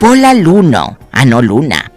Pola 0.00 0.34
Luno, 0.34 0.98
ah 1.12 1.24
no, 1.24 1.42
Luna. 1.42 1.92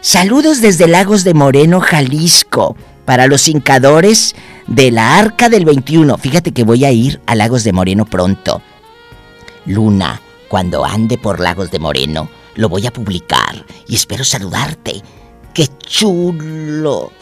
Saludos 0.00 0.60
desde 0.60 0.88
Lagos 0.88 1.22
de 1.22 1.32
Moreno, 1.32 1.80
Jalisco, 1.80 2.76
para 3.04 3.26
los 3.26 3.46
hincadores 3.46 4.34
de 4.66 4.90
la 4.90 5.16
Arca 5.16 5.48
del 5.48 5.64
21. 5.64 6.18
Fíjate 6.18 6.52
que 6.52 6.64
voy 6.64 6.84
a 6.84 6.90
ir 6.90 7.20
a 7.26 7.34
Lagos 7.34 7.62
de 7.62 7.72
Moreno 7.72 8.04
pronto. 8.04 8.62
Luna, 9.66 10.20
cuando 10.48 10.84
ande 10.84 11.18
por 11.18 11.40
Lagos 11.40 11.70
de 11.70 11.78
Moreno, 11.78 12.28
lo 12.56 12.68
voy 12.68 12.86
a 12.86 12.92
publicar 12.92 13.64
y 13.86 13.94
espero 13.94 14.24
saludarte. 14.24 15.02
¡Qué 15.54 15.68
chulo! 15.78 17.12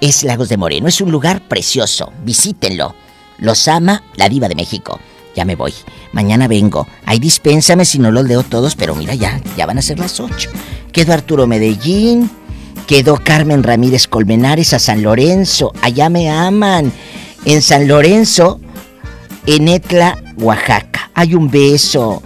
Es 0.00 0.22
Lagos 0.22 0.48
de 0.48 0.56
Moreno, 0.56 0.88
es 0.88 1.00
un 1.00 1.10
lugar 1.10 1.46
precioso. 1.46 2.12
Visítenlo. 2.24 2.94
Los 3.40 3.66
ama 3.68 4.02
la 4.16 4.28
diva 4.28 4.48
de 4.48 4.54
México. 4.54 5.00
Ya 5.34 5.44
me 5.44 5.56
voy. 5.56 5.72
Mañana 6.12 6.48
vengo. 6.48 6.86
Ahí 7.04 7.18
dispénsame 7.18 7.84
si 7.84 7.98
no 7.98 8.10
los 8.10 8.26
leo 8.26 8.42
todos, 8.42 8.76
pero 8.76 8.94
mira 8.94 9.14
ya, 9.14 9.40
ya 9.56 9.66
van 9.66 9.78
a 9.78 9.82
ser 9.82 9.98
las 9.98 10.20
ocho. 10.20 10.50
Quedó 10.92 11.12
Arturo 11.12 11.46
Medellín, 11.46 12.30
quedó 12.86 13.16
Carmen 13.16 13.62
Ramírez 13.62 14.08
Colmenares 14.08 14.74
a 14.74 14.78
San 14.78 15.02
Lorenzo, 15.02 15.72
allá 15.82 16.08
me 16.08 16.28
aman. 16.28 16.92
En 17.44 17.62
San 17.62 17.88
Lorenzo, 17.88 18.60
en 19.46 19.68
Etla, 19.68 20.18
Oaxaca. 20.36 21.10
Hay 21.14 21.34
un 21.34 21.50
beso. 21.50 22.22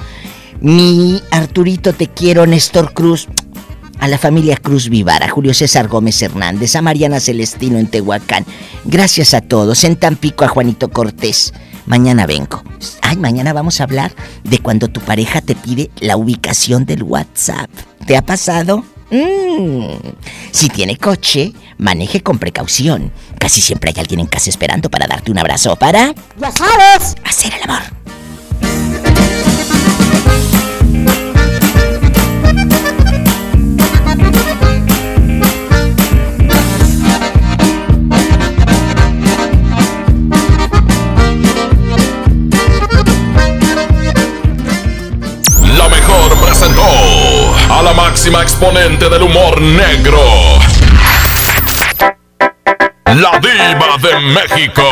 Mi 0.61 1.20
Arturito 1.31 1.93
te 1.93 2.09
quiero, 2.09 2.47
Néstor 2.47 2.95
Cruz. 2.95 3.28
A 4.05 4.09
la 4.09 4.18
familia 4.18 4.59
Cruz 4.59 4.90
Vivar, 4.90 5.22
a 5.22 5.31
Julio 5.31 5.55
César 5.55 5.89
Gómez 5.89 6.20
Hernández, 6.20 6.76
a 6.76 6.82
Mariana 6.82 7.20
Celestino 7.20 7.78
en 7.78 7.86
Tehuacán. 7.86 8.44
Gracias 8.85 9.32
a 9.32 9.40
todos. 9.40 9.82
En 9.82 9.97
Tampico 9.97 10.44
a 10.44 10.48
Juanito 10.48 10.90
Cortés. 10.90 11.55
Mañana 11.86 12.26
vengo. 12.26 12.62
Ay, 13.01 13.16
mañana 13.16 13.55
vamos 13.55 13.81
a 13.81 13.85
hablar 13.85 14.14
de 14.43 14.59
cuando 14.59 14.89
tu 14.89 15.01
pareja 15.01 15.40
te 15.40 15.55
pide 15.55 15.90
la 16.01 16.18
ubicación 16.18 16.85
del 16.85 17.02
WhatsApp. 17.02 17.70
¿Te 18.06 18.18
ha 18.18 18.20
pasado? 18.20 18.85
Mm. 19.10 19.97
Si 20.51 20.68
tiene 20.68 20.98
coche, 20.98 21.55
maneje 21.78 22.22
con 22.22 22.39
precaución. 22.39 23.10
Casi 23.39 23.62
siempre 23.62 23.90
hay 23.97 24.02
alguien 24.02 24.20
en 24.20 24.26
casa 24.26 24.51
esperando 24.51 24.90
para 24.90 25.06
darte 25.06 25.32
un 25.32 25.39
abrazo 25.39 25.76
para... 25.76 26.14
Ya 26.39 26.51
sabes. 26.51 27.14
Hacer 27.24 27.55
el 27.55 27.70
amor. 27.70 27.81
La 47.94 48.02
máxima 48.02 48.42
exponente 48.42 49.08
del 49.08 49.22
humor 49.22 49.60
negro. 49.60 50.20
La 53.06 53.38
diva 53.40 53.96
de 54.00 54.20
México. 54.20 54.82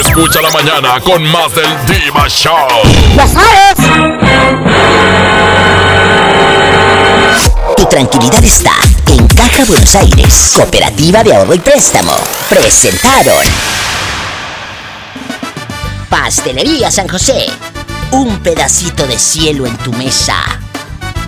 Escucha 0.00 0.40
la 0.40 0.50
mañana 0.50 1.00
con 1.00 1.22
más 1.24 1.54
del 1.54 1.68
Diva 1.86 2.28
Show. 2.28 2.68
¡Ya 3.16 3.26
sabes! 3.26 3.76
Tu 7.76 7.84
tranquilidad 7.86 8.44
está 8.44 8.72
en 9.06 9.26
Caja 9.28 9.64
Buenos 9.66 9.94
Aires, 9.94 10.52
Cooperativa 10.54 11.22
de 11.22 11.34
Ahorro 11.34 11.54
y 11.54 11.58
Préstamo. 11.58 12.14
Presentaron 12.48 13.44
Pastelería 16.08 16.90
San 16.90 17.08
José 17.08 17.46
un 18.10 18.38
pedacito 18.38 19.06
de 19.06 19.18
cielo 19.18 19.66
en 19.66 19.76
tu 19.78 19.92
mesa. 19.92 20.34